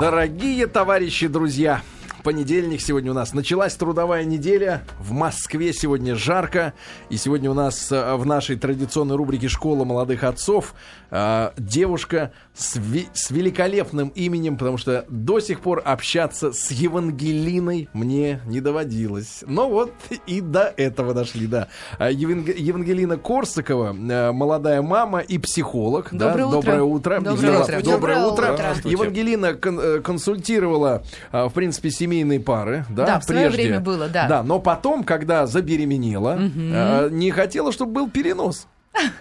Дорогие 0.00 0.66
товарищи, 0.66 1.28
друзья, 1.28 1.82
понедельник 2.22 2.80
сегодня 2.80 3.10
у 3.10 3.14
нас. 3.14 3.32
Началась 3.34 3.74
трудовая 3.74 4.24
неделя. 4.24 4.82
В 4.98 5.12
Москве 5.12 5.72
сегодня 5.72 6.14
жарко. 6.14 6.72
И 7.08 7.16
сегодня 7.16 7.50
у 7.50 7.54
нас 7.54 7.90
э, 7.90 8.14
в 8.16 8.26
нашей 8.26 8.56
традиционной 8.56 9.16
рубрике 9.16 9.48
«Школа 9.48 9.84
молодых 9.84 10.24
отцов» 10.24 10.74
э, 11.10 11.50
девушка 11.56 12.32
с, 12.54 12.76
ви- 12.76 13.08
с 13.12 13.30
великолепным 13.30 14.08
именем, 14.08 14.56
потому 14.56 14.76
что 14.78 15.04
до 15.08 15.40
сих 15.40 15.60
пор 15.60 15.82
общаться 15.84 16.52
с 16.52 16.70
Евангелиной 16.70 17.88
мне 17.92 18.40
не 18.46 18.60
доводилось. 18.60 19.42
Но 19.46 19.68
вот 19.68 19.92
и 20.26 20.40
до 20.40 20.72
этого 20.76 21.14
дошли, 21.14 21.46
да. 21.46 21.68
А 21.98 22.10
Еванг- 22.10 22.54
Евангелина 22.56 23.16
Корсакова, 23.16 23.94
э, 23.96 24.32
молодая 24.32 24.82
мама 24.82 25.20
и 25.20 25.38
психолог. 25.38 26.08
да. 26.12 26.28
Доброе 26.30 26.44
утро. 26.46 26.56
Доброе 26.60 26.82
утро. 26.82 27.20
Доброе 27.20 27.32
Евгения- 27.32 27.62
утро. 27.62 27.80
Доброе 27.82 27.90
Доброе 28.20 28.26
утро. 28.52 28.52
утро. 28.54 28.88
Евангелина 28.90 29.54
кон- 29.54 30.02
консультировала, 30.02 31.02
в 31.32 31.50
принципе, 31.50 31.90
семейные 32.10 32.40
пары, 32.40 32.84
да, 32.90 33.06
Да, 33.06 33.20
в 33.20 33.24
свое 33.24 33.42
прежде. 33.42 33.62
время 33.62 33.80
было, 33.80 34.08
да. 34.08 34.26
Да, 34.26 34.42
но 34.42 34.58
потом, 34.58 35.04
когда 35.04 35.46
забеременела, 35.46 36.36
а, 36.40 37.08
не 37.08 37.30
хотела, 37.30 37.70
чтобы 37.72 37.92
был 37.92 38.10
перенос. 38.10 38.66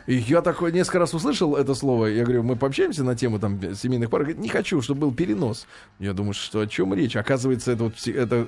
И 0.07 0.15
я 0.15 0.41
такой 0.41 0.71
несколько 0.71 0.99
раз 0.99 1.13
услышал 1.13 1.55
это 1.55 1.75
слово. 1.75 2.07
Я 2.07 2.23
говорю, 2.23 2.41
мы 2.43 2.55
пообщаемся 2.55 3.03
на 3.03 3.15
тему 3.15 3.37
там 3.39 3.59
семейных 3.75 4.09
пар. 4.09 4.21
Говорит, 4.21 4.39
не 4.39 4.49
хочу, 4.49 4.81
чтобы 4.81 5.01
был 5.01 5.13
перенос. 5.13 5.67
Я 5.99 6.13
думаю, 6.13 6.33
что 6.33 6.61
о 6.61 6.67
чем 6.67 6.93
речь? 6.95 7.15
Оказывается, 7.15 7.71
это, 7.73 7.83
вот, 7.85 7.93
это 8.07 8.47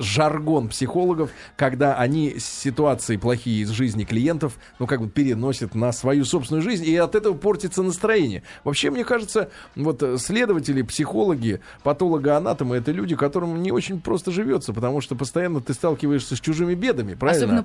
жаргон 0.00 0.68
психологов, 0.68 1.30
когда 1.56 1.96
они 1.96 2.36
ситуации 2.38 3.16
плохие 3.18 3.62
из 3.62 3.70
жизни 3.70 4.04
клиентов, 4.04 4.54
ну, 4.78 4.86
как 4.86 5.00
бы 5.00 5.08
переносят 5.10 5.74
на 5.74 5.92
свою 5.92 6.24
собственную 6.24 6.62
жизнь, 6.62 6.84
и 6.86 6.96
от 6.96 7.14
этого 7.14 7.34
портится 7.34 7.82
настроение. 7.82 8.42
Вообще, 8.64 8.90
мне 8.90 9.04
кажется, 9.04 9.50
вот 9.76 10.02
э, 10.02 10.16
следователи, 10.18 10.82
психологи, 10.82 11.60
патологоанатомы— 11.82 12.76
это 12.78 12.90
люди, 12.92 13.14
которым 13.14 13.62
не 13.62 13.70
очень 13.70 14.00
просто 14.00 14.30
живется, 14.32 14.72
потому 14.72 15.00
что 15.00 15.14
постоянно 15.14 15.60
ты 15.60 15.74
сталкиваешься 15.74 16.36
с 16.36 16.40
чужими 16.40 16.74
бедами, 16.74 17.14
правильно? 17.14 17.44
Особенно 17.46 17.62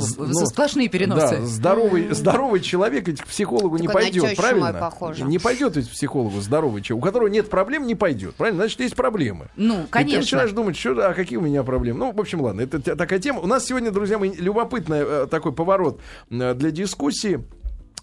з- 0.00 0.16
ну, 0.18 0.46
Сплошные 0.46 0.88
переносы. 0.88 1.36
Да, 1.38 1.46
здоровый, 1.46 2.14
здоровый 2.22 2.60
человек 2.60 3.06
ведь 3.06 3.20
к 3.20 3.26
психологу 3.26 3.76
не 3.76 3.86
Такой 3.86 4.02
на 4.02 4.06
пойдет, 4.06 4.36
правильно? 4.36 4.92
Не 5.26 5.38
пойдет 5.38 5.76
ведь 5.76 5.88
к 5.88 5.92
психологу 5.92 6.40
здоровый 6.40 6.82
человек, 6.82 7.04
у 7.04 7.06
которого 7.06 7.28
нет 7.28 7.50
проблем, 7.50 7.86
не 7.86 7.94
пойдет, 7.94 8.34
правильно? 8.34 8.62
Значит, 8.62 8.80
есть 8.80 8.96
проблемы. 8.96 9.48
Ну, 9.56 9.80
И 9.80 9.82
ты 9.82 9.88
конечно. 9.88 10.20
начинаешь 10.20 10.52
думать, 10.52 10.76
что, 10.76 11.08
а 11.08 11.14
какие 11.14 11.38
у 11.38 11.42
меня 11.42 11.62
проблемы. 11.62 11.98
Ну, 11.98 12.12
в 12.12 12.20
общем, 12.20 12.40
ладно, 12.40 12.62
это 12.62 12.80
такая 12.96 13.18
тема. 13.18 13.40
У 13.40 13.46
нас 13.46 13.64
сегодня, 13.66 13.90
друзья 13.90 14.18
мои, 14.18 14.32
любопытный 14.32 15.00
э, 15.00 15.26
такой 15.30 15.52
поворот 15.52 16.00
э, 16.30 16.54
для 16.54 16.70
дискуссии. 16.70 17.44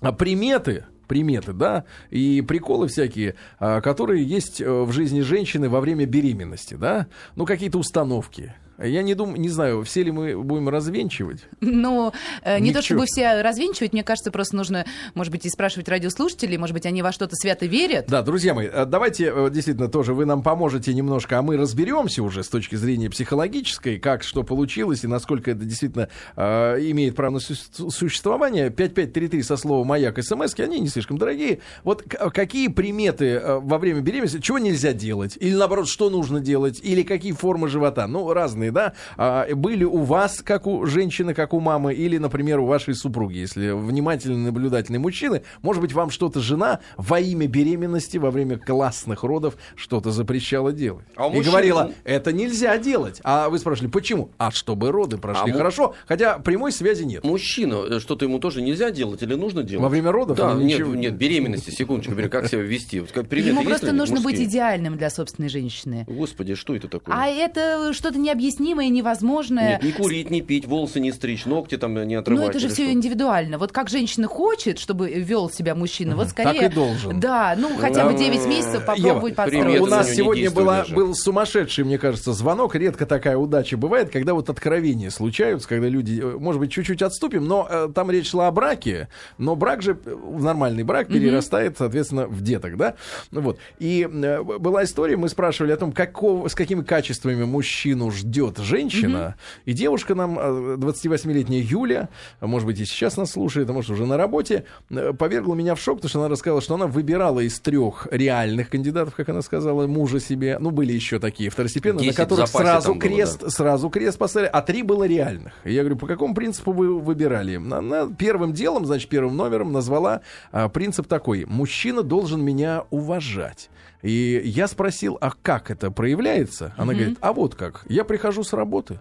А, 0.02 0.12
Приметы, 0.12 0.86
приметы, 1.08 1.52
да, 1.54 1.84
и 2.10 2.42
приколы 2.42 2.88
всякие, 2.88 3.36
а, 3.60 3.82
которые 3.82 4.24
есть 4.24 4.62
э, 4.62 4.70
в 4.70 4.92
жизни 4.94 5.22
женщины 5.22 5.68
во 5.68 5.82
время 5.82 6.06
беременности, 6.06 6.76
да, 6.76 7.08
ну, 7.36 7.46
какие-то 7.46 7.80
установки. 7.80 8.54
Я 8.82 9.02
не 9.04 9.14
думаю, 9.16 9.40
не 9.40 9.50
знаю, 9.50 9.84
все 9.84 10.04
ли 10.04 10.12
мы 10.12 10.42
будем 10.42 10.70
развенчивать. 10.70 11.40
Ну, 11.62 12.12
э, 12.44 12.60
не 12.60 12.70
Ни 12.70 12.74
то 12.74 12.82
чтобы 12.82 13.06
все 13.06 13.42
развенчивать, 13.42 13.94
мне 13.94 14.04
кажется, 14.04 14.32
просто 14.32 14.56
нужно, 14.56 14.86
может 15.16 15.32
быть, 15.32 15.46
и 15.46 15.50
спрашивать 15.50 15.90
радиослушателей, 15.90 16.58
может 16.58 16.74
быть, 16.74 16.86
они 16.86 17.02
во 17.02 17.12
что-то 17.12 17.36
свято 17.36 17.66
верят. 17.66 18.06
Да, 18.08 18.22
друзья 18.22 18.54
мои, 18.54 18.68
э, 18.72 18.86
давайте 18.86 19.32
э, 19.36 19.50
действительно 19.52 19.88
тоже 19.90 20.14
вы 20.14 20.26
нам 20.26 20.44
поможете 20.44 20.94
немножко, 20.94 21.40
а 21.40 21.42
мы 21.42 21.58
разберемся 21.58 22.24
уже 22.24 22.44
с 22.44 22.50
точки 22.50 22.76
зрения 22.76 23.10
психологической, 23.10 24.00
как 24.00 24.24
что 24.24 24.44
получилось 24.44 25.04
и 25.04 25.08
насколько 25.08 25.52
это 25.52 25.66
действительно 25.66 26.10
э, 26.36 26.78
имеет 26.92 27.16
право 27.16 27.34
на 27.34 27.40
су- 27.40 27.90
существование. 27.92 28.70
5533 28.70 29.44
со 29.44 29.58
словом 29.58 29.88
«Маяк» 29.88 30.22
смс 30.24 30.54
они 30.60 30.80
не 30.80 30.88
слишком 30.88 31.18
дорогие. 31.18 31.60
Вот 31.84 32.04
к- 32.04 32.30
какие 32.32 32.68
приметы 32.68 33.26
э, 33.26 33.60
во 33.60 33.78
время 33.78 34.02
беременности, 34.02 34.40
чего 34.42 34.58
нельзя 34.60 34.94
делать? 34.94 35.38
Или 35.40 35.56
наоборот, 35.56 35.88
что 35.88 36.10
нужно 36.10 36.40
делать? 36.40 36.80
Или 36.84 37.04
какие 37.04 37.32
формы 37.34 37.68
живота? 37.68 38.08
Ну, 38.08 38.34
разные, 38.34 38.69
да? 38.72 38.94
А, 39.18 39.48
были 39.56 39.84
у 39.84 40.00
вас, 40.00 40.42
как 40.44 40.68
у 40.68 40.86
женщины, 40.86 41.34
как 41.34 41.54
у 41.54 41.60
мамы, 41.60 41.94
или, 41.94 42.18
например, 42.18 42.60
у 42.60 42.66
вашей 42.66 42.94
супруги, 42.94 43.38
если 43.38 43.72
внимательный, 43.72 44.38
наблюдательный 44.38 45.00
мужчина, 45.00 45.42
может 45.62 45.82
быть, 45.82 45.94
вам 45.94 46.10
что-то 46.10 46.40
жена 46.40 46.80
во 46.98 47.20
имя 47.20 47.48
беременности, 47.48 48.18
во 48.18 48.32
время 48.32 48.58
классных 48.58 49.24
родов 49.24 49.56
что-то 49.76 50.12
запрещала 50.12 50.72
делать. 50.72 51.06
А 51.16 51.28
и 51.28 51.32
мужчин- 51.32 51.52
говорила, 51.52 51.92
это 52.04 52.32
нельзя 52.32 52.78
делать. 52.78 53.20
А 53.24 53.50
вы 53.50 53.60
спрашивали, 53.60 53.90
почему? 53.90 54.32
А 54.38 54.52
чтобы 54.52 54.92
роды 54.92 55.18
прошли 55.18 55.52
А 55.52 55.56
хорошо, 55.56 55.96
хотя 56.08 56.40
прямой 56.40 56.72
связи 56.72 57.04
нет. 57.04 57.24
Мужчина, 57.24 57.86
э, 57.90 58.00
что-то 58.00 58.26
ему 58.26 58.40
тоже 58.40 58.62
нельзя 58.62 58.92
делать 58.92 59.22
или 59.24 59.36
нужно 59.36 59.64
делать? 59.64 59.84
Во 59.84 59.90
время 59.90 60.12
родов? 60.12 60.38
Да, 60.38 60.54
нет, 60.54 60.80
ничего? 60.80 60.96
нет, 60.96 61.16
беременности, 61.16 61.72
секундочку, 61.72 62.14
как 62.30 62.48
себя 62.48 62.62
вести? 62.62 63.00
Вот 63.00 63.12
Ему 63.32 63.64
просто 63.64 63.92
нужно 63.92 64.22
быть 64.22 64.40
идеальным 64.40 64.98
для 64.98 65.10
собственной 65.10 65.50
женщины. 65.50 66.06
Господи, 66.08 66.56
что 66.56 66.76
это 66.76 66.88
такое? 66.88 67.16
А 67.16 67.28
это 67.28 67.94
что-то 67.94 68.18
необъяснимое, 68.20 68.59
невозможное. 68.60 69.74
Нет, 69.74 69.84
не 69.84 69.92
курить, 69.92 70.30
не 70.30 70.42
пить, 70.42 70.66
волосы 70.66 71.00
не 71.00 71.12
стричь, 71.12 71.46
ногти 71.46 71.78
там 71.78 71.96
не 72.08 72.16
отрывать. 72.16 72.46
Ну, 72.46 72.50
это 72.50 72.60
же 72.60 72.68
все 72.68 72.84
что? 72.84 72.94
индивидуально. 72.94 73.58
Вот 73.58 73.72
как 73.72 73.90
женщина 73.90 74.28
хочет, 74.28 74.80
чтобы 74.80 75.10
вел 75.10 75.50
себя 75.50 75.76
мужчина, 75.76 76.16
вот 76.16 76.30
скорее... 76.30 76.62
Так 76.62 76.72
и 76.72 76.76
должен. 76.76 77.20
Да, 77.20 77.56
ну, 77.58 77.76
хотя 77.78 78.06
бы 78.06 78.14
Ну, 78.14 78.18
9 78.18 78.46
месяцев 78.48 78.82
Ева, 78.82 78.86
попробовать 78.86 79.36
привет, 79.36 79.36
подстроиться. 79.36 79.84
У 79.84 79.86
нас 79.88 80.12
сегодня 80.12 80.52
была, 80.52 80.86
был 80.90 81.14
сумасшедший, 81.16 81.84
мне 81.84 81.98
кажется, 81.98 82.34
звонок. 82.34 82.76
Редко 82.76 83.06
такая 83.06 83.38
удача 83.38 83.78
бывает, 83.78 84.10
когда 84.10 84.34
вот 84.34 84.50
откровения 84.50 85.10
случаются, 85.10 85.68
когда 85.68 85.88
люди, 85.88 86.20
э, 86.22 86.38
может 86.38 86.60
быть, 86.60 86.72
чуть-чуть 86.72 87.02
отступим, 87.02 87.46
но 87.46 87.68
э, 87.70 87.90
там 87.94 88.12
речь 88.12 88.30
шла 88.30 88.48
о 88.48 88.52
браке, 88.52 89.10
но 89.38 89.56
брак 89.56 89.82
же, 89.82 89.98
э, 90.04 90.16
в 90.16 90.44
нормальный 90.44 90.84
брак 90.84 91.08
перерастает, 91.08 91.78
соответственно, 91.78 92.28
в 92.28 92.42
деток, 92.42 92.78
да? 92.78 92.96
Ну 93.32 93.42
Вот. 93.42 93.60
И 93.80 94.08
э, 94.12 94.42
была 94.42 94.84
история, 94.84 95.18
мы 95.18 95.30
спрашивали 95.30 95.72
о 95.72 95.78
том, 95.78 95.92
какого, 95.92 96.48
с 96.48 96.56
какими 96.56 96.82
качествами 96.82 97.44
мужчину 97.44 98.12
ждет 98.12 98.49
женщина, 98.58 99.36
и 99.66 99.74
девушка 99.74 100.16
нам, 100.16 100.38
э, 100.40 100.76
28-летняя 100.78 101.62
Юля, 101.62 102.10
а 102.40 102.48
может 102.48 102.66
быть, 102.66 102.80
и 102.80 102.86
сейчас 102.86 103.18
нас 103.18 103.32
слушает, 103.32 103.70
а 103.70 103.74
может, 103.74 103.92
уже 103.92 104.06
на 104.06 104.18
работе, 104.18 104.66
э, 104.90 105.14
повергла 105.14 105.56
меня 105.56 105.76
в 105.76 105.82
шок, 105.82 105.98
потому 105.98 106.10
что 106.10 106.20
она 106.20 106.30
рассказала, 106.30 106.62
что 106.62 106.76
она 106.76 106.88
выбирала 106.88 107.40
из 107.40 107.60
трех 107.60 108.08
реальных 108.12 108.70
кандидатов, 108.70 109.16
как 109.16 109.30
она 109.30 109.42
сказала, 109.42 109.88
мужа 109.88 110.20
себе. 110.20 110.58
Ну, 110.60 110.72
были 110.72 110.94
еще 110.94 111.20
такие 111.20 111.50
второстепенные, 111.50 112.00
на 112.00 112.04
10 112.04 112.14
в 112.14 112.18
которых 112.18 112.48
сразу 112.48 112.94
было, 112.94 113.02
крест, 113.02 113.52
сразу 113.52 113.90
крест 113.90 114.18
поставили, 114.18 114.50
а 114.52 114.62
три 114.62 114.84
было 114.84 115.06
реальных. 115.06 115.54
И 115.64 115.74
я 115.74 115.82
говорю, 115.82 115.98
по 115.98 116.08
какому 116.08 116.34
принципу 116.34 116.72
вы 116.72 117.00
выбирали? 117.00 117.56
Она 117.56 118.08
первым 118.08 118.54
делом, 118.54 118.86
значит, 118.86 119.10
первым 119.10 119.36
номером 119.38 119.72
назвала 119.72 120.22
а, 120.52 120.70
принцип 120.70 121.08
такой. 121.08 121.46
Мужчина 121.46 122.04
должен 122.04 122.44
меня 122.44 122.84
уважать. 122.90 123.70
И 124.02 124.42
я 124.46 124.68
спросил, 124.68 125.18
а 125.20 125.32
как 125.42 125.72
это 125.72 125.92
проявляется? 125.92 126.74
Она 126.78 126.94
говорит, 126.94 127.18
а 127.20 127.34
вот 127.34 127.56
как. 127.56 127.84
Я 127.90 128.06
прихожу 128.06 128.29
с 128.32 128.54
работы 128.54 129.00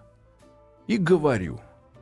и 0.87 0.97
говорю. 0.97 1.59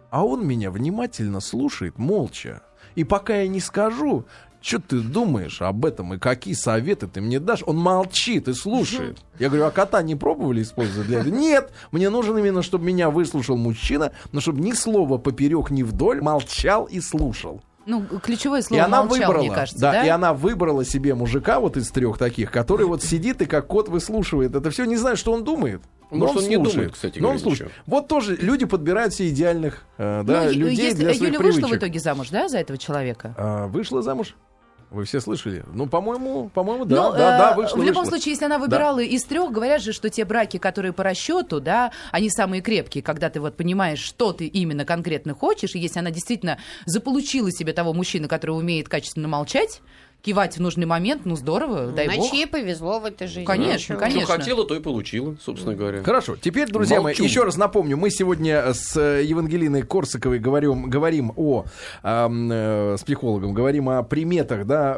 А 0.09 0.25
он 0.25 0.47
меня 0.47 0.71
внимательно 0.71 1.41
слушает, 1.41 1.97
молча. 1.97 2.61
И 2.95 3.03
пока 3.03 3.35
я 3.35 3.47
не 3.47 3.59
скажу, 3.59 4.25
что 4.61 4.79
ты 4.79 4.99
думаешь 4.99 5.61
об 5.61 5.85
этом 5.85 6.13
и 6.13 6.17
какие 6.17 6.53
советы 6.53 7.07
ты 7.07 7.21
мне 7.21 7.39
дашь, 7.39 7.63
он 7.65 7.77
молчит 7.77 8.47
и 8.47 8.53
слушает. 8.53 9.19
Я 9.39 9.49
говорю, 9.49 9.65
а 9.65 9.71
кота 9.71 10.01
не 10.01 10.15
пробовали 10.15 10.61
использовать 10.61 11.07
для 11.07 11.19
этого? 11.19 11.33
Нет, 11.33 11.71
мне 11.91 12.09
нужен 12.09 12.37
именно, 12.37 12.61
чтобы 12.61 12.85
меня 12.85 13.09
выслушал 13.09 13.57
мужчина, 13.57 14.13
но 14.31 14.39
чтобы 14.39 14.61
ни 14.61 14.71
слова 14.71 15.17
поперек, 15.17 15.69
ни 15.69 15.83
вдоль 15.83 16.21
молчал 16.21 16.85
и 16.85 16.99
слушал. 17.01 17.61
Ну, 17.85 18.03
ключевое 18.21 18.59
И 18.59 18.63
слово 18.63 18.83
она 18.83 19.03
молчал, 19.03 19.27
выбрала, 19.27 19.43
мне 19.43 19.55
кажется, 19.55 19.79
да, 19.79 19.91
да? 19.93 20.05
и 20.05 20.09
она 20.09 20.33
выбрала 20.33 20.83
себе 20.83 21.15
мужика 21.15 21.61
вот 21.61 21.77
из 21.77 21.89
трех 21.89 22.17
таких, 22.17 22.51
который 22.51 22.85
вот 22.85 23.01
сидит 23.01 23.41
и 23.41 23.45
как 23.45 23.67
кот 23.67 23.87
выслушивает 23.87 24.55
это 24.55 24.69
все, 24.71 24.83
не 24.83 24.97
знаю, 24.97 25.15
что 25.15 25.31
он 25.31 25.45
думает. 25.45 25.81
Но 26.09 26.17
Может, 26.19 26.37
он 26.37 26.43
не 26.49 26.55
слушает. 26.55 26.73
думает, 26.75 26.93
кстати 26.93 27.19
Но 27.19 27.29
он 27.31 27.39
слушает. 27.39 27.71
ничего. 27.71 27.83
Вот 27.85 28.07
тоже 28.07 28.35
люди 28.37 28.65
подбирают 28.65 29.13
себе 29.13 29.29
идеальных 29.29 29.83
э, 29.97 30.23
да, 30.25 30.43
Ну, 30.43 30.51
людей 30.51 30.85
если 30.85 30.97
для 30.99 31.13
своих 31.13 31.33
Юля 31.33 31.39
вышла 31.39 31.59
привычек. 31.59 31.75
в 31.75 31.79
итоге 31.79 31.99
замуж, 31.99 32.29
да, 32.29 32.47
за 32.47 32.59
этого 32.59 32.77
человека? 32.77 33.35
А, 33.37 33.67
вышла 33.67 34.01
замуж? 34.01 34.35
Вы 34.89 35.03
все 35.03 35.19
слышали? 35.19 35.65
Ну, 35.73 35.85
по-моему, 35.87 36.47
по-моему, 36.47 36.85
да, 36.85 36.95
Ну, 36.95 37.11
да, 37.11 37.35
э, 37.35 37.39
да, 37.39 37.53
вышла, 37.57 37.75
В 37.75 37.83
любом 37.83 38.03
вышла. 38.05 38.11
случае, 38.17 38.31
если 38.31 38.45
она 38.45 38.57
выбирала 38.57 38.99
из 38.99 39.21
трех, 39.25 39.51
говорят 39.51 39.81
же, 39.81 39.91
что 39.91 40.09
те 40.09 40.23
браки, 40.23 40.55
которые 40.59 40.93
по 40.93 41.03
расчету, 41.03 41.59
да, 41.59 41.91
они 42.13 42.29
самые 42.29 42.61
крепкие, 42.61 43.03
когда 43.03 43.29
ты 43.29 43.41
вот 43.41 43.57
понимаешь, 43.57 43.99
что 43.99 44.31
ты 44.31 44.45
именно 44.47 44.85
конкретно 44.85 45.33
хочешь, 45.33 45.75
и 45.75 45.79
если 45.79 45.99
она 45.99 46.09
действительно 46.09 46.57
заполучила 46.85 47.51
себе 47.51 47.73
того 47.73 47.91
мужчину, 47.93 48.29
который 48.29 48.51
умеет 48.51 48.87
качественно 48.87 49.27
молчать, 49.27 49.81
кивать 50.27 50.57
в 50.57 50.59
нужный 50.61 50.85
момент, 50.85 51.21
ну 51.23 51.37
здорово, 51.37 51.87
дай 51.87 52.07
бог. 52.07 52.15
Значит, 52.15 52.33
ей 52.33 52.47
повезло 52.47 52.99
в 52.99 53.05
этой 53.05 53.27
жизни. 53.27 53.45
Конечно, 53.45 53.93
Ничего. 53.93 53.97
конечно. 53.97 54.23
Что 54.25 54.33
хотела, 54.33 54.65
то 54.67 54.75
и 54.75 54.81
получила, 54.81 55.37
собственно 55.41 55.73
говоря. 55.73 56.03
Хорошо, 56.03 56.35
теперь, 56.35 56.69
друзья 56.69 56.99
Молчу. 57.01 57.21
мои, 57.21 57.29
еще 57.29 57.43
раз 57.43 57.55
напомню, 57.55 57.95
мы 57.95 58.09
сегодня 58.09 58.73
с 58.73 58.97
э, 58.97 59.23
Евангелиной 59.23 59.83
Корсаковой 59.83 60.39
говорим, 60.39 60.89
говорим 60.89 61.31
о, 61.37 61.63
э, 62.03 62.95
с 62.99 63.03
психологом, 63.05 63.53
говорим 63.53 63.87
о 63.87 64.03
приметах, 64.03 64.67
да, 64.67 64.97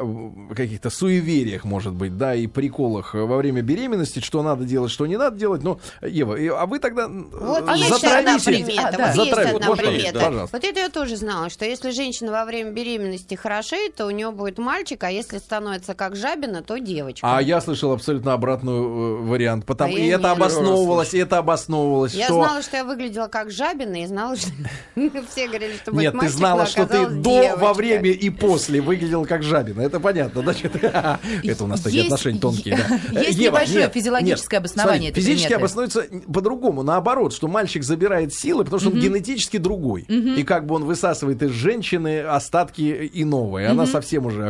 каких-то 0.52 0.90
суевериях, 0.90 1.62
может 1.62 1.92
быть, 1.92 2.18
да, 2.18 2.34
и 2.34 2.48
приколах 2.48 3.14
во 3.14 3.36
время 3.36 3.62
беременности, 3.62 4.18
что 4.18 4.42
надо 4.42 4.64
делать, 4.64 4.90
что 4.90 5.06
не 5.06 5.16
надо 5.16 5.36
делать. 5.36 5.62
Ну, 5.62 5.78
Ева, 6.02 6.36
а 6.60 6.66
вы 6.66 6.80
тогда 6.80 7.06
Вот 7.06 7.68
э, 7.68 7.76
есть 7.76 8.02
одна 8.02 8.36
затравите. 8.36 8.64
примета. 8.64 8.88
А, 8.88 8.96
да. 8.96 9.12
Вот 9.14 9.26
есть 9.26 9.38
одна 9.38 9.76
примета. 9.76 10.12
пожалуйста. 10.18 10.56
Вот 10.56 10.64
это 10.64 10.80
я 10.80 10.88
тоже 10.88 11.16
знала, 11.16 11.50
что 11.50 11.64
если 11.64 11.90
женщина 11.90 12.32
во 12.32 12.44
время 12.44 12.72
беременности 12.72 13.36
хорошеет, 13.36 13.94
то 13.94 14.06
у 14.06 14.10
нее 14.10 14.32
будет 14.32 14.58
мальчик, 14.58 15.04
а 15.04 15.19
если 15.20 15.38
становится 15.38 15.94
как 15.94 16.16
жабина, 16.16 16.62
то 16.62 16.78
девочка. 16.78 17.26
А 17.26 17.40
я 17.40 17.60
слышал 17.60 17.92
абсолютно 17.92 18.32
обратную 18.32 18.82
э, 18.82 19.22
вариант. 19.22 19.66
Потому 19.66 19.94
А 19.94 19.98
и 19.98 20.06
это 20.06 20.28
нет. 20.28 20.36
обосновывалось, 20.36 21.14
и 21.14 21.18
это 21.18 21.38
обосновывалось, 21.38 22.14
Я 22.14 22.26
что... 22.26 22.42
знала, 22.42 22.62
что 22.62 22.76
я 22.78 22.84
выглядела 22.84 23.28
как 23.28 23.50
жабина, 23.50 24.02
и 24.02 24.06
знала, 24.06 24.36
что 24.36 24.50
все 25.30 25.48
говорили, 25.48 25.76
что 25.76 25.92
Нет, 25.92 26.14
ты 26.18 26.28
знала, 26.28 26.66
что 26.66 26.86
ты 26.86 27.06
до, 27.06 27.56
во 27.56 27.74
время 27.74 28.10
и 28.10 28.30
после 28.30 28.80
выглядел 28.80 29.24
как 29.26 29.42
жабина. 29.42 29.82
Это 29.82 30.00
понятно. 30.00 30.42
Значит, 30.42 30.76
это 30.82 31.64
у 31.64 31.66
нас 31.66 31.80
такие 31.80 32.04
отношения 32.04 32.40
тонкие. 32.40 32.78
есть 33.12 33.38
небольшое 33.38 33.90
физиологическое 33.90 34.60
обоснование 34.60 35.12
Физически 35.12 35.52
обосновывается 35.52 36.06
по-другому. 36.32 36.82
Наоборот, 36.82 37.32
что 37.32 37.48
мальчик 37.48 37.82
забирает 37.82 38.32
силы, 38.32 38.64
потому 38.64 38.80
что 38.80 38.90
он 38.90 38.98
генетически 38.98 39.58
другой. 39.58 40.02
И 40.02 40.42
как 40.44 40.66
бы 40.66 40.74
он 40.74 40.84
высасывает 40.84 41.42
из 41.42 41.50
женщины 41.50 42.20
остатки 42.20 43.10
иного. 43.12 43.58
И 43.62 43.64
она 43.64 43.86
совсем 43.86 44.26
уже 44.26 44.46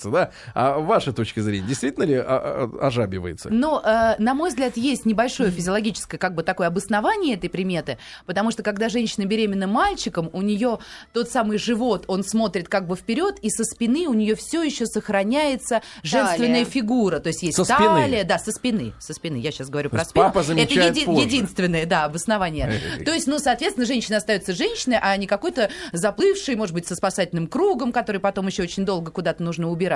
окукливается. 0.00 0.10
Да? 0.10 0.30
А 0.54 0.78
ваша 0.78 1.12
точка 1.12 1.42
зрения, 1.42 1.66
действительно 1.66 2.04
ли 2.04 2.14
а- 2.14 2.68
а- 2.80 2.86
ожабивается? 2.86 3.50
Но, 3.50 3.80
э, 3.84 4.14
на 4.18 4.34
мой 4.34 4.50
взгляд, 4.50 4.76
есть 4.76 5.06
небольшое 5.06 5.50
физиологическое 5.50 6.18
как 6.18 6.34
бы 6.34 6.42
такое 6.42 6.66
обоснование 6.68 7.34
этой 7.36 7.50
приметы, 7.50 7.98
потому 8.26 8.50
что 8.50 8.62
когда 8.62 8.88
женщина 8.88 9.24
беременна 9.26 9.66
мальчиком, 9.66 10.30
у 10.32 10.42
нее 10.42 10.78
тот 11.12 11.30
самый 11.30 11.58
живот, 11.58 12.04
он 12.08 12.24
смотрит 12.24 12.68
как 12.68 12.86
бы 12.86 12.96
вперед, 12.96 13.38
и 13.42 13.50
со 13.50 13.64
спины 13.64 14.06
у 14.08 14.14
нее 14.14 14.34
все 14.34 14.62
еще 14.62 14.86
сохраняется 14.86 15.82
женственная 16.02 16.60
Талия. 16.60 16.64
фигура, 16.64 17.18
то 17.20 17.28
есть 17.28 17.42
есть 17.42 17.56
Со 17.56 17.64
спины. 17.64 17.78
талия, 17.88 18.24
да, 18.24 18.38
со 18.38 18.52
спины, 18.52 18.92
со 18.98 19.12
спины. 19.14 19.36
Я 19.36 19.50
сейчас 19.52 19.68
говорю 19.68 19.90
То 19.90 19.96
про 19.96 20.04
спину. 20.04 20.24
папа 20.26 20.38
Это 20.40 20.52
еди- 20.52 21.04
позже. 21.04 21.26
единственное, 21.26 21.86
да, 21.86 22.04
обоснование. 22.04 22.80
То 23.04 23.12
есть, 23.12 23.26
ну, 23.26 23.38
соответственно, 23.38 23.86
женщина 23.86 24.16
остается 24.18 24.54
женщиной, 24.54 24.98
а 25.00 25.16
не 25.16 25.26
какой-то 25.26 25.70
заплывшей, 25.92 26.56
может 26.56 26.74
быть, 26.74 26.86
со 26.86 26.94
спасательным 26.94 27.46
кругом, 27.46 27.92
который 27.92 28.20
потом 28.20 28.46
еще 28.46 28.62
очень 28.62 28.84
долго 28.84 29.10
куда-то 29.10 29.42
нужно 29.42 29.68
убирать. 29.70 29.89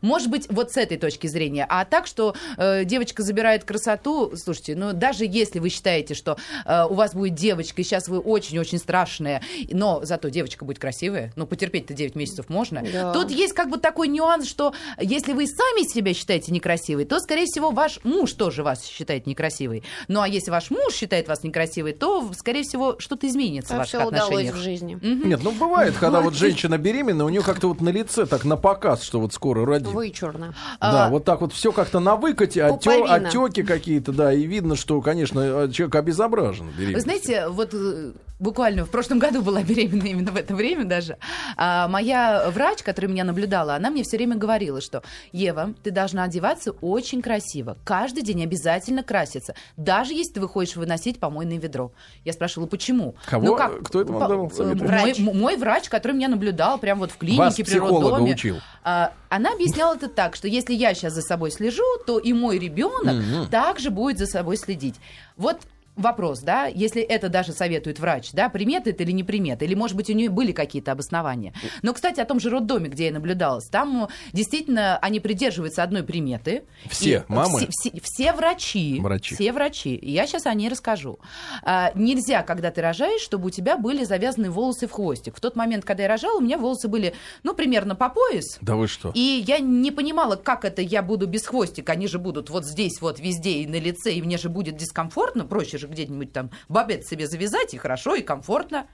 Может 0.00 0.30
быть, 0.30 0.46
вот 0.50 0.72
с 0.72 0.76
этой 0.76 0.96
точки 0.96 1.26
зрения. 1.26 1.66
А 1.68 1.84
так, 1.84 2.06
что 2.06 2.34
э, 2.56 2.84
девочка 2.84 3.22
забирает 3.22 3.64
красоту, 3.64 4.32
слушайте, 4.36 4.76
ну, 4.76 4.92
даже 4.92 5.24
если 5.24 5.58
вы 5.58 5.68
считаете, 5.68 6.14
что 6.14 6.36
э, 6.64 6.84
у 6.84 6.94
вас 6.94 7.14
будет 7.14 7.34
девочка, 7.34 7.80
и 7.80 7.84
сейчас 7.84 8.08
вы 8.08 8.18
очень-очень 8.18 8.78
страшная, 8.78 9.42
но 9.70 10.00
зато 10.04 10.28
девочка 10.28 10.64
будет 10.64 10.78
красивая, 10.78 11.32
ну, 11.36 11.46
потерпеть-то 11.46 11.94
9 11.94 12.14
месяцев 12.14 12.48
можно. 12.48 12.82
Да. 12.92 13.12
Тут 13.12 13.30
есть 13.30 13.54
как 13.54 13.70
бы 13.70 13.78
такой 13.78 14.08
нюанс, 14.08 14.46
что 14.48 14.74
если 15.00 15.32
вы 15.32 15.46
сами 15.46 15.88
себя 15.88 16.14
считаете 16.14 16.52
некрасивой, 16.52 17.04
то, 17.04 17.20
скорее 17.20 17.46
всего, 17.46 17.70
ваш 17.70 18.00
муж 18.04 18.32
тоже 18.32 18.62
вас 18.62 18.84
считает 18.84 19.26
некрасивой. 19.26 19.82
Ну, 20.08 20.20
а 20.20 20.28
если 20.28 20.50
ваш 20.50 20.70
муж 20.70 20.94
считает 20.94 21.28
вас 21.28 21.42
некрасивой, 21.42 21.92
то, 21.92 22.30
скорее 22.36 22.62
всего, 22.62 22.96
что-то 22.98 23.26
изменится 23.26 23.68
в 23.68 23.70
Так 23.70 23.78
ваших 23.78 24.00
все 24.00 24.08
удалось 24.08 24.48
отношениях. 24.48 24.54
в 24.54 24.58
жизни. 24.58 24.98
Нет, 25.02 25.40
ну 25.42 25.52
бывает, 25.52 25.94
когда 25.98 26.20
вот 26.28 26.34
женщина 26.34 26.78
беременна, 26.78 27.24
у 27.24 27.28
нее 27.28 27.42
как-то 27.42 27.68
вот 27.68 27.80
на 27.80 27.88
лице 27.90 28.26
так 28.26 28.44
на 28.44 28.56
показ, 28.56 29.02
что 29.02 29.20
вот 29.20 29.32
скоро 29.38 29.64
родит. 29.64 29.88
Вычурно. 29.88 30.52
Да, 30.80 31.06
А, 31.06 31.10
вот 31.10 31.24
так 31.24 31.40
вот 31.40 31.52
все 31.52 31.70
как-то 31.70 32.00
на 32.00 32.16
выкате, 32.16 32.66
Пуповина. 32.66 33.14
отеки 33.14 33.62
какие-то, 33.62 34.10
да, 34.12 34.32
и 34.32 34.42
видно, 34.42 34.74
что, 34.74 35.00
конечно, 35.00 35.70
человек 35.72 35.94
обезображен. 35.94 36.70
Вы 36.76 37.00
знаете, 37.00 37.48
вот 37.48 37.70
э, 37.72 38.12
буквально 38.38 38.84
в 38.84 38.90
прошлом 38.90 39.18
году 39.18 39.42
была 39.42 39.62
беременна 39.64 40.06
именно 40.06 40.32
в 40.32 40.36
это 40.36 40.54
время 40.54 40.84
даже. 40.84 41.18
А 41.56 41.88
моя 41.88 42.50
врач, 42.50 42.82
которая 42.82 43.10
меня 43.10 43.24
наблюдала, 43.24 43.74
она 43.74 43.90
мне 43.90 44.02
все 44.02 44.16
время 44.16 44.36
говорила, 44.36 44.80
что 44.80 45.02
Ева, 45.32 45.74
ты 45.82 45.90
должна 45.90 46.24
одеваться 46.24 46.72
очень 46.80 47.22
красиво. 47.22 47.76
Каждый 47.84 48.22
день 48.22 48.42
обязательно 48.42 49.02
краситься. 49.02 49.54
Даже 49.76 50.14
если 50.14 50.34
ты 50.34 50.40
выходишь 50.40 50.76
выносить 50.76 51.18
помойное 51.18 51.58
ведро. 51.58 51.92
Я 52.24 52.32
спрашивала, 52.32 52.68
почему? 52.68 53.14
Кого? 53.26 53.56
Кто 53.84 54.00
это 54.00 54.12
вам 54.12 54.28
давал 54.28 54.50
советы? 54.50 54.78
Мой, 54.78 54.86
Врач. 54.88 55.18
мой 55.18 55.56
врач, 55.56 55.88
который 55.88 56.12
меня 56.12 56.28
наблюдал 56.28 56.78
прямо 56.78 57.00
вот 57.00 57.12
в 57.12 57.16
клинике, 57.16 57.42
Вас 57.42 57.54
при 57.54 57.62
психолога 57.62 58.10
роддоме. 58.10 58.32
учил. 58.32 58.56
А, 58.84 59.12
она 59.28 59.52
объясняла 59.52 59.94
это 59.94 60.08
так, 60.08 60.36
что 60.36 60.48
если 60.48 60.74
я 60.74 60.94
сейчас 60.94 61.12
за 61.12 61.22
собой 61.22 61.50
слежу, 61.50 61.82
то 62.06 62.18
и 62.18 62.32
мой 62.32 62.58
ребенок 62.58 63.50
также 63.50 63.90
будет 63.90 64.18
за 64.18 64.26
собой 64.26 64.56
следить. 64.56 64.96
Вот 65.36 65.58
вопрос, 65.98 66.40
да, 66.40 66.66
если 66.66 67.02
это 67.02 67.28
даже 67.28 67.52
советует 67.52 67.98
врач, 67.98 68.30
да, 68.32 68.48
примета 68.48 68.90
это 68.90 69.02
или 69.02 69.12
не 69.12 69.24
примета, 69.24 69.64
или, 69.64 69.74
может 69.74 69.96
быть, 69.96 70.08
у 70.08 70.12
нее 70.14 70.30
были 70.30 70.52
какие-то 70.52 70.92
обоснования. 70.92 71.52
Но, 71.82 71.92
кстати, 71.92 72.20
о 72.20 72.24
том 72.24 72.40
же 72.40 72.50
роддоме, 72.50 72.88
где 72.88 73.06
я 73.06 73.12
наблюдалась, 73.12 73.66
там 73.66 74.04
э, 74.04 74.08
действительно 74.32 74.98
они 74.98 75.20
придерживаются 75.20 75.82
одной 75.82 76.02
приметы. 76.02 76.64
Все, 76.88 77.24
мамы? 77.28 77.58
Все, 77.70 77.90
все- 77.90 78.00
все 78.02 78.32
врачи. 78.32 78.98
Врачи. 79.00 79.34
Все 79.34 79.52
врачи. 79.52 79.94
И 79.94 80.10
я 80.12 80.26
сейчас 80.26 80.46
о 80.46 80.54
ней 80.54 80.68
расскажу. 80.68 81.18
А, 81.62 81.92
нельзя, 81.94 82.42
когда 82.42 82.70
ты 82.70 82.80
рожаешь, 82.80 83.20
чтобы 83.20 83.48
у 83.48 83.50
тебя 83.50 83.76
были 83.76 84.04
завязаны 84.04 84.50
волосы 84.50 84.86
в 84.86 84.92
хвостик. 84.92 85.36
В 85.36 85.40
тот 85.40 85.56
момент, 85.56 85.84
когда 85.84 86.04
я 86.04 86.08
рожала, 86.08 86.38
у 86.38 86.40
меня 86.40 86.58
волосы 86.58 86.88
были, 86.88 87.14
ну, 87.42 87.54
примерно 87.54 87.96
по 87.96 88.08
пояс. 88.08 88.58
Да 88.60 88.76
вы 88.76 88.86
что? 88.86 89.10
И 89.14 89.44
я 89.46 89.58
не 89.58 89.90
понимала, 89.90 90.36
как 90.36 90.64
это 90.64 90.82
я 90.82 91.02
буду 91.02 91.26
без 91.26 91.46
хвостика. 91.46 91.92
Они 91.92 92.06
же 92.06 92.18
будут 92.18 92.50
вот 92.50 92.64
здесь, 92.64 93.00
вот 93.00 93.18
везде 93.18 93.62
и 93.62 93.66
на 93.66 93.78
лице, 93.80 94.12
и 94.12 94.22
мне 94.22 94.38
же 94.38 94.48
будет 94.48 94.76
дискомфортно. 94.76 95.44
Проще 95.44 95.78
же 95.78 95.87
где-нибудь 95.88 96.32
там 96.32 96.50
бабет 96.68 97.06
себе 97.06 97.26
завязать, 97.26 97.74
и 97.74 97.78
хорошо, 97.78 98.14
и 98.14 98.22
комфортно. 98.22 98.86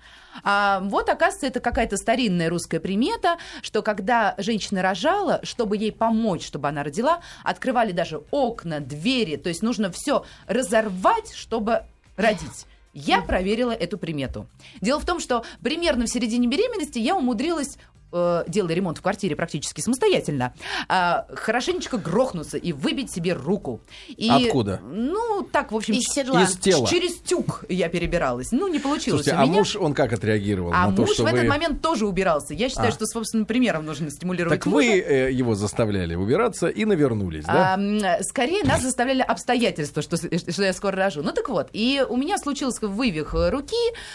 А 0.42 0.80
вот, 0.80 1.08
оказывается, 1.08 1.46
это 1.46 1.60
какая-то 1.60 1.96
старинная 1.96 2.48
русская 2.48 2.80
примета, 2.80 3.38
что 3.62 3.82
когда 3.82 4.34
женщина 4.38 4.82
рожала, 4.82 5.40
чтобы 5.42 5.76
ей 5.76 5.92
помочь, 5.92 6.46
чтобы 6.46 6.68
она 6.68 6.82
родила, 6.82 7.20
открывали 7.42 7.92
даже 7.92 8.22
окна, 8.30 8.80
двери. 8.80 9.36
То 9.36 9.48
есть 9.48 9.62
нужно 9.62 9.90
все 9.90 10.24
разорвать, 10.46 11.32
чтобы 11.34 11.82
родить. 12.16 12.66
Я 12.92 13.22
проверила 13.22 13.72
эту 13.72 13.98
примету. 13.98 14.46
Дело 14.80 15.00
в 15.00 15.04
том, 15.04 15.18
что 15.18 15.44
примерно 15.62 16.06
в 16.06 16.08
середине 16.08 16.46
беременности 16.46 16.98
я 17.00 17.16
умудрилась 17.16 17.76
э, 18.14 18.44
делая 18.48 18.74
ремонт 18.74 18.98
в 18.98 19.02
квартире 19.02 19.36
практически 19.36 19.80
самостоятельно, 19.80 20.54
а, 20.88 21.26
хорошенечко 21.34 21.98
грохнуться 21.98 22.56
и 22.56 22.72
выбить 22.72 23.10
себе 23.12 23.32
руку. 23.34 23.80
И, 24.08 24.28
Откуда? 24.30 24.80
Ну, 24.84 25.42
так, 25.50 25.72
в 25.72 25.76
общем, 25.76 25.94
Из 25.94 26.04
седла. 26.04 26.42
Из 26.42 26.56
тела. 26.56 26.86
через 26.86 27.16
тюк 27.16 27.64
я 27.68 27.88
перебиралась. 27.88 28.52
Ну, 28.52 28.68
не 28.68 28.78
получилось 28.78 29.24
Слушайте, 29.24 29.36
у 29.36 29.42
а 29.42 29.46
меня. 29.46 29.58
муж, 29.58 29.76
он 29.76 29.94
как 29.94 30.12
отреагировал 30.12 30.72
А 30.72 30.88
на 30.88 30.96
то, 30.96 31.02
муж 31.02 31.12
что 31.14 31.24
в 31.24 31.26
этот 31.26 31.42
вы... 31.42 31.48
момент 31.48 31.82
тоже 31.82 32.06
убирался. 32.06 32.54
Я 32.54 32.68
считаю, 32.68 32.88
А. 32.88 32.92
что, 32.92 33.06
собственно, 33.06 33.44
примером 33.44 33.84
нужно 33.84 34.10
стимулировать 34.10 34.60
Так 34.60 34.66
мужа. 34.66 34.86
вы 34.86 34.98
э, 35.00 35.32
его 35.32 35.54
заставляли 35.54 36.14
убираться 36.14 36.68
и 36.68 36.84
навернулись, 36.84 37.44
да? 37.44 37.74
А, 37.74 38.22
скорее 38.22 38.62
нас 38.64 38.82
заставляли 38.82 39.22
обстоятельства, 39.22 40.02
что, 40.02 40.16
что 40.16 40.62
я 40.62 40.72
скоро 40.72 40.96
рожу. 40.96 41.22
Ну 41.22 41.32
так 41.32 41.48
вот, 41.48 41.68
и 41.72 42.04
у 42.08 42.16
меня 42.16 42.38
случился 42.38 42.86
вывих 42.86 43.34
э, 43.34 43.50
руки, 43.50 43.74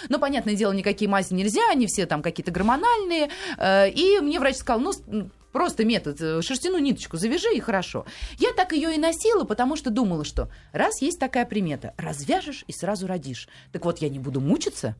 но, 0.09 0.19
понятное 0.19 0.55
дело, 0.55 0.71
никакие 0.71 1.09
мази 1.09 1.33
нельзя, 1.33 1.61
они 1.71 1.87
все 1.87 2.05
там 2.05 2.21
какие-то 2.21 2.51
гормональные, 2.51 3.29
э, 3.57 3.88
и 3.89 4.19
мне 4.19 4.39
врач 4.39 4.57
сказал, 4.57 4.79
ну, 4.81 5.29
Просто 5.51 5.83
метод, 5.83 6.21
э, 6.21 6.41
шерстяную 6.43 6.83
ниточку 6.83 7.17
завяжи 7.17 7.51
и 7.55 7.59
хорошо. 7.59 8.05
Я 8.37 8.53
так 8.53 8.71
ее 8.71 8.93
и 8.93 8.99
носила, 8.99 9.45
потому 9.45 9.75
что 9.77 9.89
думала, 9.89 10.23
что 10.23 10.49
раз 10.73 11.01
есть 11.01 11.19
такая 11.19 11.43
примета, 11.43 11.95
развяжешь 11.97 12.63
и 12.67 12.71
сразу 12.71 13.07
родишь. 13.07 13.49
Так 13.71 13.83
вот, 13.83 13.97
я 13.97 14.09
не 14.09 14.19
буду 14.19 14.41
мучиться, 14.41 14.95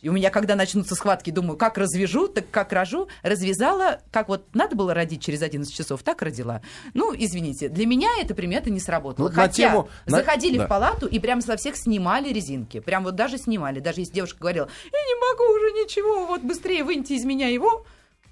и 0.00 0.08
у 0.08 0.12
меня, 0.12 0.30
когда 0.30 0.56
начнутся 0.56 0.96
схватки, 0.96 1.30
думаю, 1.30 1.56
как 1.56 1.78
развяжу, 1.78 2.28
так 2.28 2.50
как 2.50 2.72
рожу. 2.72 3.08
Развязала, 3.22 4.00
как 4.10 4.28
вот 4.28 4.52
надо 4.52 4.74
было 4.76 4.92
родить 4.92 5.22
через 5.22 5.40
11 5.42 5.72
часов, 5.72 6.02
так 6.02 6.20
родила. 6.22 6.60
Ну, 6.92 7.14
извините, 7.16 7.68
для 7.68 7.86
меня 7.86 8.08
эта 8.20 8.34
примета 8.34 8.70
не 8.70 8.80
сработала. 8.80 9.28
На 9.28 9.34
Хотя 9.34 9.70
тему- 9.70 9.88
на- 10.06 10.18
заходили 10.18 10.58
да. 10.58 10.66
в 10.66 10.68
палату 10.68 11.06
и 11.06 11.18
прям 11.20 11.40
со 11.40 11.56
всех 11.56 11.76
снимали 11.76 12.30
резинки. 12.32 12.80
Прям 12.80 13.04
вот 13.04 13.14
даже 13.14 13.38
снимали. 13.38 13.78
Даже 13.80 14.00
если 14.00 14.12
девушка 14.12 14.40
говорила, 14.40 14.68
я 14.84 14.90
не 14.90 15.14
могу 15.30 15.54
уже 15.56 15.70
ничего, 15.84 16.26
вот 16.26 16.42
быстрее 16.42 16.82
выньте 16.84 17.14
из 17.14 17.24
меня 17.24 17.48
его. 17.48 17.86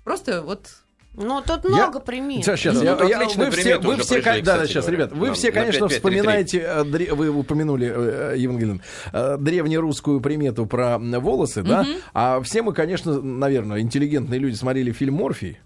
Просто 0.05 0.43
вот 0.43 0.69
Ну, 1.15 1.43
тут 1.47 1.65
Я- 1.65 1.71
много 1.71 2.01
примет. 2.01 2.43
Сейчас, 2.43 2.59
сейчас, 2.59 2.75
Ну, 2.77 2.85
я- 2.85 2.97
тут 2.97 3.07
я- 3.11 3.19
вы 3.19 3.27
все, 3.29 3.39
вы 3.79 3.97
все, 3.99 4.15
пришли, 4.15 4.23
да, 4.23 4.53
да, 4.53 4.53
кстати 4.55 4.71
сейчас, 4.71 4.85
говоря. 4.87 4.97
ребят, 5.05 5.13
вы 5.13 5.27
Нам 5.27 5.35
все, 5.35 5.53
конечно, 5.53 5.87
5-5-3-3. 5.87 5.89
вспоминаете, 5.97 6.59
э, 6.61 6.85
дре- 6.85 7.15
вы 7.15 7.29
упомянули, 7.29 7.93
э, 7.95 8.35
Евангелин, 8.39 8.81
э, 9.13 9.37
древнерусскую 9.39 10.23
примету 10.23 10.65
про 10.65 10.99
волосы, 10.99 11.63
да, 11.63 11.85
а 12.15 12.41
все 12.41 12.63
мы, 12.63 12.73
конечно, 12.73 13.21
наверное, 13.21 13.81
интеллигентные 13.81 14.41
люди 14.41 14.55
смотрели 14.55 14.91
фильм 14.93 15.15
«Морфий», 15.17 15.59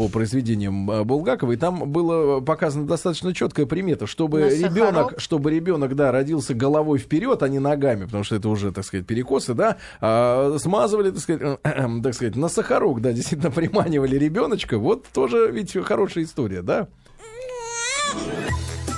по 0.00 0.08
произведениям 0.08 0.90
э, 0.90 1.04
Булгакова, 1.04 1.52
и 1.52 1.56
там 1.56 1.90
было 1.92 2.40
показано 2.40 2.86
достаточно 2.86 3.34
четкая 3.34 3.66
примета, 3.66 4.06
чтобы 4.06 4.40
На 4.40 4.48
ребенок, 4.48 4.94
сахарок? 4.94 5.20
чтобы 5.20 5.50
ребенок, 5.50 5.94
да, 5.94 6.10
родился 6.10 6.54
головой 6.54 6.98
вперед, 6.98 7.42
а 7.42 7.48
не 7.50 7.58
ногами, 7.58 8.06
потому 8.06 8.24
что 8.24 8.36
это 8.36 8.48
уже, 8.48 8.72
так 8.72 8.82
сказать, 8.86 9.06
перекосы, 9.06 9.52
да, 9.52 9.76
а, 10.00 10.56
смазывали, 10.58 11.10
так 11.10 11.20
сказать, 11.20 11.60
так 12.02 12.14
сказать, 12.14 12.34
на 12.34 12.48
сахарок, 12.48 13.02
да, 13.02 13.12
действительно 13.12 13.50
приманивали 13.50 14.16
ребеночка, 14.16 14.78
вот 14.78 15.04
тоже 15.12 15.50
ведь 15.52 15.76
хорошая 15.84 16.24
история, 16.24 16.62
да. 16.62 16.88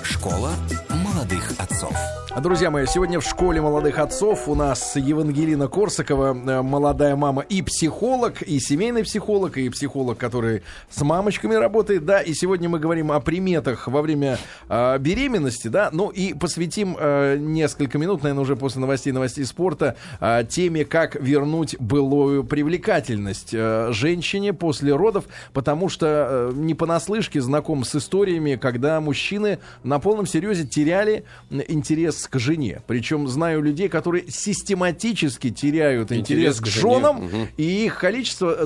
Школа 0.05 0.53
молодых 0.89 1.51
отцов. 1.59 2.22
Друзья 2.41 2.71
мои, 2.71 2.87
сегодня 2.87 3.21
в 3.21 3.25
школе 3.25 3.61
молодых 3.61 3.99
отцов 3.99 4.49
у 4.49 4.55
нас 4.55 4.97
Евангелина 4.97 5.69
Корсакова, 5.69 6.35
э, 6.35 6.63
молодая 6.63 7.15
мама 7.15 7.43
и 7.43 7.61
психолог, 7.61 8.41
и 8.41 8.59
семейный 8.59 9.05
психолог, 9.05 9.59
и 9.59 9.69
психолог, 9.69 10.17
который 10.17 10.63
с 10.89 11.03
мамочками 11.03 11.55
работает, 11.55 12.07
да, 12.07 12.23
и 12.23 12.33
сегодня 12.33 12.71
мы 12.71 12.79
говорим 12.79 13.13
о 13.13 13.21
приметах 13.21 13.87
во 13.87 14.01
время 14.01 14.39
э, 14.71 14.99
беременности, 14.99 15.69
да, 15.69 15.91
ну 15.93 16.09
и 16.09 16.33
посвятим 16.33 16.97
э, 16.99 17.37
несколько 17.39 17.99
минут, 17.99 18.23
наверное, 18.23 18.43
уже 18.43 18.57
после 18.57 18.81
новостей, 18.81 19.13
новостей 19.13 19.45
спорта, 19.45 19.97
э, 20.19 20.45
теме, 20.49 20.87
как 20.87 21.17
вернуть 21.17 21.77
былую 21.79 22.45
привлекательность 22.45 23.51
э, 23.53 23.91
женщине 23.93 24.55
после 24.55 24.95
родов, 24.95 25.27
потому 25.53 25.91
что 25.91 26.07
э, 26.07 26.53
не 26.55 26.75
понаслышке 26.75 27.43
знаком 27.43 27.85
с 27.85 27.95
историями, 27.95 28.57
когда 28.57 29.03
мужчины 29.03 29.59
на 29.85 29.99
полном 29.99 30.27
серьезе 30.27 30.67
теряли 30.67 31.25
интерес 31.51 32.22
к 32.29 32.39
жене. 32.39 32.83
Причем 32.87 33.29
знаю 33.29 33.63
людей, 33.63 33.89
которые 33.89 34.25
систематически 34.31 35.51
теряют 35.51 36.13
интерес, 36.13 36.57
Интерес 36.57 36.61
к 36.61 36.67
женам, 36.67 37.25
Мгм. 37.25 37.49
и 37.57 37.85
их 37.87 37.99
количество 37.99 38.57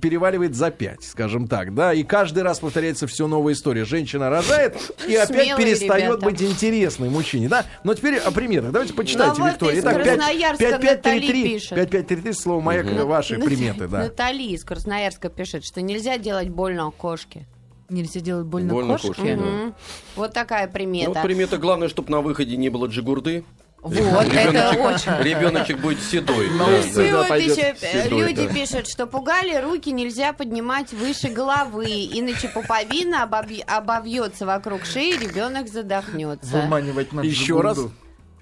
переваливает 0.00 0.54
за 0.54 0.70
5, 0.70 1.02
скажем 1.04 1.46
так, 1.48 1.74
да, 1.74 1.92
и 1.92 2.02
каждый 2.02 2.42
раз 2.42 2.60
повторяется 2.60 3.06
все 3.06 3.26
новая 3.26 3.54
история. 3.54 3.84
Женщина 3.84 4.30
рожает 4.30 4.76
и 5.08 5.14
опять 5.14 5.46
Смелые 5.46 5.56
перестает 5.66 6.04
ребята. 6.04 6.24
быть 6.24 6.42
интересной 6.42 7.10
мужчине, 7.10 7.48
да. 7.48 7.66
Но 7.84 7.94
теперь 7.94 8.16
о 8.18 8.30
приметах. 8.30 8.72
Давайте 8.72 8.94
почитайте, 8.94 9.36
Ну, 9.38 9.44
вот 9.44 9.52
Виктория. 9.52 9.74
из 9.78 9.82
Итак, 9.84 9.96
пять- 9.96 10.04
Красноярска 10.04 10.64
пять- 10.64 10.80
пять, 10.80 11.02
три, 11.02 11.12
Натали 11.14 11.26
три. 11.26 11.42
пишет. 11.44 11.70
Пять, 11.70 11.90
пять, 11.90 12.06
три, 12.06 12.16
три, 12.16 12.32
слово 12.32 12.60
маяк, 12.60 12.86
ваши 13.04 13.38
приметы, 13.38 13.88
да. 13.88 13.98
Натали 14.04 14.42
из 14.44 14.64
Красноярска 14.64 15.28
пишет, 15.28 15.64
что 15.64 15.80
нельзя 15.82 16.18
делать 16.18 16.48
больно 16.48 16.90
кошке. 16.90 17.46
Нельзя 17.88 18.20
делать 18.20 18.46
больно, 18.46 18.72
Больно 18.72 18.94
кошке. 18.94 19.08
кошке, 19.08 19.36
да. 19.36 19.72
Вот 20.16 20.32
такая 20.32 20.66
Ну, 20.66 20.72
примета. 20.72 21.10
вот 21.10 21.22
примета 21.22 21.58
главное, 21.58 21.88
чтобы 21.88 22.10
на 22.10 22.20
выходе 22.20 22.56
не 22.56 22.68
было 22.70 22.86
джигурды. 22.86 23.44
Вот, 23.84 24.32
это 24.32 24.70
очень. 24.80 25.12
Ребеночек 25.22 25.78
будет 25.78 26.00
седой. 26.00 26.48
Ну, 26.50 26.64
Да, 26.66 27.28
да, 27.28 27.36
еще 27.36 27.76
э, 27.82 28.04
седой, 28.04 28.20
люди 28.20 28.46
да. 28.46 28.54
пишут, 28.54 28.88
что 28.88 29.06
пугали, 29.06 29.60
руки 29.60 29.92
нельзя 29.92 30.32
поднимать 30.32 30.94
выше 30.94 31.28
головы, 31.28 32.08
иначе 32.10 32.48
пуповина 32.48 33.24
обовьется 33.24 34.46
вокруг 34.46 34.86
шеи, 34.86 35.18
ребенок 35.18 35.68
задохнется. 35.68 36.46
Выманивать 36.62 37.12
надо 37.12 37.28
Еще 37.28 37.60
раз. 37.60 37.78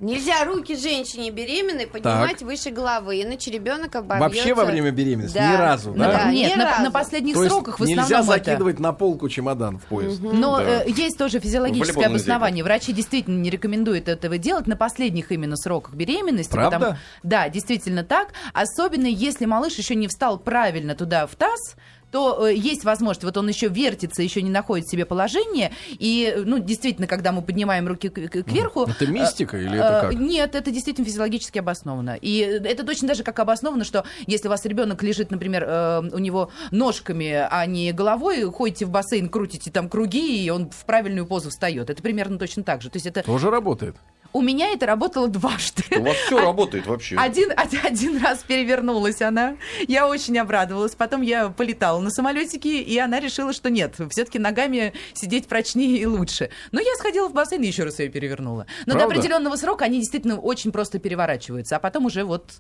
Нельзя 0.03 0.45
руки 0.45 0.77
женщине 0.77 1.31
беременной 1.31 1.87
поднимать 1.87 2.43
выше 2.43 2.71
головы, 2.71 3.23
иначе 3.23 3.51
ребенок 3.53 3.95
обовьется. 3.95 4.21
Вообще 4.37 4.53
во 4.55 4.65
время 4.65 4.91
беременности 4.91 5.35
Да. 5.39 5.53
ни 5.53 5.57
разу, 5.57 5.91
Ну 5.91 5.99
да? 6.05 6.13
да. 6.25 6.33
Нет, 6.33 6.53
ни 6.57 6.59
на, 6.59 6.65
разу. 6.71 6.83
на 6.83 6.91
последних 6.91 7.35
То 7.35 7.45
сроках 7.49 7.79
в 7.79 7.85
нельзя 7.85 8.03
основном 8.03 8.31
это. 8.35 8.45
закидывать 8.45 8.79
на 8.81 8.93
полку 8.93 9.29
чемодан 9.29 9.79
в 9.79 9.85
поезд. 9.85 10.21
Но 10.21 10.59
Да. 10.59 10.65
э, 10.85 10.91
есть 10.91 11.17
тоже 11.17 11.39
физиологическое 11.39 11.95
нельзя 11.95 12.07
обоснование. 12.09 12.65
Врачи 12.65 12.93
действительно 12.93 13.39
не 13.41 13.49
рекомендуют 13.49 14.09
этого 14.09 14.39
делать 14.39 14.67
на 14.67 14.77
последних 14.77 15.31
именно 15.31 15.57
сроках 15.57 15.95
беременности. 15.95 16.51
Правда? 16.53 16.79
потому- 16.79 16.99
да, 17.23 17.49
действительно 17.49 18.03
так. 18.03 18.33
Особенно 18.53 19.07
если 19.07 19.45
малыш 19.45 19.75
еще 19.75 19.95
не 19.95 20.09
встал 20.09 20.39
правильно 20.39 20.97
туда 20.97 21.27
в 21.29 21.37
таз, 21.37 21.77
то 22.13 22.47
э, 22.47 22.55
есть 22.55 22.85
возможность, 22.85 23.25
вот 23.25 23.37
он 23.37 23.49
еще 23.49 23.69
вертится, 23.69 24.23
еще 24.23 24.43
не 24.43 24.51
находит 24.51 24.87
себе 24.89 25.07
положение, 25.07 25.73
и, 25.89 26.33
э, 26.37 26.43
ну, 26.45 26.59
действительно, 26.59 27.07
когда 27.07 27.33
мы 27.33 27.43
поднимаем 27.43 27.89
руки 27.89 28.11
к- 28.11 28.29
к- 28.29 28.43
кверху... 28.45 28.85
Это 28.85 29.07
мистика 29.07 29.57
или 29.57 29.73
э, 29.73 29.81
это 29.81 30.01
как? 30.03 30.15
Нет, 30.15 30.55
это 30.55 30.71
действительно 30.71 31.07
физиологически 31.07 31.59
обосновано. 31.59 32.17
И 32.21 32.39
это 32.39 32.85
точно 32.85 33.09
даже 33.09 33.25
как 33.25 33.39
обосновано, 33.41 33.85
что 33.85 34.05
если 34.27 34.49
у 34.49 34.51
вас 34.51 34.65
ребенок 34.67 35.03
лежит, 35.03 35.31
например, 35.31 35.65
э, 35.67 36.03
у 36.13 36.19
него 36.19 36.51
ножками, 36.71 37.47
а 37.51 37.65
не 37.67 37.93
головой, 37.93 38.45
ходите 38.45 38.85
в 38.85 38.91
бассейн, 38.91 39.31
крутите 39.31 39.71
там 39.71 39.89
круги, 39.89 40.45
и 40.45 40.51
он 40.51 40.71
в 40.71 40.85
правильную 40.85 41.27
позу 41.27 41.49
встает. 41.49 41.89
Это 41.89 42.03
примерно 42.03 42.39
точно 42.39 42.63
так 42.63 42.83
же. 42.83 42.91
То 42.91 42.97
есть 42.97 43.07
это 43.07 43.23
Тоже 43.23 43.51
работает. 43.51 43.97
У 44.33 44.41
меня 44.41 44.73
это 44.73 44.87
работало 44.87 45.29
дважды. 45.29 45.83
У 45.97 46.03
вас 46.03 46.17
все 46.17 46.41
работает 46.41 46.87
вообще. 46.87 47.17
Один, 47.17 47.51
один, 47.57 47.81
один 47.85 48.23
раз 48.23 48.39
перевернулась 48.47 49.21
она. 49.21 49.57
Я 49.89 50.09
очень 50.09 50.39
обрадовалась. 50.39 50.95
Потом 50.95 51.23
я 51.23 51.49
полетала 51.49 52.01
на 52.01 52.11
самолетике, 52.11 52.81
и 52.81 52.99
она 52.99 53.21
решила, 53.21 53.53
что 53.53 53.71
нет, 53.71 53.97
все-таки 54.11 54.39
ногами 54.39 54.93
сидеть 55.15 55.47
прочнее 55.47 55.99
и 55.99 56.07
лучше. 56.07 56.51
Но 56.71 56.81
я 56.81 56.95
сходила 56.97 57.29
в 57.29 57.33
бассейн 57.33 57.63
и 57.63 57.67
еще 57.67 57.85
раз 57.85 57.99
ее 57.99 58.09
перевернула. 58.09 58.67
Но 58.87 58.95
Правда? 58.95 59.01
до 59.01 59.15
определенного 59.15 59.57
срока 59.57 59.85
они 59.85 59.99
действительно 59.99 60.39
очень 60.39 60.73
просто 60.73 60.99
переворачиваются, 60.99 61.77
а 61.77 61.79
потом 61.79 62.07
уже 62.07 62.25
вот 62.25 62.53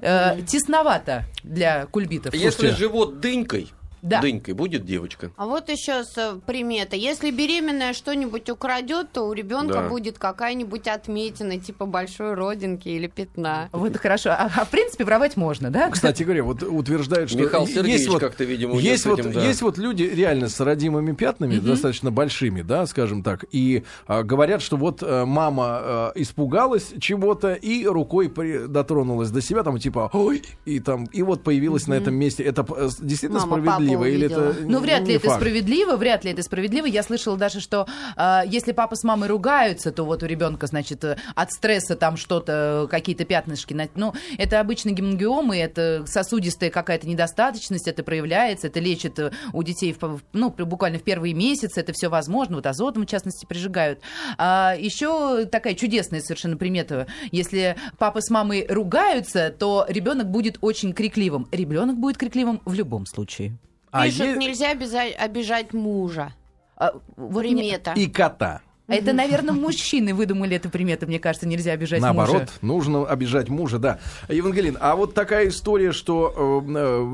э, 0.00 0.42
тесновато 0.46 1.24
для 1.42 1.86
кульбитов. 1.86 2.34
Если 2.34 2.50
Слушайте. 2.50 2.76
живот 2.76 3.20
дынькой, 3.20 3.70
Да. 4.06 4.20
дынькой 4.20 4.54
будет 4.54 4.84
девочка. 4.84 5.30
А 5.36 5.46
вот 5.46 5.68
еще 5.68 6.04
с, 6.04 6.16
э, 6.16 6.38
примета. 6.46 6.96
Если 6.96 7.30
беременная 7.30 7.92
что-нибудь 7.92 8.48
украдет, 8.50 9.10
то 9.12 9.22
у 9.28 9.32
ребенка 9.32 9.74
Да. 9.82 9.88
будет 9.88 10.18
какая-нибудь 10.18 10.86
отметина, 10.88 11.58
типа 11.58 11.86
большой 11.86 12.34
родинки 12.34 12.88
или 12.88 13.06
пятна. 13.08 13.68
Вот 13.72 13.96
хорошо. 13.96 14.30
А, 14.30 14.50
а 14.54 14.64
в 14.64 14.70
принципе 14.70 15.04
воровать 15.04 15.36
можно, 15.36 15.70
да? 15.70 15.90
Кстати 15.90 16.22
говоря, 16.22 16.44
вот 16.44 16.62
утверждают, 16.62 17.30
что 17.30 17.38
Михаил 17.38 17.62
есть 17.64 17.74
Сергеевич 17.74 18.08
вот, 18.08 18.20
как-то, 18.20 18.44
видимо, 18.44 18.78
есть 18.78 19.06
вот, 19.06 19.18
этим, 19.18 19.32
да. 19.32 19.44
есть 19.44 19.62
вот 19.62 19.78
люди 19.78 20.04
реально 20.04 20.48
с 20.48 20.60
родимыми 20.60 21.12
пятнами, 21.12 21.58
достаточно 21.58 22.10
большими, 22.10 22.62
да, 22.62 22.86
скажем 22.86 23.22
так, 23.22 23.44
и 23.50 23.82
а, 24.06 24.22
говорят, 24.22 24.62
что 24.62 24.76
вот 24.76 25.02
э, 25.02 25.24
мама 25.24 25.64
а, 25.68 26.12
испугалась 26.14 26.92
чего-то 27.00 27.54
и 27.54 27.86
рукой 27.86 28.28
при- 28.28 28.66
дотронулась 28.66 29.30
до 29.30 29.40
себя, 29.40 29.62
там 29.62 29.78
типа, 29.78 30.10
ой, 30.12 30.42
и 30.64 30.80
там, 30.80 31.04
и 31.06 31.22
вот 31.22 31.42
появилась 31.42 31.86
на 31.86 31.94
этом 31.94 32.14
месте. 32.14 32.42
Это 32.44 32.64
действительно 33.00 33.40
Мама 33.46 33.62
справедливо 33.62 33.95
папу 33.98 34.08
или 34.08 34.26
это 34.26 34.54
Ну, 34.60 34.78
вряд 34.80 35.06
ли 35.06 35.14
это 35.14 35.28
факт? 35.28 35.40
справедливо, 35.40 35.96
вряд 35.96 36.24
ли 36.24 36.32
это 36.32 36.42
справедливо. 36.42 36.86
Я 36.86 37.02
слышала 37.02 37.36
даже, 37.36 37.60
что 37.60 37.86
э, 38.16 38.42
если 38.46 38.72
папа 38.72 38.96
с 38.96 39.04
мамой 39.04 39.28
ругаются, 39.28 39.92
то 39.92 40.04
вот 40.04 40.22
у 40.22 40.26
ребенка, 40.26 40.66
значит, 40.66 41.04
от 41.04 41.52
стресса 41.52 41.96
там 41.96 42.16
что-то, 42.16 42.88
какие-то 42.90 43.24
пятнышки. 43.24 43.76
Ну, 43.94 44.14
это 44.38 44.60
обычно 44.60 44.90
гемангиомы, 44.90 45.56
это 45.56 46.04
сосудистая 46.06 46.70
какая-то 46.70 47.08
недостаточность, 47.08 47.88
это 47.88 48.02
проявляется, 48.02 48.66
это 48.68 48.80
лечит 48.80 49.18
э, 49.18 49.30
у 49.52 49.62
детей, 49.62 49.94
в, 49.98 50.20
ну, 50.32 50.50
буквально 50.50 50.98
в 50.98 51.02
первые 51.02 51.34
месяцы, 51.34 51.80
это 51.80 51.92
все 51.92 52.08
возможно, 52.08 52.56
вот 52.56 52.66
азотом, 52.66 53.04
в 53.04 53.06
частности, 53.06 53.46
прижигают. 53.46 54.00
А 54.38 54.74
еще 54.78 55.46
такая 55.46 55.74
чудесная 55.74 56.20
совершенно 56.20 56.56
примета. 56.56 57.06
Если 57.32 57.76
папа 57.98 58.20
с 58.20 58.30
мамой 58.30 58.66
ругаются, 58.68 59.54
то 59.56 59.86
ребенок 59.88 60.30
будет 60.30 60.58
очень 60.60 60.92
крикливым. 60.92 61.48
Ребенок 61.52 61.96
будет 61.96 62.18
крикливым 62.18 62.60
в 62.64 62.74
любом 62.74 63.06
случае. 63.06 63.56
А 63.98 64.04
Пишут, 64.04 64.26
е- 64.26 64.36
нельзя 64.36 64.70
обяза- 64.72 65.14
обижать 65.18 65.72
мужа. 65.72 66.32
А, 66.76 66.92
Примета. 67.16 67.92
и 67.96 68.06
кота. 68.08 68.60
Это, 68.88 69.12
наверное, 69.12 69.52
мужчины 69.54 70.14
выдумали 70.14 70.56
эту 70.56 70.70
примету. 70.70 71.06
Мне 71.06 71.18
кажется, 71.18 71.48
нельзя 71.48 71.72
обижать 71.72 72.00
Наоборот, 72.00 72.34
мужа. 72.42 72.50
нужно 72.62 73.06
обижать 73.06 73.48
мужа, 73.48 73.78
да. 73.78 73.98
Евангелин, 74.28 74.76
а 74.80 74.94
вот 74.94 75.12
такая 75.14 75.48
история, 75.48 75.90
что 75.92 76.62
э, 76.64 76.70
э, 76.72 77.04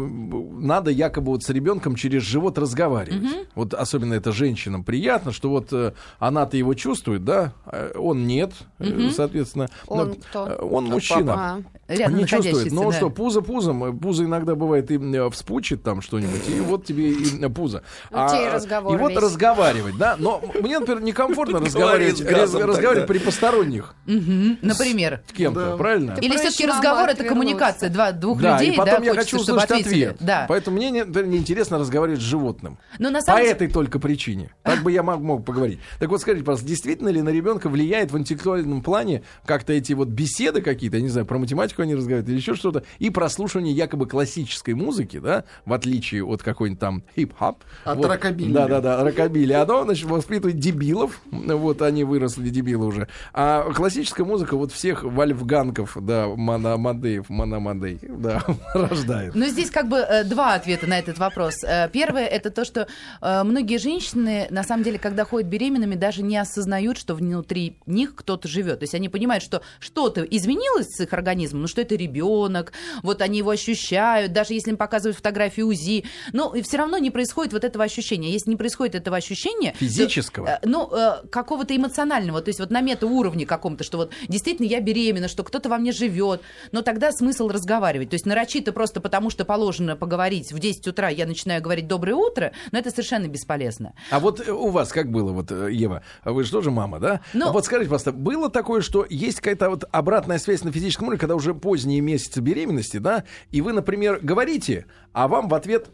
надо 0.60 0.90
якобы 0.90 1.32
вот 1.32 1.42
с 1.44 1.48
ребенком 1.50 1.94
через 1.96 2.22
живот 2.22 2.58
разговаривать. 2.58 3.22
Вот 3.54 3.72
особенно 3.74 4.14
это 4.14 4.32
женщинам 4.32 4.84
приятно, 4.84 5.32
что 5.32 5.48
вот 5.48 5.72
э, 5.72 5.92
она-то 6.18 6.56
его 6.56 6.74
чувствует, 6.74 7.24
да, 7.24 7.52
э, 7.66 7.92
он 7.98 8.26
нет, 8.26 8.52
э, 8.78 9.10
соответственно. 9.14 9.68
Он 9.86 10.08
Но, 10.08 10.14
кто? 10.14 10.46
э, 10.48 10.58
он 10.62 10.84
Кто 10.86 10.94
мужчина. 10.94 11.32
папа? 11.34 11.64
Рядом 11.88 12.16
не 12.18 12.26
чувствует. 12.26 12.72
Ну 12.72 12.90
да. 12.90 12.96
что, 12.96 13.10
пузо 13.10 13.40
пузом. 13.42 13.84
э, 13.84 13.92
Пузо 13.92 14.24
иногда 14.24 14.54
бывает 14.54 14.90
и 14.90 14.96
э, 14.98 15.30
вспучит 15.30 15.82
там 15.82 16.00
что-нибудь, 16.02 16.48
и 16.48 16.60
вот 16.60 16.84
тебе 16.84 17.12
и 17.12 17.42
э, 17.42 17.48
пузо. 17.48 17.82
Вот 18.10 18.30
тебе 18.30 18.94
и 18.94 18.96
вот 18.98 19.10
весь. 19.12 19.18
разговаривать, 19.20 19.96
да. 19.96 20.16
Но 20.18 20.42
мне, 20.60 20.78
например, 20.78 21.02
некомфортно 21.02 21.61
разговаривать, 21.64 22.20
разговаривать 22.20 23.06
при 23.06 23.18
посторонних 23.18 23.94
Например. 24.06 25.22
с 25.28 25.32
кем-то, 25.32 25.76
правильно? 25.76 26.16
Или 26.20 26.36
все-таки 26.36 26.66
разговор 26.66 27.08
это 27.08 27.24
коммуникация 27.24 27.88
два, 27.90 28.12
двух 28.12 28.40
Да, 28.40 28.58
людей, 28.58 28.74
и 28.74 28.76
потом 28.76 29.00
да, 29.00 29.04
я 29.04 29.10
хочется, 29.14 29.36
хочу 29.36 29.44
чтобы 29.44 29.58
услышать 29.58 29.70
ответили. 29.70 30.04
ответ. 30.04 30.16
Да. 30.20 30.46
Поэтому 30.48 30.76
мне 30.76 30.90
неинтересно 30.90 31.78
разговаривать 31.78 32.20
с 32.20 32.24
животным. 32.24 32.78
Но 32.98 33.10
на 33.10 33.20
По 33.20 33.38
этой 33.40 33.68
только 33.68 33.98
причине. 33.98 34.54
Так 34.62 34.82
бы 34.82 34.92
я 34.92 35.02
мог, 35.02 35.20
мог 35.20 35.44
поговорить. 35.44 35.80
Так 35.98 36.08
вот, 36.08 36.20
скажите, 36.20 36.44
пожалуйста, 36.44 36.66
действительно 36.66 37.08
ли 37.08 37.22
на 37.22 37.30
ребенка 37.30 37.68
влияет 37.68 38.10
в 38.12 38.18
интеллектуальном 38.18 38.82
плане 38.82 39.22
как-то 39.46 39.72
эти 39.72 39.92
вот 39.92 40.08
беседы 40.08 40.60
какие-то, 40.62 40.96
я 40.96 41.02
не 41.02 41.08
знаю, 41.08 41.26
про 41.26 41.38
математику 41.38 41.82
они 41.82 41.94
разговаривают 41.94 42.28
или 42.28 42.36
еще 42.36 42.54
что-то, 42.54 42.82
и 42.98 43.10
прослушивание 43.10 43.72
якобы 43.74 44.06
классической 44.06 44.74
музыки, 44.74 45.18
да, 45.18 45.44
в 45.64 45.72
отличие 45.72 46.24
от 46.24 46.42
какой-нибудь 46.42 46.80
там 46.80 47.02
хип-хоп. 47.16 47.58
От 47.84 48.04
рокобили. 48.04 48.52
Да-да-да, 48.52 49.02
рокобили. 49.02 49.52
Оно, 49.52 49.84
значит, 49.84 50.06
воспитывает 50.08 50.58
дебилов, 50.58 51.20
вот 51.56 51.82
они 51.82 52.04
выросли 52.04 52.48
дебилы 52.48 52.86
уже. 52.86 53.08
А 53.32 53.70
классическая 53.72 54.24
музыка 54.24 54.56
вот 54.56 54.72
всех 54.72 55.02
вольфганков, 55.02 55.96
да, 56.00 56.28
Мономадеев, 56.28 57.28
Мономадей, 57.28 57.98
да, 58.02 58.42
рождает. 58.74 59.34
Но 59.34 59.46
здесь 59.46 59.70
как 59.70 59.88
бы 59.88 59.98
э, 59.98 60.24
два 60.24 60.54
ответа 60.54 60.86
на 60.86 60.98
этот 60.98 61.18
вопрос. 61.18 61.62
Э, 61.64 61.88
Первое 61.92 62.26
это 62.26 62.50
то, 62.50 62.64
что 62.64 62.86
э, 63.20 63.42
многие 63.44 63.78
женщины, 63.78 64.46
на 64.50 64.62
самом 64.62 64.82
деле, 64.82 64.98
когда 64.98 65.24
ходят 65.24 65.48
беременными, 65.48 65.94
даже 65.94 66.22
не 66.22 66.36
осознают, 66.36 66.98
что 66.98 67.14
внутри 67.14 67.76
них 67.86 68.14
кто-то 68.14 68.48
живет. 68.48 68.80
То 68.80 68.84
есть 68.84 68.94
они 68.94 69.08
понимают, 69.08 69.42
что 69.44 69.62
что-то 69.80 70.22
изменилось 70.22 70.88
с 70.88 71.00
их 71.00 71.12
организмом, 71.12 71.62
ну 71.62 71.68
что 71.68 71.80
это 71.80 71.94
ребенок, 71.94 72.72
вот 73.02 73.22
они 73.22 73.38
его 73.38 73.50
ощущают, 73.50 74.32
даже 74.32 74.54
если 74.54 74.70
им 74.70 74.76
показывают 74.76 75.16
фотографию 75.16 75.66
УЗИ, 75.66 76.04
но 76.32 76.52
все 76.62 76.76
равно 76.78 76.98
не 76.98 77.10
происходит 77.10 77.52
вот 77.52 77.64
этого 77.64 77.84
ощущения. 77.84 78.30
Если 78.30 78.50
не 78.50 78.56
происходит 78.56 78.94
этого 78.94 79.16
ощущения... 79.16 79.72
то, 79.72 79.78
Физического? 79.78 80.46
э, 80.46 80.58
ну, 80.64 80.88
э, 80.92 81.26
какого-то 81.42 81.76
эмоционального, 81.76 82.40
то 82.40 82.48
есть 82.48 82.60
вот 82.60 82.70
на 82.70 82.80
метауровне 82.80 83.46
каком-то, 83.46 83.82
что 83.84 83.98
вот 83.98 84.12
действительно 84.28 84.66
я 84.66 84.80
беременна, 84.80 85.26
что 85.28 85.42
кто-то 85.42 85.68
во 85.68 85.76
мне 85.78 85.90
живет, 85.92 86.40
но 86.70 86.82
тогда 86.82 87.10
смысл 87.12 87.48
разговаривать. 87.48 88.10
То 88.10 88.14
есть 88.14 88.26
нарочито 88.26 88.72
просто 88.72 89.00
потому, 89.00 89.28
что 89.28 89.44
положено 89.44 89.96
поговорить 89.96 90.52
в 90.52 90.58
10 90.58 90.86
утра, 90.88 91.08
я 91.08 91.26
начинаю 91.26 91.60
говорить 91.60 91.88
«доброе 91.88 92.14
утро», 92.14 92.52
но 92.70 92.78
это 92.78 92.90
совершенно 92.90 93.26
бесполезно. 93.26 93.92
А 94.10 94.20
вот 94.20 94.46
э, 94.46 94.52
у 94.52 94.68
вас 94.68 94.92
как 94.92 95.10
было, 95.10 95.32
вот, 95.32 95.50
э, 95.50 95.70
Ева, 95.72 96.02
вы 96.24 96.44
же 96.44 96.50
тоже 96.52 96.70
мама, 96.70 97.00
да? 97.00 97.20
Ну- 97.34 97.48
А 97.48 97.52
вот 97.52 97.64
скажите, 97.64 97.88
просто 97.88 98.12
было 98.12 98.48
такое, 98.48 98.80
что 98.80 99.04
есть 99.10 99.38
какая-то 99.40 99.70
вот 99.70 99.84
обратная 99.90 100.38
связь 100.38 100.62
на 100.62 100.70
физическом 100.70 101.08
уровне, 101.08 101.18
когда 101.20 101.34
уже 101.34 101.54
поздние 101.54 102.00
месяцы 102.00 102.40
беременности, 102.40 102.98
да, 102.98 103.24
и 103.50 103.60
вы, 103.60 103.72
например, 103.72 104.20
говорите, 104.22 104.86
а 105.12 105.26
вам 105.28 105.48
в 105.48 105.54
ответ 105.54 105.88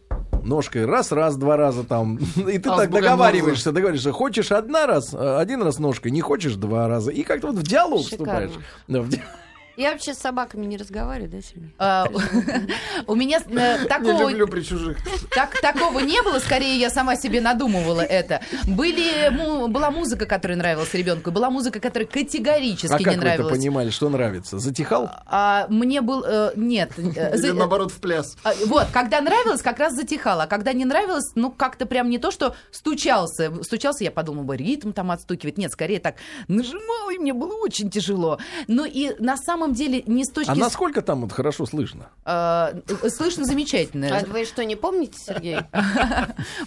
ножкой 0.44 0.86
раз, 0.86 1.12
раз, 1.12 1.36
два 1.36 1.56
раза 1.56 1.84
там, 1.84 2.16
и 2.36 2.58
ты 2.58 2.60
так 2.60 2.80
Азбука 2.80 3.02
договариваешься, 3.02 3.72
договариваешься, 3.72 4.12
хочешь 4.12 4.52
одна 4.52 4.86
раз, 4.86 5.14
э, 5.14 5.38
один 5.38 5.62
раз 5.62 5.78
ножкой, 5.78 6.10
не 6.10 6.20
хочешь 6.20 6.54
два 6.54 6.88
раза, 6.88 7.10
и 7.10 7.22
как-то 7.22 7.48
вот 7.48 7.56
в 7.56 7.62
диалог 7.62 8.06
Шикарно. 8.06 8.48
вступаешь. 8.48 8.64
Я 9.78 9.92
вообще 9.92 10.12
с 10.12 10.18
собаками 10.18 10.66
не 10.66 10.76
разговариваю, 10.76 11.30
да, 11.30 11.40
Сергей? 11.40 11.72
А, 11.78 12.08
У 13.06 13.14
меня 13.14 13.38
э, 13.46 13.82
Не 13.82 13.86
такого 13.86 14.28
люблю 14.28 14.48
при 14.48 14.62
чужих. 14.62 14.98
Так, 15.30 15.60
такого 15.60 16.00
не 16.00 16.20
было, 16.22 16.40
скорее 16.40 16.76
я 16.80 16.90
сама 16.90 17.14
себе 17.14 17.40
надумывала 17.40 18.00
это. 18.00 18.40
Были, 18.66 19.30
была 19.68 19.92
музыка, 19.92 20.26
которая 20.26 20.58
нравилась 20.58 20.92
ребенку, 20.94 21.30
была 21.30 21.48
музыка, 21.48 21.78
которая 21.78 22.08
категорически 22.08 22.92
А 22.92 22.98
не 22.98 23.04
как 23.04 23.14
вы 23.14 23.18
это 23.20 23.24
нравилась. 23.28 23.52
понимали, 23.56 23.90
что 23.90 24.08
нравится? 24.08 24.58
Затихал? 24.58 25.10
А, 25.26 25.66
мне 25.68 26.00
был... 26.00 26.24
э, 26.26 26.54
нет. 26.56 26.90
э, 26.98 27.36
Или 27.36 27.52
наоборот 27.52 27.92
в 27.92 28.00
пляс. 28.00 28.36
а, 28.42 28.54
Вот, 28.66 28.88
когда 28.92 29.20
нравилось, 29.20 29.62
как 29.62 29.78
раз 29.78 29.94
затихало. 29.94 30.42
А 30.42 30.46
когда 30.48 30.72
не 30.72 30.86
нравилось, 30.86 31.30
ну, 31.36 31.52
как-то 31.52 31.86
прям 31.86 32.10
не 32.10 32.18
то, 32.18 32.32
что 32.32 32.56
стучался. 32.72 33.52
Стучался, 33.62 34.02
я 34.02 34.10
подумала, 34.10 34.42
бы, 34.42 34.56
ритм 34.56 34.90
там 34.90 35.12
отстукивает. 35.12 35.56
Нет, 35.56 35.70
скорее 35.70 36.00
так 36.00 36.16
нажимал, 36.48 37.10
и 37.10 37.18
мне 37.18 37.32
было 37.32 37.54
очень 37.54 37.90
тяжело. 37.90 38.40
Ну 38.66 38.84
и 38.84 39.14
на 39.20 39.36
самом 39.36 39.67
деле 39.74 40.02
не 40.06 40.24
с 40.24 40.30
точки... 40.30 40.50
А 40.50 40.54
насколько 40.54 41.02
там 41.02 41.22
вот 41.22 41.32
хорошо 41.32 41.66
слышно? 41.66 42.08
э, 42.24 42.74
слышно 43.08 43.44
замечательно. 43.44 44.18
А 44.18 44.24
вы 44.26 44.44
что, 44.44 44.64
не 44.64 44.76
помните, 44.76 45.18
Сергей? 45.18 45.58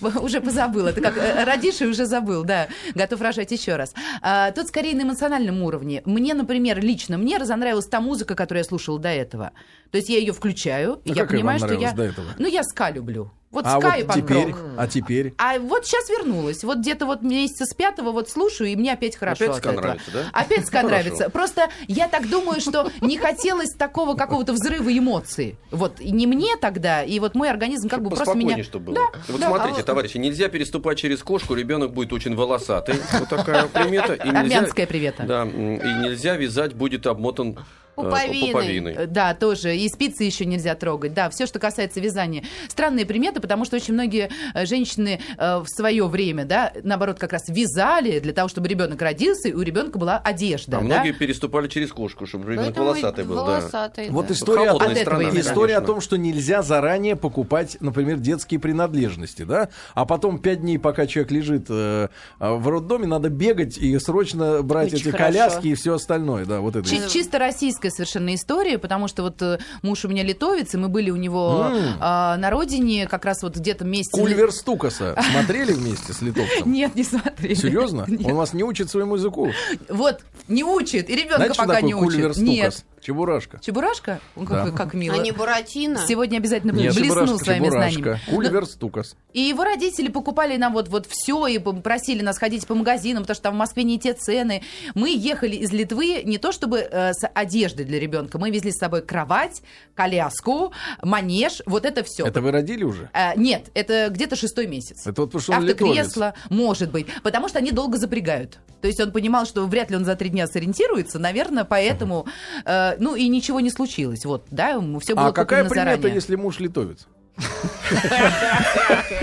Уже 0.21 0.41
позабыл. 0.41 0.87
Это 0.87 1.01
как 1.01 1.17
э, 1.17 1.43
родишь 1.43 1.81
и 1.81 1.85
уже 1.85 2.05
забыл, 2.05 2.43
да. 2.43 2.67
Готов 2.95 3.21
рожать 3.21 3.51
еще 3.51 3.75
раз. 3.75 3.93
А, 4.21 4.51
Тут 4.51 4.67
скорее 4.67 4.95
на 4.95 5.01
эмоциональном 5.03 5.61
уровне. 5.63 6.01
Мне, 6.05 6.33
например, 6.33 6.79
лично 6.81 7.17
мне 7.17 7.37
разонравилась 7.37 7.87
та 7.87 8.01
музыка, 8.01 8.35
которую 8.35 8.61
я 8.63 8.67
слушала 8.67 8.99
до 8.99 9.09
этого. 9.09 9.51
То 9.91 9.97
есть 9.97 10.09
я 10.09 10.17
ее 10.17 10.33
включаю, 10.33 11.01
и 11.03 11.11
А 11.11 11.15
я 11.15 11.25
понимаю, 11.25 11.59
вам 11.59 11.69
что 11.69 11.79
я... 11.79 11.91
нравилась 11.91 11.95
до 11.95 12.03
этого? 12.21 12.35
Ну, 12.39 12.47
я 12.47 12.63
ска 12.63 12.91
люблю. 12.91 13.31
Вот 13.51 13.65
а 13.67 13.77
и 13.97 14.03
вот 14.03 14.15
теперь, 14.15 14.53
панк-рок. 14.53 14.71
а 14.77 14.87
теперь? 14.87 15.33
А 15.37 15.59
вот 15.59 15.85
сейчас 15.85 16.09
вернулась. 16.09 16.63
Вот 16.63 16.77
где-то 16.77 17.05
вот 17.05 17.21
месяца 17.21 17.65
с 17.65 17.73
пятого 17.73 18.11
вот 18.11 18.29
слушаю, 18.29 18.69
и 18.69 18.75
мне 18.77 18.93
опять 18.93 19.17
хорошо 19.17 19.45
Опять 19.45 19.57
ска 19.57 19.71
нравится, 19.73 20.11
да? 20.13 20.19
Опять 20.31 20.67
ска 20.67 20.83
нравится. 20.83 21.29
Просто 21.29 21.69
я 21.87 22.07
так 22.07 22.29
думаю, 22.29 22.61
что 22.61 22.89
не 23.01 23.17
хотелось 23.17 23.71
такого 23.71 24.15
какого-то 24.15 24.53
взрыва 24.53 24.97
эмоций. 24.97 25.57
Вот 25.69 25.99
не 25.99 26.27
мне 26.27 26.55
тогда, 26.55 27.03
и 27.03 27.19
вот 27.19 27.35
мой 27.35 27.49
организм 27.49 27.89
как 27.89 28.01
бы 28.01 28.09
просто 28.09 28.35
меня... 28.35 28.63
чтобы 28.63 28.85
было. 28.85 28.95
Да, 28.95 29.19
вот 29.27 29.41
да. 29.41 29.47
смотрите, 29.47 29.83
товарищи, 29.83 30.17
нельзя 30.17 30.47
переступать 30.47 30.97
через 30.97 31.21
кошку, 31.21 31.53
ребенок 31.53 31.93
будет 31.93 32.13
очень 32.13 32.35
волосатый. 32.35 32.95
Вот 33.19 33.27
такая 33.27 33.67
примета. 33.67 34.13
Армянская 34.13 34.87
привета. 34.87 35.23
Да, 35.23 35.43
и 35.43 35.93
нельзя 36.01 36.37
вязать, 36.37 36.73
будет 36.73 37.05
обмотан 37.05 37.59
Пуповиной. 37.95 38.51
пуповиной. 38.51 38.93
Э, 38.93 39.07
Да, 39.07 39.33
тоже. 39.33 39.75
И 39.75 39.87
спицы 39.89 40.23
еще 40.23 40.45
нельзя 40.45 40.75
трогать. 40.75 41.13
Да, 41.13 41.29
все, 41.29 41.45
что 41.45 41.59
касается 41.59 41.99
вязания. 41.99 42.43
Странные 42.69 43.05
приметы, 43.05 43.39
потому 43.41 43.65
что 43.65 43.75
очень 43.75 43.93
многие 43.93 44.29
э, 44.53 44.65
женщины 44.65 45.19
э, 45.37 45.57
в 45.59 45.67
свое 45.67 46.07
время, 46.07 46.45
да, 46.45 46.71
наоборот, 46.83 47.19
как 47.19 47.33
раз 47.33 47.43
вязали 47.49 48.19
для 48.19 48.33
того, 48.33 48.47
чтобы 48.49 48.67
ребенок 48.67 49.01
родился, 49.01 49.49
и 49.49 49.53
у 49.53 49.61
ребенка 49.61 49.99
была 49.99 50.17
одежда. 50.17 50.77
А 50.77 50.79
да? 50.81 50.85
многие 50.85 51.11
переступали 51.11 51.67
через 51.67 51.91
кошку, 51.91 52.25
чтобы 52.25 52.45
ребенок 52.45 52.67
Поэтому 52.75 52.85
волосатый 52.87 53.25
был. 53.25 53.35
да. 53.35 53.41
волосатый, 53.43 54.09
Вот 54.09 54.27
да. 54.27 54.33
история, 54.33 54.61
о 54.69 54.71
том, 54.71 54.79
Холодная 54.79 54.91
От 54.95 55.01
этого 55.01 55.15
страна, 55.15 55.29
именно. 55.29 55.41
история 55.41 55.77
о 55.77 55.81
том, 55.81 56.01
что 56.01 56.17
нельзя 56.17 56.61
заранее 56.61 57.15
покупать, 57.15 57.77
например, 57.79 58.17
детские 58.19 58.59
принадлежности, 58.59 59.43
да, 59.43 59.69
а 59.93 60.05
потом 60.05 60.39
пять 60.39 60.61
дней, 60.61 60.77
пока 60.79 61.05
человек 61.07 61.31
лежит 61.31 61.65
э, 61.69 62.07
э, 62.39 62.53
в 62.53 62.67
роддоме, 62.67 63.07
надо 63.07 63.29
бегать 63.29 63.77
и 63.77 63.97
срочно 63.99 64.61
брать 64.63 64.87
Очень 64.93 64.97
эти 65.09 65.09
хорошо. 65.09 65.25
коляски 65.25 65.67
и 65.67 65.75
все 65.75 65.95
остальное, 65.95 66.45
да, 66.45 66.59
вот 66.61 66.75
это. 66.75 66.87
Чи- 66.89 67.09
чисто 67.09 67.39
российская 67.81 67.89
совершенно 67.89 68.35
история, 68.35 68.77
потому 68.77 69.07
что 69.07 69.23
вот 69.23 69.41
э, 69.41 69.59
муж 69.81 70.05
у 70.05 70.07
меня 70.07 70.23
литовец, 70.23 70.73
и 70.73 70.77
мы 70.77 70.87
были 70.87 71.09
у 71.09 71.15
него 71.15 71.67
М. 71.71 71.97
а, 71.99 72.37
на 72.37 72.49
родине 72.49 73.07
как 73.07 73.25
раз 73.25 73.41
вот 73.41 73.57
где-то 73.57 73.85
месяц... 73.85 74.11
Кульвер 74.11 74.51
Стукаса 74.51 75.15
смотрели 75.31 75.73
вместе 75.73 76.13
с 76.13 76.21
литовцем? 76.21 76.63
Нет, 76.71 76.95
не 76.95 77.03
смотрели. 77.03 77.53
Серьезно? 77.53 78.05
Нет. 78.07 78.25
Он 78.25 78.35
вас 78.35 78.53
не 78.53 78.63
учит 78.63 78.89
своему 78.89 79.15
языку? 79.15 79.51
Вот, 79.89 80.21
не 80.47 80.63
учит, 80.63 81.09
и 81.09 81.15
ребенка 81.15 81.37
Знаете, 81.37 81.55
пока 81.57 81.81
не 81.81 81.95
учит. 81.95 82.37
Нет. 82.37 82.83
Чебурашка. 83.01 83.59
Чебурашка? 83.59 84.19
О, 84.35 84.45
Как, 84.45 84.71
Да. 84.71 84.77
как 84.77 84.93
мило. 84.93 85.15
А 85.15 85.17
не 85.17 85.31
Буратино? 85.31 85.99
Сегодня 86.07 86.37
обязательно 86.37 86.71
Нет, 86.71 86.93
блесну 86.95 87.37
своими 87.37 87.65
Чебурашка. 87.65 87.91
знаниями. 87.99 88.19
Кульвер 88.29 88.65
Стукас. 88.65 89.15
И 89.33 89.41
его 89.41 89.63
родители 89.63 90.07
покупали 90.09 90.57
нам 90.57 90.73
вот, 90.73 90.87
вот 90.89 91.07
все 91.09 91.47
и 91.47 91.57
просили 91.57 92.21
нас 92.21 92.37
ходить 92.37 92.67
по 92.67 92.75
магазинам, 92.75 93.23
потому 93.23 93.35
что 93.35 93.43
там 93.43 93.55
в 93.55 93.57
Москве 93.57 93.83
не 93.83 93.99
те 93.99 94.13
цены. 94.13 94.61
Мы 94.93 95.09
ехали 95.15 95.55
из 95.55 95.71
Литвы 95.71 96.21
не 96.23 96.37
то 96.37 96.51
чтобы 96.51 96.79
э, 96.79 97.13
с 97.13 97.27
одеждой 97.33 97.85
для 97.85 97.99
ребенка, 97.99 98.37
мы 98.37 98.51
везли 98.51 98.71
с 98.71 98.77
собой 98.77 99.01
кровать, 99.01 99.61
коляску, 99.95 100.71
манеж, 101.01 101.61
вот 101.65 101.85
это 101.85 102.03
все. 102.03 102.25
Это 102.25 102.41
вы 102.41 102.51
родили 102.51 102.83
уже? 102.83 103.09
нет, 103.35 103.69
это 103.73 104.09
где-то 104.09 104.35
шестой 104.35 104.67
месяц. 104.67 105.07
Это 105.07 105.21
вот 105.21 105.31
потому 105.31 105.41
что 105.41 105.53
он 105.53 105.63
литовец. 105.65 106.07
Автокресло, 106.07 106.33
может 106.49 106.91
быть. 106.91 107.07
Потому 107.23 107.47
что 107.49 107.57
они 107.59 107.71
долго 107.71 107.97
запрягают. 107.97 108.59
То 108.81 108.87
есть 108.87 108.99
он 108.99 109.11
понимал, 109.11 109.45
что 109.45 109.65
вряд 109.67 109.89
ли 109.91 109.95
он 109.95 110.05
за 110.05 110.15
три 110.15 110.29
дня 110.29 110.47
сориентируется, 110.47 111.19
наверное, 111.19 111.63
поэтому... 111.63 112.25
э, 112.65 112.90
ну 112.99 113.15
и 113.15 113.27
ничего 113.27 113.59
не 113.59 113.69
случилось. 113.69 114.25
Вот, 114.25 114.45
да, 114.51 114.79
все 114.99 115.15
было 115.15 115.27
А 115.27 115.31
какая 115.31 115.67
примета, 115.67 116.07
если 116.07 116.35
муж 116.35 116.59
литовец? 116.59 117.07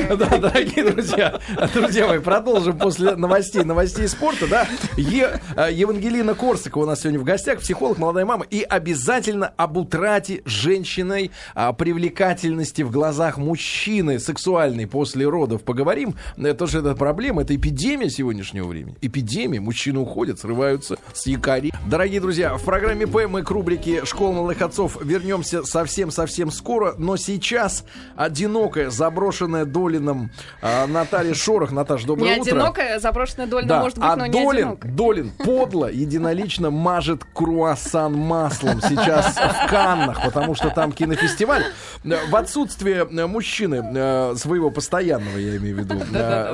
Да, 0.08 0.38
дорогие 0.38 0.90
друзья, 0.90 1.40
друзья 1.74 2.06
мои, 2.06 2.18
продолжим 2.18 2.78
после 2.78 3.14
новостей, 3.16 3.62
новостей 3.64 4.08
спорта, 4.08 4.46
да. 4.46 4.68
Е- 4.96 5.40
э, 5.56 5.68
Евангелина 5.72 6.34
Корсакова 6.34 6.84
у 6.84 6.86
нас 6.86 7.00
сегодня 7.00 7.18
в 7.20 7.24
гостях, 7.24 7.60
психолог, 7.60 7.98
молодая 7.98 8.24
мама, 8.24 8.46
и 8.48 8.62
обязательно 8.62 9.52
об 9.56 9.76
утрате 9.76 10.42
женщиной 10.44 11.30
а, 11.54 11.72
привлекательности 11.72 12.82
в 12.82 12.90
глазах 12.90 13.38
мужчины 13.38 14.18
сексуальной 14.18 14.86
после 14.86 15.26
родов 15.26 15.62
поговорим. 15.62 16.14
Это 16.36 16.66
же 16.66 16.78
это 16.80 16.94
проблема, 16.94 17.42
это 17.42 17.54
эпидемия 17.56 18.10
сегодняшнего 18.10 18.66
времени. 18.66 18.96
Эпидемия, 19.00 19.60
мужчины 19.60 20.00
уходят, 20.00 20.38
срываются 20.38 20.96
с 21.12 21.26
якорей. 21.26 21.72
Дорогие 21.86 22.20
друзья, 22.20 22.56
в 22.56 22.64
программе 22.64 23.06
П 23.06 23.26
мы 23.26 23.42
к 23.42 23.50
рубрике 23.50 24.04
«Школа 24.04 24.32
молодых 24.32 24.62
отцов» 24.62 24.98
вернемся 25.02 25.64
совсем-совсем 25.64 26.50
скоро, 26.50 26.94
но 26.98 27.16
сейчас 27.16 27.84
одинокая, 28.16 28.90
заброшенная 28.90 29.64
Долином 29.64 30.30
а, 30.60 30.86
Наталья 30.86 31.34
Шорох. 31.34 31.72
Наташа, 31.72 32.06
доброе 32.06 32.34
Не 32.34 32.40
утро. 32.40 32.50
одинокая, 32.52 32.98
заброшенная 32.98 33.46
доля, 33.46 33.66
Да, 33.66 33.80
может 33.80 33.98
быть, 33.98 34.06
а 34.06 34.16
но 34.16 34.26
не 34.26 34.32
Долин, 34.32 34.58
одинокая. 34.68 34.92
Долин 34.92 35.30
подло 35.30 35.90
единолично 35.90 36.70
мажет 36.70 37.24
круассан 37.32 38.14
маслом 38.14 38.80
сейчас 38.80 39.36
в 39.36 39.68
Каннах, 39.68 40.22
потому 40.24 40.54
что 40.54 40.70
там 40.70 40.92
кинофестиваль. 40.92 41.64
В 42.04 42.36
отсутствие 42.36 43.04
мужчины 43.04 43.82
э, 43.94 44.34
своего 44.36 44.70
постоянного, 44.70 45.36
я 45.38 45.56
имею 45.56 45.76
в 45.76 45.78
виду. 45.80 45.94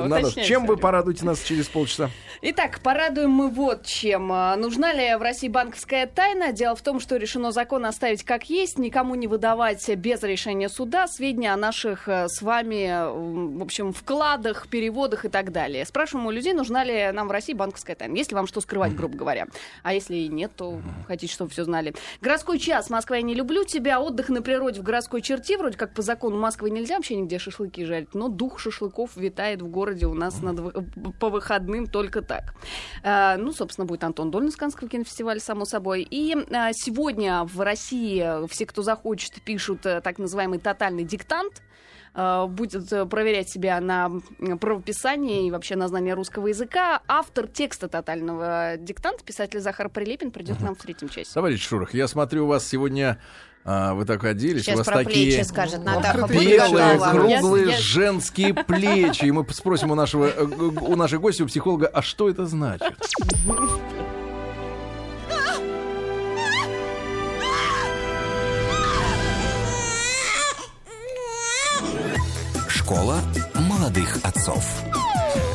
Наташа, 0.07 0.43
чем 0.43 0.65
вы 0.65 0.77
порадуете 0.77 1.25
нас 1.25 1.41
через 1.41 1.67
полчаса? 1.67 2.09
Итак, 2.41 2.79
порадуем 2.81 3.31
мы 3.31 3.49
вот 3.49 3.85
чем. 3.85 4.31
А, 4.31 4.55
Нужна 4.55 4.93
ли 4.93 5.15
в 5.15 5.21
России 5.21 5.47
банковская 5.47 6.05
тайна? 6.05 6.51
Дело 6.51 6.75
в 6.75 6.81
том, 6.81 6.99
что 6.99 7.17
решено 7.17 7.51
закон 7.51 7.85
оставить 7.85 8.23
как 8.23 8.49
есть, 8.49 8.77
никому 8.77 9.15
не 9.15 9.27
выдавать 9.27 9.87
без 9.95 10.21
решения 10.23 10.69
суда 10.69 11.07
сведения 11.07 11.34
о 11.43 11.57
наших 11.57 12.07
э, 12.07 12.27
с 12.29 12.41
вами, 12.41 13.57
в 13.57 13.61
общем, 13.61 13.91
вкладах, 13.91 14.67
переводах 14.69 15.25
и 15.25 15.29
так 15.29 15.51
далее. 15.51 15.85
Спрашиваем 15.85 16.27
у 16.27 16.31
людей, 16.31 16.53
нужна 16.53 16.83
ли 16.83 17.11
нам 17.11 17.27
в 17.27 17.31
России 17.31 17.53
банковская 17.53 17.95
тайна. 17.95 18.15
Если 18.15 18.33
вам 18.35 18.47
что 18.47 18.61
скрывать, 18.61 18.95
грубо 18.95 19.17
говоря. 19.17 19.47
А 19.83 19.93
если 19.93 20.15
и 20.15 20.27
нет, 20.29 20.51
то 20.55 20.79
хотите, 21.07 21.33
чтобы 21.33 21.51
все 21.51 21.63
знали. 21.65 21.93
Городской 22.21 22.59
час. 22.59 22.89
Москва, 22.89 23.17
я 23.17 23.21
не 23.21 23.33
люблю 23.33 23.65
тебя. 23.65 23.99
Отдых 23.99 24.29
на 24.29 24.41
природе 24.41 24.79
в 24.79 24.83
городской 24.83 25.21
черте. 25.21 25.57
Вроде 25.57 25.77
как 25.77 25.93
по 25.93 26.01
закону 26.01 26.37
Москвы 26.37 26.69
нельзя 26.69 26.95
вообще 26.95 27.15
нигде 27.15 27.39
шашлыки 27.39 27.83
жарить. 27.83 28.13
Но 28.13 28.29
дух 28.29 28.59
шашлыков 28.59 29.17
витает 29.17 29.61
в 29.61 29.67
городе 29.67 30.05
у 30.05 30.13
нас 30.13 30.41
над 30.41 30.59
вы- 30.59 30.71
по 31.19 31.29
выходным 31.29 31.87
только 31.87 32.21
так. 32.21 32.53
Э, 33.03 33.35
Ну, 33.37 33.51
собственно, 33.51 33.85
будет 33.85 34.03
Антон 34.03 34.31
Долин 34.31 34.51
с 34.51 34.55
Каннского 34.55 34.89
кинофестиваля, 34.89 35.39
само 35.39 35.65
собой. 35.65 36.07
И 36.09 36.35
э, 36.35 36.71
сегодня 36.73 37.43
в 37.43 37.59
России 37.61 38.47
все, 38.47 38.65
кто 38.65 38.81
захочет, 38.81 39.41
пишут 39.41 39.85
э, 39.85 40.01
так 40.01 40.19
называемый 40.19 40.59
тотальный 40.59 41.03
диктант. 41.25 41.61
э, 42.13 42.45
будет 42.47 42.91
э, 42.93 43.05
проверять 43.05 43.49
себя 43.49 43.79
на 43.81 44.09
правописание 44.61 45.47
и 45.47 45.51
вообще 45.51 45.75
на 45.75 45.87
знание 45.87 46.13
русского 46.13 46.47
языка. 46.47 47.01
Автор 47.07 47.47
текста 47.47 47.87
тотального 47.89 48.75
диктанта, 48.77 49.23
писатель 49.23 49.59
Захар 49.59 49.89
Прилепин, 49.89 50.31
придет 50.31 50.57
к 50.57 50.61
нам 50.61 50.75
в 50.75 50.77
третьем 50.77 51.09
часе. 51.09 51.29
Товарищ 51.33 51.61
Шурах, 51.67 51.93
я 51.93 52.07
смотрю, 52.07 52.45
у 52.45 52.47
вас 52.47 52.65
сегодня 52.65 53.19
а, 53.65 53.95
вы 53.95 54.05
так 54.05 54.23
оделись, 54.23 54.61
у 54.61 54.65
Сейчас 54.65 54.77
вас 54.77 54.87
про 54.87 55.03
такие 55.03 55.33
плечи 55.33 55.45
скажет 55.47 55.83
Натаха. 55.83 56.27
Белые, 56.27 56.99
круглые 56.99 57.65
Я- 57.65 57.71
я- 57.71 57.77
женские 57.79 58.53
плечи. 58.67 59.25
И 59.25 59.31
мы 59.31 59.45
спросим 59.51 59.91
у 59.91 59.95
нашего, 59.95 60.27
э, 60.27 60.43
у 60.43 60.95
нашей 60.95 61.17
гости, 61.19 61.41
у 61.41 61.47
психолога, 61.47 61.87
а 61.87 62.01
что 62.01 62.29
это 62.29 62.45
значит? 62.45 62.95
Школа 72.85 73.19
молодых 73.55 74.19
отцов. 74.21 74.94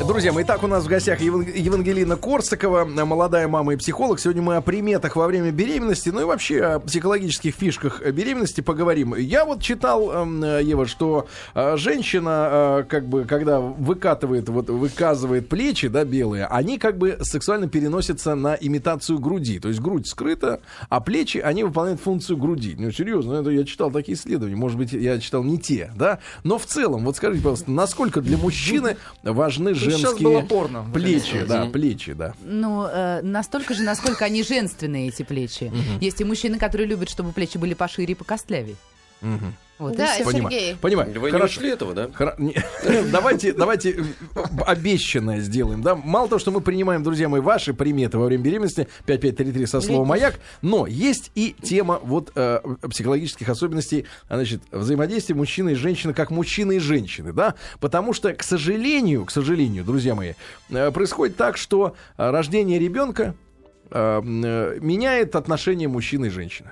Друзья 0.07 0.33
мои, 0.33 0.43
итак, 0.43 0.63
у 0.63 0.67
нас 0.67 0.83
в 0.83 0.87
гостях 0.87 1.21
Еван- 1.21 1.45
Евангелина 1.55 2.15
Корсакова, 2.17 2.85
молодая 2.85 3.47
мама 3.47 3.73
и 3.73 3.77
психолог. 3.77 4.19
Сегодня 4.19 4.41
мы 4.41 4.55
о 4.55 4.61
приметах 4.61 5.15
во 5.15 5.27
время 5.27 5.51
беременности, 5.51 6.09
ну 6.09 6.21
и 6.21 6.23
вообще 6.23 6.61
о 6.61 6.79
психологических 6.79 7.53
фишках 7.53 8.01
беременности 8.11 8.61
поговорим. 8.61 9.13
Я 9.15 9.45
вот 9.45 9.61
читал, 9.61 10.11
эм, 10.11 10.43
Ева, 10.43 10.87
что 10.87 11.27
э, 11.53 11.77
женщина, 11.77 12.79
э, 12.81 12.83
как 12.89 13.07
бы, 13.07 13.25
когда 13.25 13.59
выкатывает, 13.59 14.49
вот, 14.49 14.69
выказывает 14.69 15.47
плечи, 15.47 15.87
да, 15.87 16.03
белые, 16.03 16.45
они 16.47 16.79
как 16.79 16.97
бы 16.97 17.19
сексуально 17.21 17.69
переносятся 17.69 18.33
на 18.33 18.55
имитацию 18.55 19.19
груди. 19.19 19.59
То 19.59 19.67
есть 19.69 19.81
грудь 19.81 20.07
скрыта, 20.07 20.61
а 20.89 20.99
плечи, 20.99 21.37
они 21.37 21.63
выполняют 21.63 22.01
функцию 22.01 22.37
груди. 22.37 22.75
Ну, 22.77 22.91
серьезно, 22.91 23.35
это 23.35 23.51
я 23.51 23.63
читал 23.65 23.91
такие 23.91 24.17
исследования. 24.17 24.55
Может 24.55 24.77
быть, 24.77 24.93
я 24.93 25.19
читал 25.19 25.43
не 25.43 25.59
те, 25.59 25.91
да? 25.95 26.19
Но 26.43 26.57
в 26.57 26.65
целом, 26.65 27.05
вот 27.05 27.17
скажите, 27.17 27.43
пожалуйста, 27.43 27.69
насколько 27.71 28.21
для 28.21 28.37
мужчины 28.37 28.97
важны 29.23 29.75
сейчас 29.75 29.90
женские 29.97 30.29
было 30.29 30.41
порно, 30.41 30.89
плечи, 30.93 31.43
да, 31.47 31.65
плечи, 31.65 32.13
да. 32.13 32.33
Ну, 32.41 32.85
э, 32.85 33.21
настолько 33.21 33.73
же, 33.73 33.83
насколько 33.83 34.25
они 34.25 34.43
женственные, 34.43 35.09
эти 35.09 35.23
плечи. 35.23 35.71
Есть 35.99 36.21
и 36.21 36.23
мужчины, 36.23 36.57
которые 36.57 36.87
любят, 36.87 37.09
чтобы 37.09 37.31
плечи 37.31 37.57
были 37.57 37.73
пошире 37.73 38.13
и 38.13 38.15
покостлявее. 38.15 38.75
Вот 39.81 39.95
Да. 39.97 40.09
Понимаю. 40.23 40.51
Сергей. 40.51 40.75
Понимаю. 40.75 41.19
Вы 41.19 41.27
не 41.27 41.31
Хорошо. 41.31 41.59
учли 41.59 41.71
этого, 41.71 41.93
да? 41.95 42.09
Не- 42.37 42.55
Давайте, 43.11 43.51
давайте 43.51 43.91
э, 43.91 44.39
обещанное 44.67 45.39
сделаем. 45.39 45.81
Да? 45.81 45.95
Мало 45.95 46.27
того, 46.29 46.37
что 46.37 46.51
мы 46.51 46.61
принимаем, 46.61 47.01
друзья 47.01 47.27
мои, 47.27 47.41
ваши 47.41 47.73
приметы 47.73 48.19
во 48.19 48.25
время 48.25 48.43
беременности, 48.43 48.87
5533 49.07 49.65
со 49.65 49.81
словом 49.81 50.07
«маяк», 50.07 50.39
но 50.61 50.85
есть 50.85 51.31
и 51.33 51.55
тема 51.63 51.99
вот 52.03 52.31
э, 52.35 52.59
психологических 52.87 53.49
особенностей, 53.49 54.05
значит, 54.29 54.61
взаимодействия 54.71 55.33
мужчины 55.33 55.71
и 55.71 55.75
женщины, 55.75 56.13
как 56.13 56.29
мужчины 56.29 56.75
и 56.75 56.79
женщины, 56.79 57.33
да? 57.33 57.55
Потому 57.79 58.13
что, 58.13 58.33
к 58.33 58.43
сожалению, 58.43 59.25
к 59.25 59.31
сожалению, 59.31 59.83
друзья 59.83 60.13
мои, 60.13 60.33
э, 60.69 60.91
происходит 60.91 61.37
так, 61.37 61.57
что 61.57 61.95
э, 62.17 62.29
рождение 62.29 62.77
ребенка 62.77 63.33
э, 63.89 64.21
э, 64.23 64.77
меняет 64.79 65.35
отношения 65.35 65.87
мужчины 65.87 66.27
и 66.27 66.29
женщины 66.29 66.69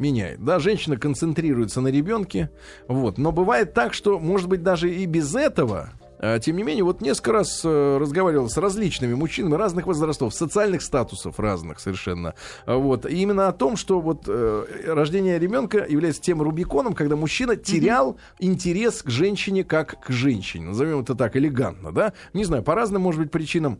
меняет. 0.00 0.44
Да, 0.44 0.58
женщина 0.58 0.96
концентрируется 0.96 1.80
на 1.80 1.88
ребенке, 1.88 2.50
вот. 2.88 3.18
Но 3.18 3.30
бывает 3.30 3.74
так, 3.74 3.94
что, 3.94 4.18
может 4.18 4.48
быть, 4.48 4.62
даже 4.62 4.92
и 4.92 5.06
без 5.06 5.34
этого, 5.36 5.90
э, 6.18 6.38
тем 6.42 6.56
не 6.56 6.62
менее, 6.62 6.84
вот 6.84 7.00
несколько 7.00 7.32
раз 7.32 7.62
э, 7.64 7.98
разговаривал 7.98 8.48
с 8.48 8.56
различными 8.56 9.14
мужчинами 9.14 9.54
разных 9.54 9.86
возрастов, 9.86 10.34
социальных 10.34 10.82
статусов 10.82 11.38
разных 11.38 11.78
совершенно. 11.80 12.34
А 12.66 12.76
Вот. 12.76 13.06
И 13.06 13.16
именно 13.16 13.48
о 13.48 13.52
том, 13.52 13.76
что 13.76 14.00
вот 14.00 14.24
э, 14.26 14.64
рождение 14.86 15.38
ребенка 15.38 15.86
является 15.88 16.22
тем 16.22 16.42
Рубиконом, 16.42 16.94
когда 16.94 17.16
мужчина 17.16 17.56
терял 17.56 18.16
интерес 18.38 19.02
к 19.02 19.10
женщине 19.10 19.64
как 19.64 20.00
к 20.00 20.10
женщине. 20.10 20.66
Назовем 20.66 21.00
это 21.00 21.14
так 21.14 21.36
элегантно, 21.36 21.92
да? 21.92 22.12
Не 22.32 22.44
знаю, 22.44 22.62
по 22.62 22.74
разным, 22.74 23.02
может 23.02 23.20
быть, 23.20 23.30
причинам. 23.30 23.78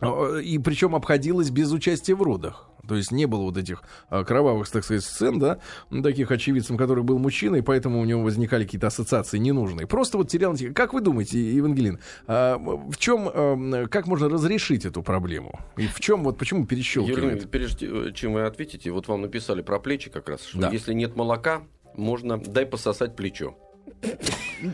Э, 0.00 0.40
И 0.42 0.58
причем 0.58 0.94
обходилось 0.96 1.50
без 1.50 1.72
участия 1.72 2.14
в 2.14 2.22
родах. 2.22 2.68
То 2.86 2.96
есть 2.96 3.12
не 3.12 3.26
было 3.26 3.42
вот 3.42 3.56
этих 3.56 3.82
э, 4.10 4.24
кровавых, 4.24 4.68
так 4.68 4.84
сказать, 4.84 5.04
сцен, 5.04 5.38
да, 5.38 5.58
таких 6.02 6.30
очевидцем, 6.30 6.76
который 6.76 7.04
был 7.04 7.18
мужчиной, 7.18 7.60
и 7.60 7.62
поэтому 7.62 8.00
у 8.00 8.04
него 8.04 8.22
возникали 8.22 8.64
какие-то 8.64 8.88
ассоциации 8.88 9.38
ненужные. 9.38 9.86
Просто 9.86 10.18
вот 10.18 10.28
терял... 10.28 10.56
Как 10.74 10.92
вы 10.92 11.00
думаете, 11.00 11.40
Евангелин, 11.54 11.98
а, 12.26 12.58
в 12.58 12.96
чем, 12.96 13.88
как 13.88 14.06
можно 14.06 14.28
разрешить 14.28 14.84
эту 14.84 15.02
проблему? 15.02 15.60
И 15.76 15.86
в 15.86 16.00
чем, 16.00 16.24
вот 16.24 16.38
почему 16.38 16.60
Юрий, 16.60 16.68
перещелкивает? 16.68 17.50
прежде 17.50 17.86
э, 17.86 18.12
чем 18.12 18.34
вы 18.34 18.42
ответите, 18.42 18.90
вот 18.90 19.08
вам 19.08 19.22
написали 19.22 19.62
про 19.62 19.78
плечи 19.78 20.10
как 20.10 20.28
раз, 20.28 20.44
что 20.44 20.58
Да. 20.58 20.70
если 20.70 20.92
нет 20.94 21.16
молока, 21.16 21.62
можно 21.94 22.38
дай 22.38 22.66
пососать 22.66 23.16
плечо. 23.16 23.56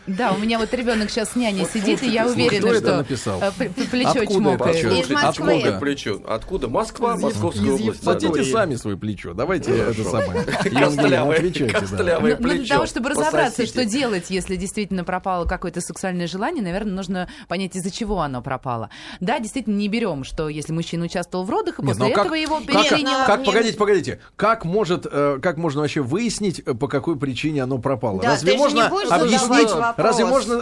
Да, 0.07 0.33
у 0.33 0.37
меня 0.37 0.59
вот 0.59 0.73
ребенок 0.73 1.09
сейчас 1.09 1.31
с 1.31 1.35
няней 1.35 1.65
сидит, 1.71 2.03
и 2.03 2.09
я 2.09 2.27
уверена, 2.27 2.59
Кто 2.59 2.73
это 2.73 2.79
что 2.87 2.97
написал? 2.97 3.41
э, 3.41 3.51
плечо 3.91 4.25
чмокает. 4.25 4.85
Из 4.85 5.09
Москвы. 5.09 5.53
Откуда 5.57 5.79
плечо? 5.79 6.21
Откуда? 6.27 6.67
Москва, 6.67 7.15
Из- 7.15 7.21
Московская 7.21 7.65
из 7.65 7.81
область. 7.81 8.01
Платите 8.01 8.43
сами 8.43 8.75
свое 8.75 8.97
плечо. 8.97 9.33
Давайте 9.33 9.71
это 9.75 10.03
самое. 10.03 10.43
Костлявое, 10.63 11.37
отвечайте. 11.37 11.73
да. 11.73 11.79
костлявое 11.79 12.35
Ну, 12.35 12.41
ну, 12.41 12.47
для 12.49 12.57
плечо. 12.59 12.73
того, 12.75 12.85
чтобы 12.85 13.09
разобраться, 13.09 13.65
что 13.65 13.85
делать, 13.85 14.25
если 14.29 14.55
действительно 14.55 15.03
пропало 15.03 15.45
какое-то 15.45 15.81
сексуальное 15.81 16.27
желание, 16.27 16.63
наверное, 16.63 16.93
нужно 16.93 17.29
понять, 17.47 17.75
из-за 17.75 17.89
чего 17.91 18.21
оно 18.21 18.41
пропало. 18.41 18.89
Да, 19.19 19.39
действительно, 19.39 19.75
не 19.77 19.87
берем, 19.87 20.23
что 20.23 20.49
если 20.49 20.71
мужчина 20.73 21.05
участвовал 21.05 21.45
в 21.45 21.49
родах, 21.49 21.79
и 21.79 21.83
после 21.83 22.05
ну 22.05 22.11
как- 22.13 22.25
этого 22.25 22.35
его 22.35 22.59
переклинило. 22.61 23.25
как- 23.25 23.43
погодите, 23.43 23.77
погодите. 23.77 24.19
Как 24.35 24.65
может, 24.65 25.07
э, 25.11 25.39
как 25.41 25.57
можно 25.57 25.81
вообще 25.81 26.01
выяснить, 26.01 26.59
э, 26.59 26.73
по 26.73 26.87
какой 26.87 27.17
причине 27.17 27.63
оно 27.63 27.77
пропало? 27.79 28.21
Да, 28.21 28.29
разве 28.29 28.55
можно 28.57 28.89
объяснить? 29.21 29.69
Разве 29.97 30.25
можно 30.25 30.61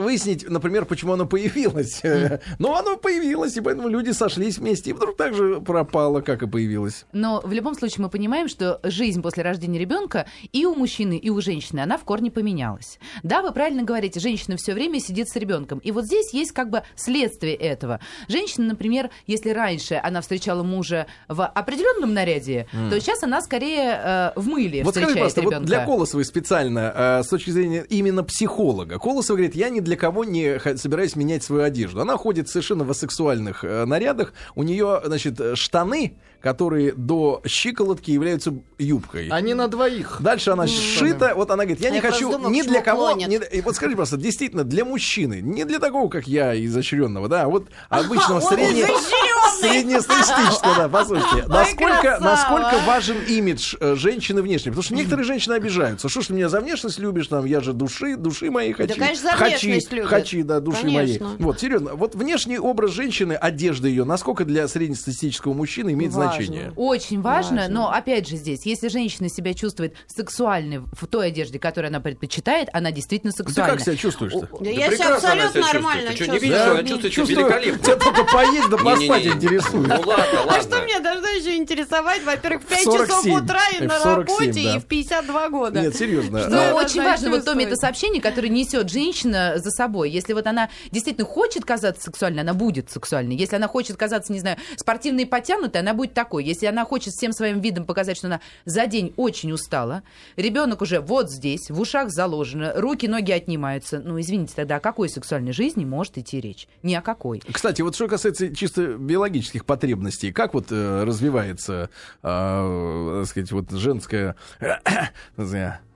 выяснить, 0.00 0.48
например, 0.48 0.84
почему 0.84 1.12
оно 1.14 1.26
появилось? 1.26 2.02
Ну, 2.58 2.74
оно 2.74 2.96
появилось, 2.96 3.56
и 3.56 3.60
поэтому 3.60 3.88
люди 3.88 4.10
сошлись 4.10 4.58
вместе, 4.58 4.90
и 4.90 4.92
вдруг 4.92 5.16
так 5.16 5.34
же 5.34 5.60
пропало, 5.60 6.20
как 6.20 6.42
и 6.42 6.46
появилось. 6.46 7.04
Но 7.12 7.40
в 7.44 7.52
любом 7.52 7.74
случае 7.74 8.02
мы 8.02 8.10
понимаем, 8.10 8.48
что 8.48 8.80
жизнь 8.82 9.22
после 9.22 9.42
рождения 9.42 9.78
ребенка 9.78 10.26
и 10.52 10.64
у 10.66 10.74
мужчины, 10.74 11.16
и 11.16 11.30
у 11.30 11.40
женщины, 11.40 11.80
она 11.80 11.96
в 11.98 12.04
корне 12.04 12.30
поменялась. 12.30 12.98
Да, 13.22 13.42
вы 13.42 13.52
правильно 13.52 13.82
говорите, 13.82 14.20
женщина 14.20 14.56
все 14.56 14.74
время 14.74 15.00
сидит 15.00 15.28
с 15.28 15.36
ребенком. 15.36 15.78
И 15.78 15.90
вот 15.92 16.04
здесь 16.06 16.32
есть 16.32 16.52
как 16.52 16.70
бы 16.70 16.82
следствие 16.96 17.54
этого. 17.54 18.00
Женщина, 18.28 18.68
например, 18.68 19.10
если 19.26 19.50
раньше 19.50 20.00
она 20.02 20.20
встречала 20.20 20.62
мужа 20.62 21.06
в 21.28 21.46
определенном 21.46 22.14
наряде, 22.14 22.66
то 22.90 23.00
сейчас 23.00 23.22
она 23.22 23.40
скорее 23.42 24.00
э, 24.02 24.32
в 24.36 24.46
мыле 24.46 24.82
Вот 24.84 24.94
скажи, 24.94 25.06
встречает 25.08 25.34
просто, 25.34 25.42
вот 25.42 25.50
ребенка. 25.50 25.66
для 25.66 25.84
Колосовой 25.84 26.24
специально, 26.24 26.92
э, 26.94 27.22
с 27.22 27.28
точки 27.28 27.50
зрения 27.50 27.84
именно 27.98 28.24
психолога, 28.24 28.98
Колосова 28.98 29.36
говорит, 29.36 29.54
я 29.54 29.68
ни 29.68 29.80
для 29.80 29.96
кого 29.96 30.24
не 30.24 30.58
собираюсь 30.76 31.16
менять 31.16 31.42
свою 31.42 31.62
одежду. 31.62 32.00
Она 32.00 32.16
ходит 32.16 32.48
совершенно 32.48 32.84
в 32.84 32.92
сексуальных 32.94 33.64
э, 33.64 33.84
нарядах, 33.84 34.32
у 34.54 34.62
нее, 34.62 35.00
значит, 35.04 35.40
э, 35.40 35.56
штаны, 35.56 36.16
которые 36.40 36.92
до 36.92 37.42
щиколотки 37.46 38.10
являются 38.10 38.54
юбкой. 38.78 39.28
Они 39.28 39.54
на 39.54 39.68
двоих. 39.68 40.18
Дальше 40.20 40.50
она 40.50 40.66
сшита, 40.66 41.34
вот 41.34 41.50
она 41.50 41.64
говорит, 41.64 41.80
я 41.82 41.88
А 41.88 41.90
не 41.90 41.96
я 41.96 42.02
просто 42.02 42.18
хочу 42.24 42.32
думала, 42.32 42.50
ни 42.50 42.62
для 42.62 42.80
кого, 42.80 43.08
клонит. 43.08 43.28
ни- 43.28 43.58
и 43.58 43.60
вот 43.60 43.74
скажи 43.76 43.96
просто, 43.96 44.16
действительно, 44.16 44.64
для 44.64 44.84
мужчины, 44.84 45.40
не 45.42 45.64
для 45.64 45.78
такого, 45.78 46.08
как 46.08 46.26
я, 46.28 46.54
изощренного, 46.64 47.28
да, 47.28 47.42
а 47.42 47.48
вот 47.48 47.68
обычного 47.88 48.40
он 48.40 48.52
средне- 48.52 48.82
изощренный! 48.82 49.28
среднестатистического, 49.60 50.74
да, 50.76 50.88
послушайте, 50.88 51.44
насколько, 51.48 52.18
насколько 52.20 52.76
важен 52.86 53.16
имидж 53.26 53.74
э, 53.80 53.94
женщины 53.96 54.42
внешне, 54.42 54.70
потому 54.70 54.82
что 54.82 54.94
некоторые 54.94 55.24
женщины 55.26 55.54
обижаются, 55.54 56.08
что 56.08 56.20
ж 56.20 56.28
ты 56.28 56.34
меня 56.34 56.48
за 56.48 56.60
внешность 56.60 56.98
любишь, 56.98 57.26
там, 57.28 57.44
я 57.44 57.60
же 57.60 57.72
души, 57.72 58.16
души 58.16 58.50
мои 58.50 58.72
хочу, 58.72 58.94
конечно, 58.94 59.30
за 59.32 59.36
внешность 59.44 59.92
любят. 59.92 60.08
хачи, 60.08 60.42
да, 60.42 60.60
души 60.60 60.82
Конечно. 60.82 61.26
мои. 61.28 61.36
Вот, 61.38 61.60
серьезно, 61.60 61.94
вот 61.94 62.14
внешний 62.14 62.58
образ 62.58 62.92
женщины, 62.92 63.32
одежда 63.32 63.88
ее, 63.88 64.04
насколько 64.04 64.44
для 64.44 64.68
среднестатистического 64.68 65.54
мужчины 65.54 65.92
имеет 65.92 66.12
Важно. 66.12 66.27
Значение? 66.34 66.72
Очень 66.76 67.20
важно, 67.20 67.62
Важно. 67.62 67.74
но 67.74 67.90
опять 67.92 68.28
же 68.28 68.36
здесь, 68.36 68.62
если 68.66 68.88
женщина 68.88 69.28
себя 69.28 69.54
чувствует 69.54 69.94
сексуальной 70.06 70.78
в 70.78 71.06
той 71.06 71.28
одежде, 71.28 71.58
которую 71.58 71.88
она 71.88 72.00
предпочитает, 72.00 72.68
она 72.72 72.90
действительно 72.90 73.32
Ты 73.32 73.38
сексуальна. 73.44 73.74
как 73.74 73.84
себя 73.84 73.96
чувствуешь-то? 73.96 74.40
Да 74.40 74.46
Да 74.60 74.70
я 74.70 74.90
себя 74.90 75.14
абсолютно 75.14 75.50
себя 75.62 75.72
нормально 75.72 76.14
чувствует. 76.14 76.18
Ты 76.18 76.24
что, 76.24 76.32
не 76.32 76.38
чувствую. 76.38 76.40
видишь, 76.40 76.58
Да, 76.58 76.70
она 76.70 76.80
чувствует 76.82 77.00
себя 77.00 77.10
чувствую, 77.10 77.46
великолепно. 77.46 77.82
Тебя 77.84 77.96
только 77.96 78.24
поесть 78.24 78.68
да 78.70 78.76
поспать 78.76 79.26
интересует. 79.26 79.88
Ну 79.88 79.94
ладно, 79.94 80.38
ладно. 80.46 80.54
А 80.56 80.60
что 80.62 80.82
мне 80.82 81.00
должно 81.00 81.28
еще 81.28 81.56
интересовать? 81.56 82.24
Во-первых, 82.24 82.62
в 82.62 82.66
5 82.66 82.78
В 82.80 82.84
часов 82.84 83.08
47. 83.24 83.34
утра 83.44 83.60
и 83.78 83.82
на 83.84 83.98
в 83.98 84.02
47, 84.02 84.38
работе, 84.46 84.60
и 84.60 84.78
в 84.78 84.84
52 84.86 85.48
года. 85.48 85.80
Нет, 85.80 85.96
серьезно. 85.96 86.40
Что 86.40 86.50
Но 86.50 86.58
А, 86.70 86.74
очень 86.74 87.02
важно 87.02 87.28
вот 87.30 87.36
то 87.36 87.44
чувствовать? 87.52 87.58
метасообщение, 87.68 88.20
которое 88.22 88.48
несет 88.48 88.90
женщина 88.90 89.54
за 89.56 89.70
собой. 89.70 90.10
Если 90.10 90.32
вот 90.32 90.46
она 90.46 90.68
действительно 90.90 91.26
хочет 91.26 91.64
казаться 91.64 92.02
сексуальной, 92.02 92.42
она 92.42 92.54
будет 92.54 92.90
сексуальной. 92.90 93.36
Если 93.36 93.56
она 93.56 93.68
хочет 93.68 93.96
казаться, 93.96 94.32
не 94.32 94.40
знаю, 94.40 94.56
спортивной 94.76 95.22
и 95.24 95.26
подтянутой, 95.26 95.80
она 95.80 95.94
будет 95.94 96.14
такой. 96.18 96.42
Если 96.42 96.66
она 96.66 96.84
хочет 96.84 97.14
всем 97.14 97.32
своим 97.32 97.60
видом 97.60 97.84
показать, 97.84 98.16
что 98.16 98.26
она 98.26 98.40
за 98.64 98.88
день 98.88 99.14
очень 99.16 99.52
устала, 99.52 100.02
ребенок 100.34 100.82
уже 100.82 100.98
вот 100.98 101.30
здесь, 101.30 101.70
в 101.70 101.80
ушах 101.80 102.10
заложено, 102.10 102.72
руки, 102.74 103.06
ноги 103.06 103.30
отнимаются. 103.30 104.00
Ну, 104.04 104.20
извините, 104.20 104.52
тогда 104.56 104.76
о 104.76 104.80
какой 104.80 105.08
сексуальной 105.08 105.52
жизни 105.52 105.84
может 105.84 106.18
идти 106.18 106.40
речь? 106.40 106.66
Ни 106.82 106.94
о 106.94 107.02
какой. 107.02 107.40
Кстати, 107.52 107.82
вот 107.82 107.94
что 107.94 108.08
касается 108.08 108.52
чисто 108.52 108.96
биологических 108.96 109.64
потребностей, 109.64 110.32
как 110.32 110.54
вот 110.54 110.72
э, 110.72 111.04
развивается, 111.04 111.88
э, 112.24 113.18
так 113.20 113.28
сказать, 113.28 113.52
вот 113.52 113.70
женская, 113.70 114.34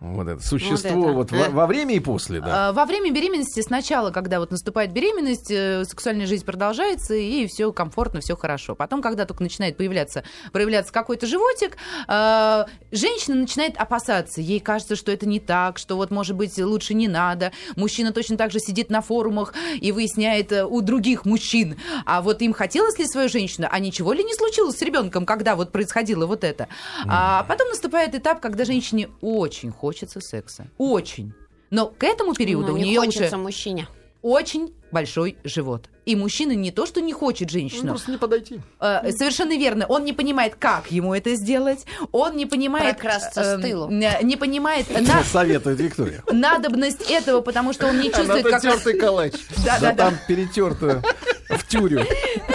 Вот 0.03 0.27
это 0.27 0.43
существо 0.43 1.13
Вот 1.13 1.15
вот, 1.15 1.33
это. 1.33 1.51
во, 1.51 1.61
во 1.61 1.67
время 1.69 1.95
и 1.95 2.01
после, 2.01 2.41
да. 2.41 2.71
А, 2.71 2.73
Во 2.73 2.87
время 2.87 3.13
беременности 3.13 3.61
сначала, 3.61 4.11
когда 4.11 4.41
вот 4.41 4.51
наступает 4.51 4.93
беременность, 4.93 5.51
э, 5.51 5.85
сексуальная 5.85 6.27
жизнь 6.27 6.45
продолжается, 6.45 7.15
и 7.15 7.47
все 7.47 7.73
комфортно, 7.73 8.21
все 8.21 8.37
хорошо. 8.37 8.75
Потом, 8.75 9.01
когда 9.01 9.27
только 9.27 9.45
начинает 9.45 9.77
появляться, 9.77 10.25
проявляться 10.51 10.93
какой-то 10.93 11.29
животик, 11.29 11.77
э, 12.09 12.65
женщина 12.91 13.37
начинает 13.37 13.77
опасаться. 13.77 14.41
Ей 14.41 14.59
кажется, 14.59 14.97
что 14.97 15.13
это 15.13 15.25
не 15.25 15.39
так, 15.39 15.79
что 15.79 15.95
вот, 15.95 16.11
может 16.11 16.35
быть, 16.35 16.59
лучше 16.59 16.95
не 16.95 17.07
надо. 17.07 17.53
Мужчина 17.77 18.13
точно 18.13 18.37
так 18.37 18.51
же 18.51 18.59
сидит 18.59 18.91
на 18.91 19.03
форумах 19.03 19.55
и 19.81 19.93
выясняет 19.93 20.51
э, 20.51 20.65
у 20.65 20.81
других 20.81 21.25
мужчин, 21.25 21.77
а 22.07 22.23
вот 22.23 22.43
им 22.43 22.55
хотелось 22.55 22.99
ли 22.99 23.07
свою 23.07 23.29
женщину, 23.29 23.69
а 23.71 23.79
ничего 23.79 24.13
ли 24.15 24.25
не 24.25 24.35
случилось 24.35 24.79
с 24.79 24.83
ребенком, 24.83 25.27
когда 25.27 25.55
вот 25.55 25.71
происходило 25.71 26.27
вот 26.27 26.43
это. 26.43 26.67
А 27.07 27.45
потом 27.45 27.69
наступает 27.69 28.17
этап, 28.17 28.41
когда 28.41 28.65
женщине 28.65 29.09
очень 29.21 29.71
хочется 29.71 29.92
секса. 29.93 30.67
Очень. 30.79 31.33
Но 31.71 31.87
к 31.87 32.05
этому 32.05 32.35
периоду 32.35 32.69
Ну, 32.69 32.75
у 32.75 32.77
не 32.77 32.85
нее 32.91 33.01
хочется 33.01 33.27
уже 33.29 33.37
мужчине. 33.39 33.89
очень 34.23 34.75
большой 34.91 35.37
живот. 35.45 35.89
И 36.05 36.17
мужчина 36.17 36.53
не 36.53 36.71
то, 36.73 36.85
что 36.85 37.01
не 37.01 37.13
хочет 37.13 37.49
Ну, 37.49 37.53
женщину, 37.53 37.89
просто 37.89 38.11
не 38.11 38.19
подойти. 38.19 38.61
э, 38.81 39.13
совершенно 39.13 39.57
верно, 39.57 39.87
он 39.87 40.05
не 40.05 40.13
понимает, 40.13 40.57
как 40.57 40.91
ему 40.91 41.15
это 41.15 41.35
сделать, 41.37 41.87
он 42.11 42.37
не 42.37 42.45
понимает... 42.45 42.97
Прокрасться 42.99 43.43
с 43.43 43.59
э, 43.59 43.63
тылу. 43.63 43.89
не 43.89 44.11
не 44.23 44.37
понимает 44.37 44.87
на- 45.01 45.23
Советует 45.23 45.79
Виктория. 45.81 46.23
надобность 46.31 47.09
этого, 47.11 47.41
потому 47.41 47.73
что 47.73 47.87
он 47.87 47.99
не 48.01 48.07
чувствует, 48.11 48.29
Надо 48.45 48.51
как... 48.51 48.63
тертый 48.63 48.99
калач. 48.99 49.33
Да, 49.65 49.79
Да 49.79 49.81
да, 49.81 49.93
да. 49.93 50.05
там 50.11 50.15
перетертую 50.29 51.03
в 51.49 51.67
тюрю. 51.69 52.01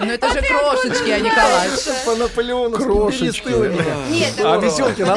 Но 0.00 0.12
это 0.12 0.28
же 0.32 0.42
крошечки, 0.42 1.10
а 1.10 1.20
не 1.20 1.30
калач. 1.30 1.70
По 2.04 2.16
Наполеону 2.16 2.76
Крошечки. 2.76 3.48
Нет, 4.10 4.34
А 4.42 4.56
ну, 4.56 4.60
Веселкин 4.60 5.04
у 5.04 5.16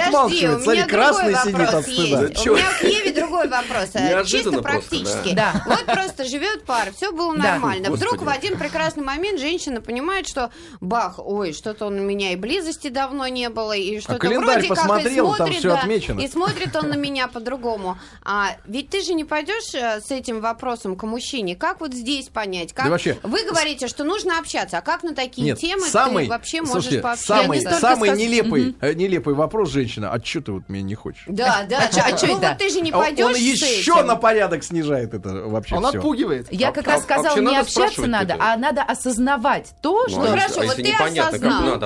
Смотри, 0.59 0.79
меня 0.79 0.87
красный 0.87 1.35
сидит 1.35 1.73
от 1.73 1.83
стыда. 1.83 2.51
У 2.51 2.55
меня 2.55 2.69
к 2.79 2.83
Еве 2.83 3.13
другой 3.13 3.47
вопрос, 3.47 3.89
э, 3.93 4.23
чисто 4.25 4.61
практически. 4.61 5.37
Вот 5.65 5.85
просто 5.85 6.25
живет 6.25 6.65
пара, 6.65 6.91
все 6.91 7.11
было 7.11 7.33
нормально. 7.33 7.91
Вдруг 7.91 8.21
в 8.21 8.29
один 8.29 8.57
прекрасный 8.57 9.03
момент 9.03 9.39
женщина 9.39 9.81
понимает, 9.81 10.27
что 10.27 10.51
бах, 10.81 11.15
ой, 11.17 11.53
что-то 11.53 11.87
он 11.87 11.99
у 11.99 12.03
меня 12.03 12.33
и 12.33 12.35
близости 12.35 12.89
давно 12.89 13.27
не 13.27 13.49
было, 13.49 13.73
и 13.73 13.99
что-то 13.99 14.19
календарь 14.19 14.65
вроде 14.65 14.67
как 14.69 14.77
и 14.77 14.81
смотрит. 14.81 16.21
И 16.21 16.27
смотрит 16.27 16.75
он 16.75 16.89
на 16.89 16.95
меня 16.95 17.27
по-другому. 17.27 17.97
А 18.23 18.55
ведь 18.65 18.89
ты 18.89 19.01
же 19.01 19.13
не 19.13 19.23
пойдешь 19.23 19.73
э, 19.73 20.01
с 20.01 20.11
этим 20.11 20.41
вопросом 20.41 20.95
к 20.95 21.03
мужчине. 21.03 21.55
Как 21.55 21.81
вот 21.81 21.93
здесь 21.93 22.29
понять? 22.29 22.73
Как... 22.73 22.85
Да 22.85 22.91
вообще, 22.91 23.17
Вы 23.23 23.43
говорите, 23.43 23.87
что 23.87 24.03
нужно 24.03 24.39
общаться, 24.39 24.72
а 24.73 24.81
как 24.81 25.03
на 25.03 25.13
такие 25.13 25.45
Нет, 25.47 25.59
темы 25.59 25.85
самый, 25.87 26.25
ты 26.25 26.29
вообще 26.31 26.61
можешь 26.61 26.73
слушайте, 26.73 26.99
пообщаться? 27.01 27.27
самый, 27.43 27.61
самый 27.61 28.09
сказ- 28.09 28.19
нелепый, 28.19 28.75
э, 28.81 28.93
нелепый 28.93 29.33
вопрос 29.33 29.69
женщина. 29.71 30.11
А 30.11 30.23
что 30.23 30.41
ты 30.41 30.51
вот 30.53 30.69
меня 30.69 30.83
не 30.83 30.95
хочешь? 30.95 31.23
Да, 31.27 31.65
да. 31.69 31.87
А 31.89 31.93
чё- 31.93 32.01
а 32.05 32.09
ну 32.27 32.37
это? 32.37 32.49
вот 32.49 32.57
ты 32.57 32.69
же 32.69 32.81
не 32.81 32.91
А 32.91 32.97
он- 32.97 33.03
пойдешь 33.03 33.25
Он 33.25 33.33
с 33.35 33.37
еще 33.37 33.93
этим. 33.93 34.07
на 34.07 34.15
порядок 34.15 34.63
снижает 34.63 35.13
это 35.13 35.29
вообще 35.47 35.75
Он 35.75 35.85
все. 35.87 35.97
отпугивает. 35.97 36.47
Я 36.51 36.69
А- 36.69 36.71
как 36.71 36.87
а- 36.87 36.91
раз 36.91 37.03
сказала, 37.03 37.35
не 37.35 37.41
надо 37.41 37.59
общаться 37.61 38.07
надо, 38.07 38.35
а 38.39 38.57
надо 38.57 38.81
осознавать 38.83 39.73
то, 39.81 40.03
Ну, 40.03 40.09
что... 40.09 40.21
а 40.21 40.27
хорошо, 40.27 40.61
вот 40.63 40.75
ты 40.75 40.91
осознал. 40.91 41.79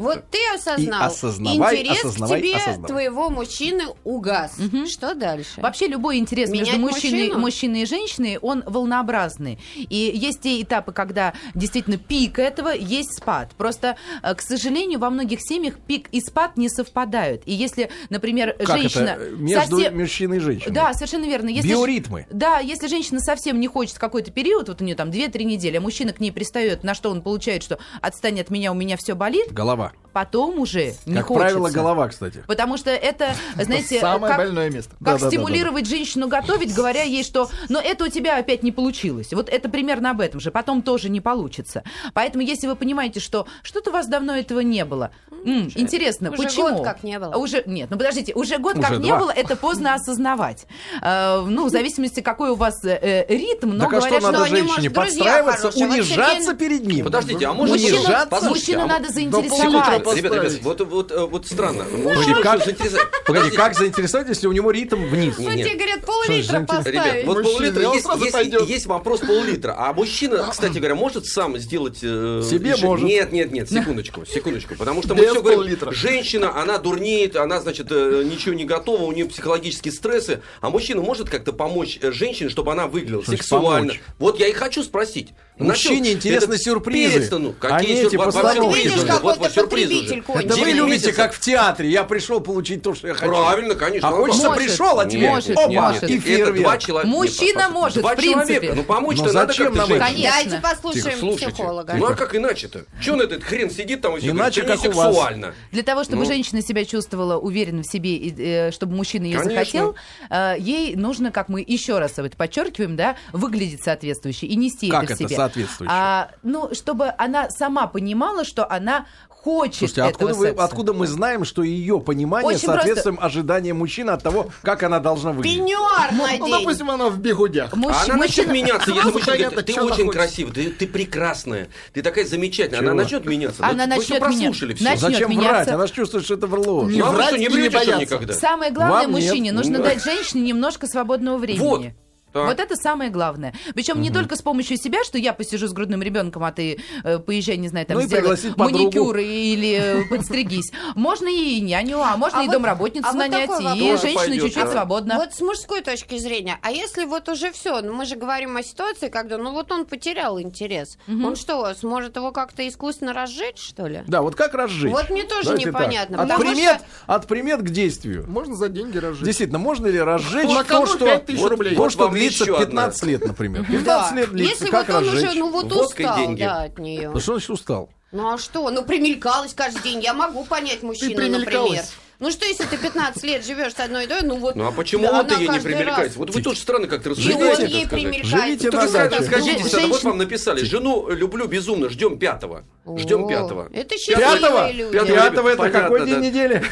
Вот 0.00 0.24
ты 0.30 0.38
осознал. 0.54 1.02
И 1.02 1.06
осознавай, 1.06 1.80
Интерес 1.80 2.00
к 2.14 2.16
тебе 2.16 2.86
твоего 2.86 3.30
мужчины 3.30 3.84
угас. 4.04 4.52
Что 4.90 5.14
дальше? 5.14 5.60
Вообще 5.60 5.86
любой 5.86 6.18
интерес 6.18 6.50
между 6.50 6.78
мужчиной 6.78 7.82
и 7.82 7.86
женщиной, 7.86 8.38
он 8.40 8.62
волнообразный. 8.66 9.58
И 9.76 10.12
есть 10.14 10.40
те 10.42 10.60
этапы, 10.60 10.92
когда 10.92 11.32
действительно 11.54 11.96
пик 11.96 12.33
этого, 12.42 12.68
есть 12.70 13.16
спад. 13.18 13.50
Просто, 13.56 13.96
э, 14.22 14.34
к 14.34 14.42
сожалению, 14.42 14.98
во 14.98 15.10
многих 15.10 15.40
семьях 15.40 15.78
пик 15.78 16.08
и 16.12 16.20
спад 16.20 16.56
не 16.56 16.68
совпадают. 16.68 17.42
И 17.46 17.52
если, 17.52 17.90
например, 18.10 18.54
Как 18.58 18.78
женщина... 18.78 19.10
это? 19.20 19.30
Между 19.36 19.76
совсем- 19.78 19.98
мужчиной 19.98 20.36
и 20.36 20.40
женщиной. 20.40 20.72
Да, 20.74 20.92
совершенно 20.94 21.24
верно. 21.24 21.48
Если 21.48 21.68
ж- 21.68 21.72
Биоритмы. 21.72 22.26
Да, 22.30 22.58
если 22.58 22.86
женщина 22.88 23.20
совсем 23.20 23.60
не 23.60 23.68
хочет 23.68 23.98
какой-то 23.98 24.30
период, 24.30 24.68
вот 24.68 24.80
у 24.80 24.84
нее 24.84 24.94
там 24.96 25.10
2-3 25.10 25.44
недели, 25.44 25.76
а 25.76 25.80
мужчина 25.80 26.12
к 26.12 26.20
ней 26.20 26.30
пристает, 26.30 26.84
на 26.84 26.94
что 26.94 27.10
он 27.10 27.22
получает, 27.22 27.62
что 27.62 27.78
отстань 28.00 28.40
от 28.40 28.50
меня, 28.50 28.72
у 28.72 28.74
меня 28.74 28.96
все 28.96 29.14
болит, 29.14 29.52
Голова. 29.52 29.92
потом 30.12 30.58
уже 30.58 30.94
не 31.06 31.14
Как 31.16 31.26
хочется. 31.26 31.48
правило, 31.48 31.70
голова, 31.70 32.08
кстати. 32.08 32.42
Потому 32.46 32.76
что 32.76 32.90
это, 32.90 33.34
знаете, 33.56 34.00
Самое 34.00 34.28
как, 34.34 34.36
больное 34.44 34.70
место. 34.70 34.90
как 34.92 35.00
Да-да-да-да-да. 35.00 35.30
стимулировать 35.30 35.86
женщину 35.86 36.28
готовить, 36.28 36.74
говоря 36.74 37.02
ей, 37.02 37.22
что 37.24 37.48
но 37.68 37.80
это 37.80 38.04
у 38.04 38.08
тебя 38.08 38.38
опять 38.38 38.62
не 38.62 38.72
получилось. 38.72 39.32
Вот 39.32 39.48
это 39.48 39.68
примерно 39.68 40.10
об 40.10 40.20
этом 40.20 40.40
же. 40.40 40.50
Потом 40.50 40.82
тоже 40.82 41.08
не 41.08 41.20
получится. 41.20 41.82
Поэтому, 42.12 42.23
если 42.34 42.66
вы 42.66 42.76
понимаете, 42.76 43.20
что 43.20 43.46
что-то 43.62 43.90
у 43.90 43.92
вас 43.92 44.06
давно 44.06 44.36
этого 44.36 44.60
не 44.60 44.84
было, 44.84 45.10
м, 45.44 45.70
интересно, 45.74 46.30
уже 46.30 46.42
почему? 46.44 46.76
год 46.76 46.84
как 46.84 47.02
не 47.02 47.18
было. 47.18 47.34
Уже, 47.36 47.62
нет, 47.66 47.88
ну 47.90 47.96
подождите, 47.98 48.32
уже 48.34 48.58
год 48.58 48.74
Уже 48.78 48.82
как 48.82 48.98
не 48.98 49.08
два. 49.08 49.18
было, 49.18 49.30
это 49.30 49.56
поздно 49.56 49.94
осознавать. 49.94 50.66
Э, 51.02 51.40
ну, 51.46 51.66
в 51.66 51.70
зависимости, 51.70 52.20
какой 52.20 52.50
у 52.50 52.54
вас 52.54 52.84
э, 52.84 52.98
э, 53.00 53.26
ритм, 53.28 53.70
но 53.70 53.84
так 53.84 53.94
а 53.94 54.00
что 54.00 54.08
говорят, 54.08 54.22
надо 54.22 54.36
что 54.36 54.44
они, 54.44 54.56
женщине? 54.56 54.88
может, 54.88 54.94
Подстраиваться, 54.94 55.58
хорошие. 55.70 55.86
Вот 55.86 55.94
унижаться 55.94 56.54
перед 56.54 56.86
ним? 56.86 57.04
Подождите, 57.04 57.46
а 57.46 57.52
может 57.52 57.74
мужчину, 57.76 57.96
унижаться? 57.98 58.26
Послушайте, 58.30 58.58
мужчину 58.60 58.82
а 58.82 58.86
надо 58.86 59.04
полутора 59.12 59.12
заинтересовать. 59.14 60.16
Ребята, 60.16 60.36
ребята, 60.40 60.58
вот, 60.62 60.80
вот, 60.80 61.30
вот 61.30 61.46
странно. 61.46 61.84
Погоди, 61.84 62.34
как- 62.42 62.64
заинтересовать- 62.64 63.06
Погоди, 63.26 63.50
как 63.50 63.74
заинтересовать, 63.74 64.28
если 64.28 64.46
у 64.46 64.52
него 64.52 64.70
ритм 64.70 65.02
вниз? 65.04 65.38
Нет. 65.38 65.66
тебе 65.66 65.74
говорят, 65.74 65.98
Что 65.98 66.06
пол-литра 66.06 66.60
поставить. 66.60 66.86
Ребят, 66.86 67.26
вот 67.26 67.42
пол-литра 67.42 67.82
есть, 67.94 68.06
есть, 68.34 68.70
есть 68.70 68.86
вопрос 68.86 69.20
пол-литра. 69.20 69.74
А 69.76 69.92
мужчина, 69.92 70.46
кстати 70.50 70.78
говоря, 70.78 70.94
может 70.94 71.26
сам 71.26 71.56
сделать... 71.58 71.98
э, 72.04 72.42
Себе 72.48 72.70
решение? 72.70 72.86
может. 72.86 73.06
Нет, 73.06 73.32
нет, 73.32 73.52
нет, 73.52 73.70
секундочку, 73.70 74.24
секундочку. 74.26 74.74
Потому 74.76 75.02
что 75.02 75.14
мы 75.14 75.22
все 75.22 75.42
говорим, 75.42 75.92
женщина, 75.92 76.60
она 76.60 76.78
дурнеет, 76.78 77.36
она, 77.36 77.60
значит, 77.60 77.88
э, 77.90 78.22
ничего 78.24 78.54
не 78.54 78.64
готова, 78.64 79.02
у 79.02 79.12
нее 79.12 79.26
психологические 79.26 79.92
стрессы. 79.92 80.42
А 80.60 80.70
мужчина 80.70 81.00
может 81.02 81.28
как-то 81.30 81.52
помочь 81.52 81.98
э, 82.00 82.12
женщине, 82.12 82.50
чтобы 82.50 82.72
она 82.72 82.86
выглядела 82.86 83.22
сексуально? 83.22 83.94
Вот 84.18 84.38
я 84.38 84.48
и 84.48 84.52
хочу 84.52 84.82
спросить. 84.82 85.30
Мужчине 85.56 86.12
интересны 86.12 86.58
сюрпризы. 86.58 87.28
ну, 87.38 87.54
А 87.60 87.68
какие 87.78 87.94
не 87.94 88.00
эти 88.00 88.10
сюр- 88.16 88.18
вообще 88.24 88.40
постановки. 88.40 88.58
сюрпризы 88.58 88.88
Видишь, 88.96 89.04
уже? 89.04 89.20
Вот, 89.22 89.52
сюрпризы. 89.52 90.22
Это 90.34 90.56
вы 90.56 90.70
любите, 90.72 91.12
как 91.12 91.32
в 91.32 91.38
театре. 91.40 91.90
Я 91.90 92.02
пришел 92.02 92.40
получить 92.40 92.82
то, 92.82 92.92
что 92.94 93.06
я 93.08 93.14
хочу. 93.14 93.30
Правильно, 93.30 93.74
конечно. 93.76 94.08
А 94.08 94.10
Ну, 94.10 94.16
хочется 94.16 94.48
Может, 94.48 94.64
пришел, 94.64 94.98
а 94.98 95.06
тебе 95.06 95.28
может, 95.30 95.50
опа, 95.56 95.68
может. 95.68 96.02
и 96.10 96.14
это 96.16 96.22
фейерверк. 96.24 96.56
два 96.58 96.78
человека. 96.78 97.08
Мужчина 97.08 97.58
Нет, 97.60 97.70
может, 97.70 97.98
два 98.00 98.12
в 98.12 98.16
принципе. 98.16 98.54
человека. 98.54 98.74
Ну 98.74 98.82
помочь-то 98.82 99.32
надо 99.32 99.46
зачем 99.52 99.66
как-то 99.66 99.78
нам 99.78 99.92
это? 99.92 100.06
женщине. 100.08 100.30
Конечно. 100.32 100.50
Давайте 100.60 100.76
послушаем 100.76 101.04
Тихо, 101.04 101.18
слушайте. 101.20 101.52
психолога. 101.52 101.94
Ну 101.98 102.06
а 102.06 102.14
как 102.14 102.34
иначе-то? 102.34 102.84
Че 103.00 103.14
на 103.16 103.22
этот 103.22 103.44
хрен 103.44 103.70
сидит 103.70 104.00
там 104.00 104.16
и 104.16 104.18
все 104.20 104.30
Иначе, 104.30 104.62
говорит, 104.62 104.82
как 104.82 104.90
«Ты 104.90 104.96
у 104.96 104.98
вас». 105.00 105.14
сексуально? 105.14 105.54
Для 105.70 105.82
того, 105.84 106.02
чтобы 106.02 106.22
Ну. 106.22 106.26
женщина 106.26 106.62
себя 106.62 106.84
чувствовала 106.84 107.38
уверенно 107.38 107.82
в 107.82 107.86
себе, 107.86 108.16
и, 108.16 108.34
э, 108.36 108.70
чтобы 108.72 108.96
мужчина 108.96 109.24
ее 109.26 109.38
Конечно. 109.38 109.60
захотел, 109.60 109.94
э, 110.30 110.54
ей 110.58 110.96
нужно, 110.96 111.30
как 111.30 111.48
мы 111.48 111.64
еще 111.64 112.00
раз 112.00 112.14
подчеркиваем, 112.36 112.96
да, 112.96 113.16
выглядеть 113.32 113.84
соответствующе 113.84 114.46
и 114.46 114.56
нести 114.56 114.88
Как 114.90 115.04
это 115.04 115.12
в 115.12 115.20
это 115.20 115.28
себе. 115.28 115.36
Соответствующе? 115.44 115.92
А, 115.94 116.30
ну, 116.42 116.70
чтобы 116.74 117.12
она 117.18 117.48
сама 117.50 117.86
понимала, 117.86 118.44
что 118.44 118.70
она 118.70 119.06
хочет 119.28 119.76
Слушайте, 119.80 120.02
а 120.02 120.06
этого 120.06 120.30
откуда, 120.30 120.34
вы, 120.40 120.46
секса. 120.46 120.64
откуда 120.64 120.92
мы 120.94 121.06
знаем, 121.06 121.44
что 121.44 121.62
ее 121.62 122.00
понимание 122.00 122.48
Очень 122.56 122.66
соответствует 122.66 123.18
ожиданиям 123.20 123.76
мужчины 123.76 124.10
от 124.10 124.22
того, 124.22 124.48
как 124.62 124.82
она 124.82 125.00
должна 125.00 125.32
выглядеть? 125.32 125.58
Пеньюар 125.58 126.12
Ну, 126.12 126.22
надень. 126.22 126.50
допустим, 126.50 126.90
она 126.90 127.10
в 127.10 127.18
бегудях. 127.18 127.70
А 127.74 128.04
она 128.04 128.16
начнет 128.16 128.48
меняться. 128.48 128.90
Если 128.90 129.10
мужчина 129.10 129.36
говорит, 129.50 129.66
ты 129.66 129.82
очень 129.82 130.10
красивая, 130.10 130.52
ты, 130.54 130.70
ты 130.70 130.86
прекрасная, 130.86 131.68
ты 131.92 132.00
такая 132.00 132.24
замечательная. 132.24 132.80
Она 132.80 132.94
начнет 132.94 133.26
меняться. 133.26 133.62
Она 133.66 133.84
Вы 133.84 133.88
начнет 133.90 134.08
меняться. 134.08 134.24
прослушали 134.24 134.74
все. 134.74 134.96
Зачем 134.96 135.32
врать? 135.38 135.68
Она 135.68 135.86
же 135.86 135.92
чувствует, 135.92 136.24
что 136.24 136.34
это 136.34 136.46
врало. 136.46 136.88
Не 136.88 137.00
Ну, 137.00 137.06
вы 137.10 137.12
врать 137.12 137.38
не 137.38 138.00
никогда? 138.00 138.32
Самое 138.32 138.70
главное 138.72 139.08
мужчине 139.08 139.52
нужно 139.52 139.78
Ну. 139.78 139.84
дать 139.84 140.02
женщине 140.02 140.42
немножко 140.42 140.86
свободного 140.86 141.36
времени. 141.36 141.94
Вот. 142.34 142.40
Так. 142.40 142.48
Вот 142.48 142.58
это 142.60 142.76
самое 142.76 143.10
главное. 143.10 143.54
Причем 143.74 144.00
не 144.02 144.10
только 144.10 144.36
с 144.36 144.42
помощью 144.42 144.76
себя, 144.76 145.04
что 145.04 145.18
я 145.18 145.32
посижу 145.32 145.68
с 145.68 145.72
грудным 145.72 146.02
ребенком, 146.02 146.42
а 146.44 146.50
ты 146.52 146.80
э, 147.04 147.18
поезжай, 147.20 147.56
не 147.56 147.68
знаю, 147.68 147.86
там 147.86 147.98
Ну 147.98 148.02
сделай 148.02 148.36
маникюр 148.56 149.16
или 149.18 150.02
э, 150.04 150.08
подстригись. 150.08 150.72
Можно 150.96 151.28
и 151.28 151.60
няню, 151.60 152.00
а 152.02 152.16
можно 152.16 152.40
А 152.40 152.42
и 152.42 152.46
вот- 152.46 152.52
домработницу 152.52 153.08
а 153.08 153.12
нанять, 153.12 153.50
и 153.50 154.14
Пойдет, 154.14 154.42
чуть-чуть 154.42 154.64
да. 154.64 154.70
свободна. 154.72 155.14
Вот 155.16 155.32
с 155.32 155.40
мужской 155.40 155.80
точки 155.80 156.18
зрения, 156.18 156.58
а 156.62 156.70
если 156.70 157.04
вот 157.04 157.28
уже 157.28 157.52
все, 157.52 157.80
ну 157.82 157.92
мы 157.92 158.04
же 158.04 158.16
говорим 158.16 158.56
о 158.56 158.62
ситуации, 158.62 159.08
когда, 159.08 159.38
ну 159.38 159.52
вот 159.52 159.70
он 159.70 159.84
потерял 159.86 160.40
интерес, 160.40 160.98
он 161.08 161.36
что, 161.36 161.72
сможет 161.74 162.16
его 162.16 162.32
как-то 162.32 162.66
искусственно 162.66 163.12
разжечь, 163.12 163.58
что 163.58 163.86
ли? 163.86 164.02
Да, 164.06 164.22
вот 164.22 164.34
как 164.34 164.54
разжечь? 164.54 164.90
Вот 164.92 165.10
мне 165.10 165.22
тоже 165.24 165.44
Давайте 165.50 165.68
непонятно, 165.68 166.18
так. 166.18 166.30
От 166.30 166.38
примет, 166.40 166.76
что- 166.76 166.84
от 167.06 167.26
примет 167.28 167.60
к 167.62 167.70
действию. 167.70 168.24
Можно 168.28 168.56
за 168.56 168.68
деньги 168.68 168.98
разжечь. 168.98 169.24
Действительно, 169.24 169.58
можно 169.58 169.86
ли 169.86 170.00
разжечь 170.00 170.48
На 170.48 170.64
то, 170.64 170.68
кону 170.68 170.86
что, 170.86 171.04
5000 171.06 171.40
вот- 171.40 171.50
рублей. 171.50 171.76
то, 171.76 171.90
что 171.90 172.04
вам 172.04 172.14
длится 172.28 172.44
еще 172.44 172.58
15 172.58 173.02
лет, 173.04 173.24
например? 173.26 173.64
15 173.64 173.84
Да. 173.84 174.10
лет 174.16 174.30
длится, 174.30 174.52
Если 174.54 174.70
как 174.70 174.88
вот 174.88 174.96
он 174.96 175.04
разжечь? 175.04 175.28
уже, 175.30 175.38
ну 175.38 175.50
вот 175.50 175.72
устал, 175.72 176.16
деньги. 176.16 176.40
да, 176.42 176.62
от 176.62 176.78
нее. 176.78 177.10
Ну 177.10 177.20
что 177.20 177.32
значит 177.32 177.50
устал? 177.50 177.90
Ну 178.12 178.32
а 178.32 178.38
что? 178.38 178.70
Ну 178.70 178.84
примелькалась 178.84 179.54
каждый 179.54 179.82
день. 179.82 180.00
Я 180.02 180.14
могу 180.14 180.44
понять 180.44 180.82
мужчину, 180.82 181.16
примелькалась. 181.16 181.92
Ну 182.20 182.30
что, 182.30 182.46
если 182.46 182.64
ты 182.64 182.76
15 182.76 183.22
лет 183.24 183.44
живешь 183.44 183.74
с 183.74 183.80
одной 183.80 184.04
и 184.04 184.06
той, 184.06 184.22
ну 184.22 184.36
вот... 184.36 184.54
Ну 184.54 184.66
а 184.66 184.72
почему 184.72 185.08
она 185.08 185.36
ей 185.36 185.48
не 185.48 185.58
примелькается? 185.60 186.18
Вот 186.18 186.30
вы 186.30 186.42
тоже 186.42 186.60
странно 186.60 186.86
как-то 186.86 187.10
И 187.10 187.12
он 187.12 187.18
рассуждаете, 187.18 187.66
ей 187.66 187.88
примелькается. 187.88 188.70
Живите 188.70 189.24
скажите, 189.24 189.68
Жен- 189.68 189.90
вот 189.90 190.04
вам 190.04 190.18
написали, 190.18 190.64
жену 190.64 191.08
люблю 191.10 191.46
безумно, 191.46 191.88
ждем 191.88 192.18
пятого. 192.18 192.64
Ждем 192.98 193.26
пятого. 193.26 193.68
Это 193.72 193.96
Пятого? 194.06 194.68
счастливые 194.68 194.72
люди. 194.72 194.98
Пятого. 195.14 195.48
Это 195.48 195.70
какой 195.70 196.06
день 196.06 196.20
недели? 196.20 196.62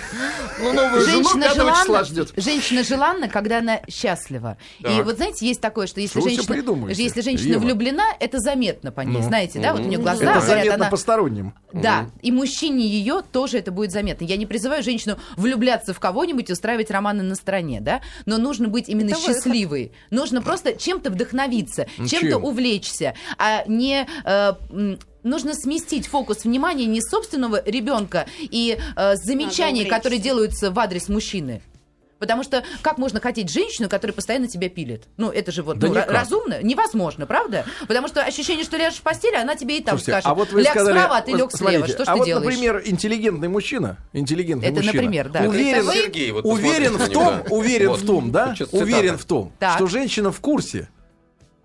Ну, 0.60 0.72
новую 0.72 1.00
жену 1.02 1.22
Женщина 1.24 1.42
5 1.44 1.52
числа 1.54 1.74
желанна, 1.84 2.04
ждет. 2.04 2.32
женщина 2.36 2.84
желанна, 2.84 3.28
когда 3.28 3.58
она 3.58 3.80
счастлива. 3.90 4.58
И 4.80 5.02
вот 5.02 5.16
знаете, 5.16 5.46
есть 5.46 5.60
такое, 5.60 5.86
что 5.86 6.00
если 6.00 6.20
женщина, 6.20 6.90
если 6.90 7.20
женщина 7.20 7.58
влюблена, 7.58 8.04
это 8.20 8.38
заметно 8.38 8.92
по 8.92 9.00
ней, 9.00 9.18
Ну. 9.18 9.22
знаете, 9.22 9.58
да, 9.60 9.72
вот 9.72 9.80
у 9.82 9.88
нее 9.88 9.98
глаза 9.98 10.22
Это 10.36 10.40
заметно 10.40 10.74
она... 10.74 10.88
посторонним. 10.90 11.54
Да, 11.72 12.10
и 12.20 12.30
мужчине 12.30 12.86
ее 12.86 13.22
тоже 13.32 13.58
это 13.58 13.72
будет 13.72 13.92
заметно. 13.92 14.24
Я 14.24 14.36
не 14.36 14.46
призываю 14.46 14.82
женщину 14.82 15.16
влюбляться 15.36 15.94
в 15.94 16.00
кого-нибудь 16.00 16.50
и 16.50 16.52
устраивать 16.52 16.90
романы 16.90 17.22
на 17.22 17.34
стороне, 17.34 17.80
да, 17.80 18.00
но 18.26 18.38
нужно 18.38 18.68
быть 18.68 18.88
именно 18.88 19.10
Это 19.10 19.16
выход. 19.18 19.34
счастливой. 19.36 19.92
Нужно 20.10 20.42
просто 20.42 20.74
чем-то 20.74 21.10
вдохновиться, 21.10 21.86
Ну, 21.98 22.06
чем-то 22.06 22.28
чем? 22.28 22.44
увлечься, 22.44 23.14
а 23.38 23.64
не... 23.66 24.06
э, 24.24 24.52
Нужно 25.24 25.54
сместить 25.54 26.08
фокус 26.08 26.42
внимания 26.42 26.86
не 26.86 27.00
собственного 27.00 27.62
ребенка 27.64 28.26
и 28.40 28.76
э, 28.96 29.14
замечаний, 29.16 29.84
которые 29.84 30.18
делаются 30.18 30.72
в 30.72 30.78
адрес 30.80 31.08
мужчины. 31.08 31.62
Потому 32.22 32.44
что 32.44 32.62
как 32.82 32.98
можно 32.98 33.18
хотеть 33.20 33.50
женщину, 33.50 33.88
которая 33.88 34.14
постоянно 34.14 34.46
тебя 34.46 34.68
пилит? 34.68 35.08
Ну, 35.16 35.30
это 35.30 35.50
же 35.50 35.64
вот 35.64 35.80
Да 35.80 35.88
ну, 35.88 35.94
никак. 35.94 36.08
разумно? 36.12 36.62
Невозможно, 36.62 37.26
правда? 37.26 37.64
Потому 37.88 38.06
что 38.06 38.22
ощущение, 38.22 38.64
что 38.64 38.76
ляжешь 38.76 39.00
в 39.00 39.02
постели, 39.02 39.34
она 39.34 39.56
тебе 39.56 39.78
и 39.78 39.82
там 39.82 39.98
Слушайте, 39.98 40.12
скажет. 40.12 40.26
а 40.28 40.34
вот 40.36 40.52
вы 40.52 40.62
ляг 40.62 40.70
сказали, 40.72 40.94
справа, 40.96 41.16
а 41.16 41.20
ты 41.22 41.32
вот 41.32 41.38
лег 41.40 41.50
слева. 41.50 41.70
смотрите, 41.72 41.92
Что 41.94 42.04
ж 42.04 42.08
а 42.08 42.12
ты 42.12 42.18
вот, 42.20 42.26
делаешь? 42.26 42.44
например, 42.46 42.82
интеллигентный 42.84 43.48
мужчина, 43.48 43.96
интеллигентный 44.12 44.68
Это, 44.68 44.76
мужчина, 44.76 44.92
например, 45.02 45.28
да. 45.30 45.40
уверен, 45.48 45.78
Это 45.80 45.86
вы? 45.88 45.94
Сергей, 45.94 46.30
вот 46.30 46.44
уверен 46.44 46.96
в 46.96 47.08
том, 47.08 47.42
уверен 47.50 47.92
в 47.94 48.06
том, 48.06 48.30
да, 48.30 48.54
уверен 48.70 49.18
в 49.18 49.24
том, 49.24 49.52
что 49.74 49.86
женщина 49.88 50.30
в 50.30 50.38
курсе, 50.40 50.88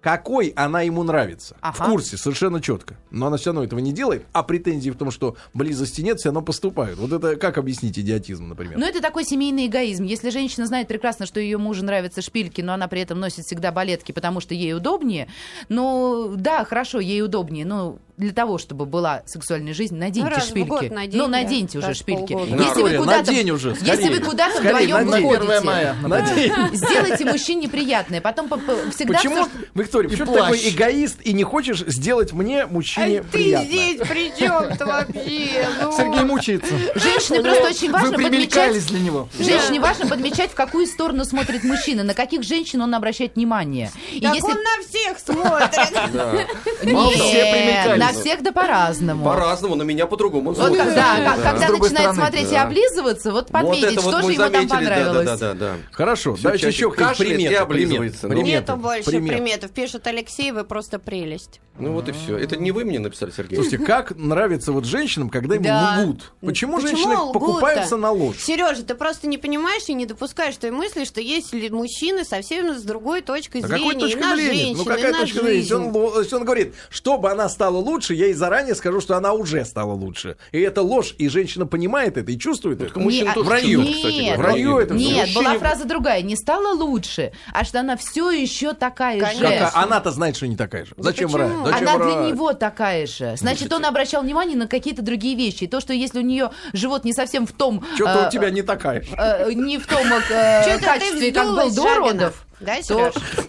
какой 0.07 0.53
она 0.55 0.83
ему 0.83 1.03
нравится. 1.03 1.57
Ага. 1.59 1.83
В 1.83 1.89
курсе, 1.89 2.15
совершенно 2.15 2.61
четко. 2.61 2.95
Но 3.11 3.27
она 3.27 3.35
все 3.35 3.49
равно 3.49 3.65
этого 3.65 3.79
не 3.79 3.91
делает, 3.91 4.25
а 4.31 4.41
претензии 4.41 4.89
в 4.89 4.95
том, 4.95 5.11
что 5.11 5.35
близости 5.53 5.99
нет, 5.99 6.17
все 6.17 6.29
равно 6.29 6.41
поступают. 6.41 6.97
Вот 6.97 7.11
это 7.11 7.35
как 7.35 7.57
объяснить 7.57 7.99
идиотизм, 7.99 8.47
например? 8.47 8.77
Ну, 8.77 8.85
это 8.85 9.01
такой 9.01 9.25
семейный 9.25 9.67
эгоизм. 9.67 10.05
Если 10.05 10.29
женщина 10.29 10.65
знает 10.65 10.87
прекрасно, 10.87 11.25
что 11.25 11.41
ее 11.41 11.57
мужу 11.57 11.83
нравятся 11.83 12.21
шпильки, 12.21 12.61
но 12.61 12.73
она 12.73 12.87
при 12.87 13.01
этом 13.01 13.19
носит 13.19 13.43
всегда 13.43 13.73
балетки, 13.73 14.13
потому 14.13 14.39
что 14.39 14.53
ей 14.53 14.73
удобнее, 14.73 15.27
ну, 15.67 16.35
да, 16.37 16.63
хорошо, 16.63 17.01
ей 17.01 17.21
удобнее, 17.21 17.65
но 17.65 17.99
для 18.17 18.33
того, 18.33 18.57
чтобы 18.57 18.85
была 18.87 19.21
сексуальная 19.27 19.73
жизнь, 19.75 19.95
наденьте 19.95 20.31
Ну, 20.35 20.41
шпильки. 20.41 20.67
год 20.67 20.89
надень, 20.89 21.17
ну, 21.19 21.25
да, 21.25 21.29
наденьте 21.29 21.77
уже 21.77 21.87
раз 21.89 21.97
в 21.97 21.99
шпильки. 21.99 22.33
полгода. 22.33 22.63
Если 22.63 22.81
вы 22.81 22.97
куда-то, 22.97 23.31
надень 23.31 23.51
уже, 23.51 23.69
если 23.69 23.85
скорее. 23.85 24.09
вы 24.09 24.19
куда-то 24.25 24.59
вдвоем 24.59 24.73
надень. 25.07 25.27
выходите, 25.27 25.53
1 25.53 25.63
мая. 25.65 25.95
Надень. 26.01 26.53
сделайте 26.73 27.25
мужчине 27.25 27.69
приятное. 27.69 28.19
Потом 28.19 28.49
по- 28.49 28.57
по- 28.57 28.89
всегда 28.91 29.17
Почему, 29.17 29.47
Виктория, 29.75 30.09
И 30.09 30.11
почему 30.15 30.33
ты 30.33 30.39
такой 30.39 30.69
эгоист 30.69 31.21
и 31.21 31.33
не 31.33 31.43
хочешь 31.43 31.79
сделать 31.85 32.33
мне, 32.33 32.65
мужчине, 32.65 33.19
А 33.19 33.23
ты 33.23 33.29
приятно? 33.29 33.65
здесь 33.67 33.99
при 34.07 34.31
чем-то 34.35 34.85
вообще? 34.87 35.67
Ну, 35.83 35.91
Сергей 35.95 36.23
мучается. 36.23 36.73
Женщине 36.95 37.41
просто 37.41 37.67
очень 37.67 37.91
важно 37.91 38.17
подмечать... 38.17 38.87
для 38.87 38.99
него. 38.99 39.29
Женщине 39.39 39.79
важно 39.79 40.07
подмечать, 40.07 40.49
в 40.51 40.55
какую 40.55 40.87
сторону 40.87 41.23
смотрит 41.23 41.63
мужчина, 41.63 42.03
на 42.03 42.15
каких 42.15 42.41
женщин 42.41 42.81
он 42.81 42.95
обращает 42.95 43.35
внимание. 43.35 43.91
И 44.11 44.21
Так 44.21 44.33
если... 44.33 44.47
он 44.49 44.57
на 44.57 44.87
всех 44.89 45.19
смотрит. 45.19 46.47
Нет. 46.83 47.97
На 48.13 48.19
всех 48.21 48.43
да 48.43 48.51
по-разному. 48.51 49.23
По-разному, 49.23 49.75
на 49.75 49.83
меня 49.83 50.07
по-другому. 50.07 50.51
Вот 50.53 50.71
Да. 50.73 50.85
как- 50.85 51.43
когда 51.43 51.69
начинает 51.69 51.91
стороны, 51.91 52.13
смотреть 52.15 52.47
и 52.51 52.55
да. 52.55 52.63
облизываться, 52.63 53.31
вот 53.31 53.47
подметить, 53.47 54.01
вот 54.01 54.13
что 54.15 54.21
же 54.27 54.33
ему 54.33 54.49
там 54.49 54.67
понравилось. 54.67 55.25
Да, 55.25 55.37
да, 55.37 55.53
да, 55.53 55.53
да. 55.53 55.75
Хорошо, 55.91 56.35
давайте 56.41 56.63
чаще 56.65 56.77
еще 56.77 56.91
кашляет 56.91 57.31
и 57.31 57.35
приметы. 57.35 57.55
облизывается. 57.55 58.27
Нету 58.29 58.75
больше 58.77 59.11
приметов. 59.11 59.71
Пишет 59.71 60.05
Алексей, 60.07 60.51
вы 60.51 60.63
просто 60.63 60.99
прелесть. 60.99 61.59
Ну 61.79 61.93
вот 61.93 62.09
и 62.09 62.11
все. 62.11 62.37
Это 62.37 62.55
не 62.57 62.71
вы 62.71 62.85
мне 62.85 62.97
написали, 62.99 63.31
Сергей? 63.35 63.55
Слушайте, 63.55 63.77
как 63.85 64.15
нравится 64.15 64.71
вот 64.71 64.85
женщинам, 64.85 65.29
когда 65.29 65.55
им 65.55 65.61
Да. 65.63 65.97
лгут? 66.01 66.31
Почему, 66.41 66.77
Почему 66.77 66.79
женщины 66.81 67.15
покупаются 67.33 67.97
на 67.97 68.11
ложь? 68.11 68.37
Сережа, 68.39 68.83
ты 68.83 68.95
просто 68.95 69.27
не 69.27 69.37
понимаешь 69.37 69.83
и 69.87 69.93
не 69.93 70.05
допускаешь 70.07 70.55
той 70.57 70.71
мысли, 70.71 71.03
что 71.05 71.21
есть 71.21 71.53
ли 71.53 71.69
мужчины 71.69 72.23
совсем 72.25 72.73
с 72.77 72.81
другой 72.81 73.21
точкой 73.21 73.61
А 73.61 73.67
зрения 73.67 73.83
какой 73.83 73.95
и 73.95 73.99
точкой 73.99 74.21
на 74.21 74.35
зрения? 74.35 74.53
женщин, 74.53 74.77
Ну 74.77 74.83
и 74.83 74.85
какая 74.85 75.11
на 75.11 75.19
точка 75.19 75.43
зрения? 75.43 75.75
Он, 75.75 75.95
он 76.33 76.43
говорит, 76.45 76.73
чтобы 76.89 77.29
она 77.31 77.47
стала 77.49 77.77
лучше, 77.77 77.96
я 78.13 78.25
ей 78.25 78.33
заранее 78.33 78.75
скажу, 78.75 79.01
что 79.01 79.15
она 79.17 79.33
уже 79.33 79.63
стала 79.65 79.93
лучше. 79.93 80.37
И 80.51 80.59
это 80.59 80.81
ложь, 80.81 81.15
и 81.17 81.27
женщина 81.29 81.65
понимает 81.65 82.17
это 82.17 82.31
и 82.31 82.37
чувствует 82.39 82.81
это. 82.81 82.99
мужчина 82.99 83.29
Не, 83.29 83.33
тоже 83.33 83.49
а- 83.51 83.59
чувствует, 83.61 83.87
нет, 83.87 83.95
кстати. 83.95 84.37
Вранье 84.37 84.79
это. 84.81 84.93
Нет, 84.93 85.33
была 85.33 85.43
Мужчине- 85.51 85.59
фраза 85.59 85.85
другая. 85.85 86.21
Не 86.21 86.35
стала 86.35 86.73
лучше, 86.73 87.31
а 87.53 87.63
что 87.63 87.79
она 87.79 87.97
все 87.97 88.31
еще 88.31 88.73
такая 88.73 89.19
Конечно. 89.19 89.47
же. 89.47 89.57
Как- 89.59 89.71
а 89.75 89.83
она-то 89.83 90.11
знает, 90.11 90.35
что 90.35 90.47
не 90.47 90.55
такая 90.55 90.85
же. 90.85 90.93
Зачем 90.97 91.29
врать? 91.29 91.51
Зачем 91.65 91.87
Она 91.87 91.97
для 91.97 92.05
врать? 92.15 92.33
него 92.33 92.53
такая 92.53 93.07
же. 93.07 93.35
Значит, 93.37 93.71
он 93.73 93.85
обращал 93.85 94.21
внимание 94.23 94.57
на 94.57 94.67
какие-то 94.67 95.01
другие 95.01 95.35
вещи. 95.35 95.63
И 95.65 95.67
то, 95.67 95.79
что 95.79 95.93
если 95.93 96.19
у 96.19 96.23
нее 96.23 96.51
живот 96.73 97.03
не 97.03 97.13
совсем 97.13 97.45
в 97.47 97.51
том... 97.51 97.83
Что-то 97.95 98.25
э, 98.25 98.27
у 98.27 98.31
тебя 98.31 98.49
не 98.49 98.61
такая 98.61 99.01
же. 99.01 99.09
э, 99.17 99.51
не 99.53 99.77
в 99.77 99.87
том 99.87 100.05
э, 100.07 100.79
качестве, 100.79 101.31
как 101.31 101.47
был 101.47 101.73
до 101.73 101.95
родов. 101.95 102.43
Да, 102.59 102.81
Сереж? 102.81 103.13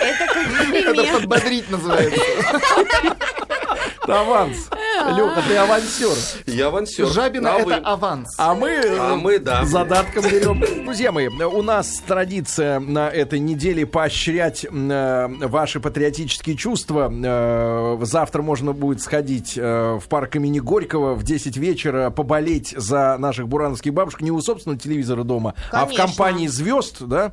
Это 0.00 0.26
как 0.34 0.74
Это 0.96 1.12
подбодрить 1.14 1.70
называется. 1.70 2.20
Это 4.04 4.20
аванс. 4.20 4.68
Леха, 5.16 5.42
ты 5.48 5.56
авансер. 5.56 6.16
Я 6.46 6.68
авансер. 6.68 7.06
Жабина 7.06 7.54
А 7.54 7.58
это 7.58 7.66
вы? 7.66 7.74
аванс. 7.74 8.34
А 8.38 8.54
мы, 8.54 8.80
А 8.98 9.16
мы, 9.16 9.38
да. 9.38 9.64
задатком 9.64 10.24
берем. 10.24 10.62
Друзья 10.84 11.10
мои, 11.12 11.28
у 11.28 11.62
нас 11.62 12.02
традиция 12.06 12.78
на 12.80 13.08
этой 13.08 13.38
неделе 13.38 13.86
поощрять 13.86 14.64
э, 14.64 15.26
ваши 15.46 15.80
патриотические 15.80 16.56
чувства. 16.56 17.12
Э, 17.12 17.98
завтра 18.02 18.42
можно 18.42 18.72
будет 18.72 19.00
сходить 19.02 19.54
э, 19.56 19.98
в 20.00 20.08
парк 20.08 20.36
имени 20.36 20.60
Горького 20.60 21.14
в 21.14 21.22
10 21.22 21.56
вечера, 21.56 22.10
поболеть 22.10 22.74
за 22.76 23.16
наших 23.18 23.48
бурановских 23.48 23.92
бабушек 23.92 24.20
не 24.20 24.30
у 24.30 24.40
собственного 24.40 24.80
телевизора 24.80 25.24
дома, 25.24 25.54
а 25.70 25.84
в 25.84 25.88
Конечно. 25.88 26.06
компании 26.06 26.46
звезд, 26.46 27.02
да? 27.02 27.32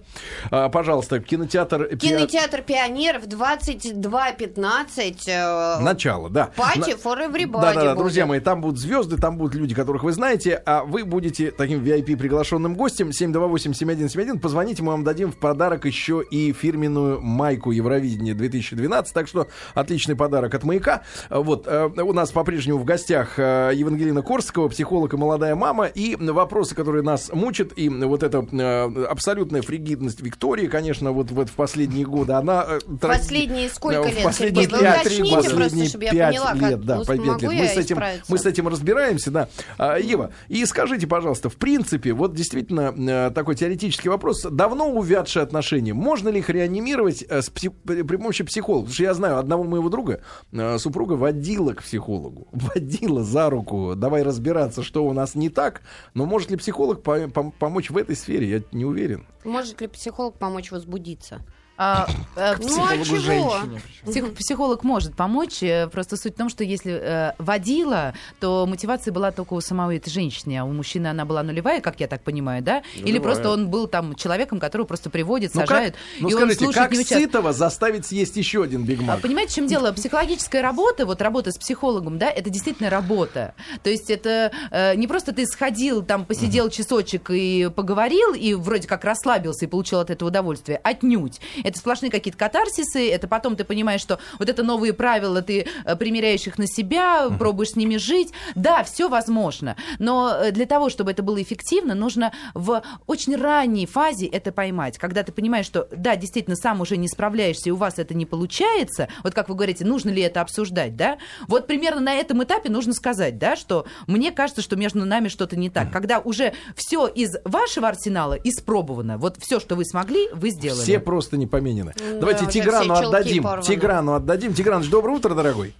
А, 0.49 0.69
пожалуйста, 0.69 1.19
кинотеатр... 1.19 1.95
Кинотеатр 1.97 2.61
пионеров 2.61 3.23
22.15. 3.25 5.15
э, 5.27 5.79
Начало, 5.81 6.29
да. 6.29 6.49
Пати 6.55 6.91
for 6.91 7.17
everybody 7.19 7.50
Да, 7.51 7.73
да, 7.73 7.83
да, 7.83 7.95
друзья 7.95 8.25
мои, 8.25 8.39
там 8.39 8.61
будут 8.61 8.79
звезды, 8.79 9.17
там 9.17 9.37
будут 9.37 9.55
люди, 9.55 9.75
которых 9.75 10.03
вы 10.03 10.11
знаете, 10.11 10.61
а 10.65 10.83
вы 10.83 11.03
будете 11.03 11.51
таким 11.51 11.83
VIP 11.83 12.15
приглашенным 12.17 12.75
гостем. 12.75 13.09
728-7171. 13.09 14.39
Позвоните, 14.39 14.83
мы 14.83 14.91
вам 14.91 15.03
дадим 15.03 15.31
в 15.31 15.37
подарок 15.37 15.85
еще 15.85 16.23
и 16.29 16.53
фирменную 16.53 17.21
майку 17.21 17.71
Евровидения 17.71 18.33
2012. 18.33 19.13
Так 19.13 19.27
что 19.27 19.47
отличный 19.73 20.15
подарок 20.15 20.53
от 20.53 20.63
маяка. 20.63 21.01
Вот, 21.29 21.67
э, 21.67 21.87
у 22.01 22.13
нас 22.13 22.31
по-прежнему 22.31 22.79
в 22.79 22.85
гостях 22.85 23.37
э, 23.37 23.71
Евангелина 23.73 24.21
Корского, 24.21 24.69
психолог 24.69 25.13
и 25.13 25.17
молодая 25.17 25.55
мама. 25.55 25.85
И 25.85 26.15
вопросы, 26.15 26.75
которые 26.75 27.03
нас 27.03 27.31
мучат, 27.33 27.73
и 27.75 27.89
вот 27.89 28.23
эта 28.23 28.45
э, 28.51 29.05
абсолютная 29.05 29.61
фригидность 29.61 30.21
Виктории, 30.21 30.67
конечно, 30.67 31.11
вот, 31.11 31.31
вот 31.31 31.49
в 31.49 31.53
последние 31.53 32.05
годы, 32.05 32.33
она... 32.33 32.65
Последние 33.01 33.69
сколько 33.69 34.07
лет, 34.09 34.23
последние 34.23 34.65
Сергей? 34.65 34.77
Вы 34.79 34.83
пять, 34.85 35.01
уточните 35.01 35.31
просто, 35.31 35.51
последние 35.55 35.89
чтобы 35.89 36.03
я 36.05 36.11
пять 36.11 36.29
поняла, 36.29 36.53
лет, 36.53 36.61
как 36.61 36.85
да, 36.85 36.99
ус- 36.99 37.07
по 37.07 37.13
пять 37.17 37.25
могу 37.25 37.39
лет. 37.49 37.61
Мы 37.61 37.67
с, 37.67 37.77
этим, 37.77 38.01
мы 38.27 38.37
с 38.37 38.45
этим 38.45 38.67
разбираемся, 38.67 39.31
да. 39.31 39.49
А, 39.77 39.97
Ева, 39.97 40.31
и 40.47 40.65
скажите, 40.65 41.07
пожалуйста, 41.07 41.49
в 41.49 41.55
принципе, 41.55 42.13
вот 42.13 42.33
действительно 42.35 42.93
э, 42.97 43.31
такой 43.33 43.55
теоретический 43.55 44.09
вопрос. 44.09 44.43
Давно 44.43 44.89
увядшие 44.91 45.43
отношения, 45.43 45.93
можно 45.93 46.29
ли 46.29 46.39
их 46.39 46.49
реанимировать 46.49 47.23
э, 47.27 47.41
с 47.41 47.49
пси- 47.51 47.69
при 47.69 48.17
помощи 48.17 48.43
психолога? 48.43 48.81
Потому 48.85 48.93
что 48.93 49.03
я 49.03 49.13
знаю, 49.13 49.37
одного 49.37 49.63
моего 49.63 49.89
друга, 49.89 50.21
э, 50.51 50.77
супруга 50.77 51.13
водила 51.13 51.73
к 51.73 51.83
психологу, 51.83 52.47
водила 52.51 53.23
за 53.23 53.49
руку, 53.49 53.93
давай 53.95 54.23
разбираться, 54.23 54.83
что 54.83 55.05
у 55.05 55.13
нас 55.13 55.35
не 55.35 55.49
так, 55.49 55.81
но 56.13 56.25
может 56.25 56.51
ли 56.51 56.57
психолог 56.57 57.03
по- 57.03 57.17
пом- 57.25 57.53
помочь 57.57 57.89
в 57.89 57.97
этой 57.97 58.15
сфере, 58.15 58.49
я 58.49 58.61
не 58.71 58.85
уверен. 58.85 59.25
Может 59.43 59.81
ли 59.81 59.87
психолог 59.87 60.37
помочь 60.37 60.71
возбудиться? 60.71 61.41
А, 61.83 62.07
э, 62.35 62.55
Ну, 62.59 62.85
а 62.85 62.95
чего? 63.03 63.17
женщине. 63.17 63.81
Псих- 64.05 64.35
психолог 64.35 64.83
может 64.83 65.15
помочь. 65.15 65.63
э, 65.63 65.87
Просто 65.87 66.15
суть 66.15 66.35
в 66.35 66.37
том, 66.37 66.47
что 66.49 66.63
если 66.63 66.93
э, 66.93 67.31
водила, 67.39 68.13
то 68.39 68.67
мотивация 68.67 69.11
была 69.11 69.31
только 69.31 69.53
у 69.55 69.61
самой 69.61 69.97
этой 69.97 70.11
женщины, 70.11 70.59
а 70.59 70.63
у 70.63 70.71
мужчины 70.71 71.07
она 71.07 71.25
была 71.25 71.41
нулевая, 71.41 71.81
как 71.81 71.99
я 71.99 72.07
так 72.07 72.21
понимаю, 72.21 72.61
да? 72.61 72.83
Или 72.93 73.01
Нулевая. 73.13 73.21
просто 73.21 73.49
он 73.49 73.69
был 73.69 73.87
там 73.87 74.13
человеком, 74.13 74.59
которого 74.59 74.85
просто 74.85 75.09
приводит, 75.09 75.55
Ну, 75.55 75.61
сажают, 75.61 75.95
как, 75.95 76.21
ну 76.21 76.29
и 76.29 76.33
он 76.35 76.39
скажите, 76.41 76.65
слушает 76.65 76.89
как 76.89 76.97
не 76.99 77.03
сытого 77.03 77.51
заставить 77.51 78.05
съесть 78.05 78.37
еще 78.37 78.61
один 78.61 78.83
А 78.83 78.85
бигмак? 78.85 79.21
Понимаете, 79.21 79.53
в 79.53 79.55
чем 79.55 79.65
дело? 79.65 79.91
Психологическая 79.91 80.61
работа, 80.61 81.07
вот 81.07 81.19
работа 81.19 81.51
с 81.51 81.57
психологом, 81.57 82.19
да, 82.19 82.29
это 82.29 82.51
действительно 82.51 82.91
работа. 82.91 83.55
То 83.81 83.89
есть 83.89 84.11
это 84.11 84.51
э, 84.69 84.93
не 84.95 85.07
просто 85.07 85.31
ты 85.33 85.47
сходил, 85.47 86.03
там 86.03 86.25
посидел 86.25 86.69
часочек 86.69 87.31
и 87.31 87.71
поговорил, 87.75 88.35
и 88.35 88.53
вроде 88.53 88.87
как 88.87 89.03
расслабился 89.03 89.65
и 89.65 89.67
получил 89.67 89.99
от 89.99 90.11
этого 90.11 90.29
удовольствие. 90.29 90.79
Отнюдь. 90.83 91.39
Это 91.71 91.79
сплошные 91.79 92.11
какие-то 92.11 92.37
катарсисы, 92.37 93.09
это 93.09 93.29
потом 93.29 93.55
ты 93.55 93.63
понимаешь, 93.63 94.01
что 94.01 94.19
вот 94.39 94.49
это 94.49 94.61
новые 94.61 94.91
правила, 94.91 95.41
ты 95.41 95.65
э, 95.85 95.95
примеряешь 95.95 96.45
их 96.45 96.57
на 96.57 96.67
себя, 96.67 97.29
пробуешь 97.39 97.71
с 97.71 97.75
ними 97.77 97.95
жить. 97.95 98.33
Да, 98.55 98.83
все 98.83 99.07
возможно, 99.07 99.77
но 99.99 100.35
э, 100.35 100.51
для 100.51 100.65
того, 100.65 100.89
чтобы 100.89 101.11
это 101.11 101.23
было 101.23 101.41
эффективно, 101.41 101.95
нужно 101.95 102.33
в 102.53 102.83
очень 103.07 103.37
ранней 103.37 103.85
фазе 103.85 104.25
это 104.27 104.51
поймать, 104.51 104.97
когда 104.97 105.23
ты 105.23 105.31
понимаешь, 105.31 105.65
что 105.65 105.87
да, 105.91 106.17
действительно, 106.17 106.57
сам 106.57 106.81
уже 106.81 106.97
не 106.97 107.07
справляешься, 107.07 107.69
и 107.69 107.71
у 107.71 107.77
вас 107.77 107.99
это 107.99 108.13
не 108.13 108.25
получается, 108.25 109.07
вот 109.23 109.33
как 109.33 109.47
вы 109.47 109.55
говорите, 109.55 109.85
нужно 109.85 110.09
ли 110.09 110.21
это 110.21 110.41
обсуждать, 110.41 110.97
да? 110.97 111.17
Вот 111.47 111.67
примерно 111.67 112.01
на 112.01 112.13
этом 112.15 112.43
этапе 112.43 112.69
нужно 112.69 112.93
сказать, 112.93 113.37
да, 113.37 113.55
что 113.55 113.85
мне 114.07 114.31
кажется, 114.33 114.61
что 114.61 114.75
между 114.75 115.05
нами 115.05 115.29
что-то 115.29 115.55
не 115.55 115.69
так. 115.69 115.91
Когда 115.91 116.19
уже 116.19 116.53
все 116.75 117.07
из 117.07 117.35
вашего 117.45 117.87
арсенала 117.87 118.33
испробовано, 118.33 119.17
вот 119.17 119.37
все, 119.39 119.59
что 119.59 119.75
вы 119.75 119.85
смогли, 119.85 120.27
вы 120.33 120.49
сделали. 120.49 120.81
Все 120.81 120.99
просто 120.99 121.37
не 121.37 121.47
поменены. 121.47 121.60
Да, 121.61 122.19
Давайте 122.19 122.43
уже 122.43 122.51
Тиграну 122.53 122.93
отдадим. 122.93 123.43
порваны. 123.43 123.63
Тиграну 123.63 124.13
отдадим. 124.13 124.53
Тиграныч, 124.53 124.89
доброе 124.89 125.13
утро, 125.17 125.33
дорогой. 125.35 125.73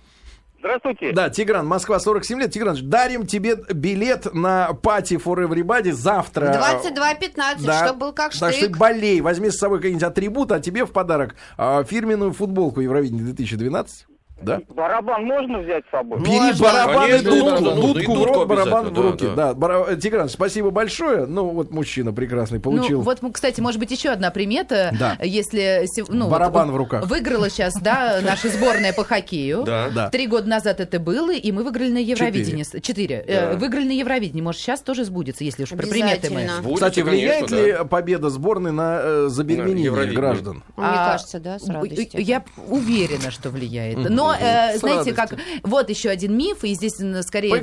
Здравствуйте. 0.60 1.12
Да, 1.12 1.32
Тигран, 1.32 1.66
Москва, 1.66 2.00
47 2.00 2.40
лет. 2.40 2.52
Тиграныч, 2.52 2.84
дарим 2.84 3.26
тебе 3.26 3.56
билет 3.74 4.32
на 4.34 4.74
пати 4.74 5.16
for 5.16 5.38
everybody 5.44 5.92
завтра. 5.92 6.54
22.15, 6.54 7.66
Да. 7.66 7.86
чтобы 7.86 8.00
был 8.00 8.14
как 8.14 8.32
Так 8.32 8.34
что 8.34 8.52
штык. 8.52 8.78
болей, 8.78 9.22
возьми 9.22 9.50
с 9.50 9.58
собой 9.58 9.80
какой-нибудь 9.80 10.04
атрибут, 10.04 10.52
а 10.52 10.60
тебе 10.60 10.86
в 10.86 10.92
подарок 10.92 11.34
а, 11.58 11.84
фирменную 11.84 12.32
футболку 12.32 12.80
Евровидения 12.80 13.24
2012. 13.24 14.06
Да? 14.44 14.62
Барабан 14.70 15.24
можно 15.26 15.60
взять 15.60 15.84
с 15.88 15.92
собой? 15.92 16.20
Бери 16.22 16.38
Можно. 16.40 16.66
барабан 16.66 16.96
и 17.06 17.10
Конечно, 17.12 17.32
дудку, 17.32 17.50
нужно, 17.50 17.76
нужно. 17.76 17.80
И 17.80 17.82
дудку 18.06 18.12
в 18.14 18.18
дудку 18.18 18.34
рот, 18.34 18.48
барабан 18.48 18.94
в 18.94 19.00
руки. 19.00 19.26
да, 19.26 19.36
Да, 19.36 19.54
Бара- 19.54 19.96
Тигран, 19.96 20.30
спасибо 20.30 20.72
большое. 20.72 21.26
Ну, 21.26 21.50
вот 21.50 21.72
мужчина 21.72 22.14
прекрасный 22.14 22.60
получил. 22.60 23.00
Ну, 23.00 23.04
вот, 23.04 23.20
кстати, 23.34 23.60
может 23.62 23.80
быть, 23.80 23.92
еще 23.92 24.10
одна 24.10 24.32
примета, 24.32 24.94
Да. 25.00 25.18
если 25.24 25.86
ну, 26.10 26.30
Барабан 26.30 26.68
вот, 26.68 26.74
в 26.74 26.78
руках. 26.78 27.06
Выиграла 27.08 27.50
сейчас, 27.50 27.74
да, 27.82 28.20
наша 28.24 28.50
сборная 28.50 28.94
по 28.94 29.04
хоккею. 29.04 29.64
Да. 29.64 29.90
Да. 29.94 30.10
Три 30.10 30.28
года 30.28 30.48
назад 30.48 30.80
это 30.80 31.00
было, 31.00 31.32
и 31.34 31.52
мы 31.52 31.64
выиграли 31.64 31.92
на 31.92 31.98
Евровидении. 31.98 32.66
Четыре. 32.82 33.24
Э, 33.28 33.52
Да. 33.52 33.58
выиграли 33.58 33.86
на 33.86 33.92
Евровидении. 33.92 34.42
Может, 34.42 34.62
сейчас 34.62 34.82
тоже 34.82 35.06
сбудется, 35.06 35.44
если 35.44 35.64
уж 35.64 35.70
про 35.70 35.78
приметы 35.88 36.30
мы. 36.32 36.50
Кстати, 36.76 37.00
влияет 37.02 37.48
конечно, 37.48 37.66
ли 37.66 37.72
да. 37.74 37.84
победа 37.86 38.30
сборной 38.30 38.72
на 38.72 39.00
э, 39.02 39.26
забеременение 39.30 39.92
граждан? 40.14 40.64
Мне 40.78 40.88
А, 40.88 41.12
кажется, 41.14 41.40
да, 41.40 41.60
с 41.60 41.68
радостью. 41.68 42.22
Я 42.22 42.44
уверена, 42.68 43.32
что 43.32 43.50
влияет. 43.50 44.10
Но, 44.10 44.31
э, 44.40 44.78
знаете, 44.78 45.14
как 45.14 45.36
вот 45.64 45.90
еще 45.90 46.10
один 46.10 46.38
миф, 46.38 46.64
и 46.64 46.74
здесь 46.74 46.96
скорее 47.26 47.54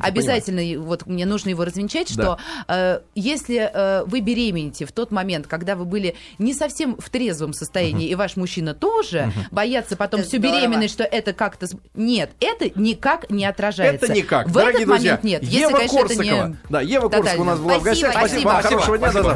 обязательно, 0.00 0.60
и 0.60 0.76
вот 0.76 1.06
мне 1.06 1.26
нужно 1.26 1.50
его 1.50 1.64
развенчать, 1.64 2.14
Да. 2.16 2.22
что 2.22 2.38
э, 2.68 3.00
если 3.14 3.70
э, 3.72 4.04
вы 4.04 4.20
беременеете 4.20 4.86
в 4.86 4.92
тот 4.92 5.10
момент, 5.10 5.46
когда 5.46 5.76
вы 5.76 5.84
были 5.84 6.14
не 6.38 6.54
совсем 6.54 6.96
в 6.98 7.10
трезвом 7.10 7.52
состоянии, 7.52 8.08
и 8.08 8.14
ваш 8.14 8.36
мужчина 8.36 8.74
тоже, 8.74 9.32
боятся 9.50 9.96
потом 9.96 10.20
Это 10.20 10.28
всю 10.28 10.38
здорово. 10.38 10.58
беременность, 10.60 10.94
что 10.94 11.04
это 11.04 11.32
как-то... 11.32 11.66
Нет, 11.94 12.30
это 12.40 12.70
никак 12.78 13.30
не 13.30 13.44
отражается. 13.46 14.06
Это 14.06 14.14
никак. 14.14 14.48
В 14.48 14.52
Дорогие 14.52 14.82
этот 14.82 14.88
друзья, 14.88 15.10
момент 15.12 15.24
нет. 15.24 15.42
Если, 15.42 15.58
Ева 15.58 15.78
это 15.78 15.96
Корсакова. 15.96 16.22
не 16.24 16.56
Да, 16.70 16.80
Ева 16.80 17.08
Корсакова 17.08 17.42
у 17.42 17.44
нас 17.44 17.58
была 17.58 17.78
в 17.78 17.82
гостях. 17.82 18.12
Спасибо, 18.12 18.40
спасибо. 18.40 18.48
вам 18.48 18.62
хорошего 18.62 18.98
дня. 18.98 19.34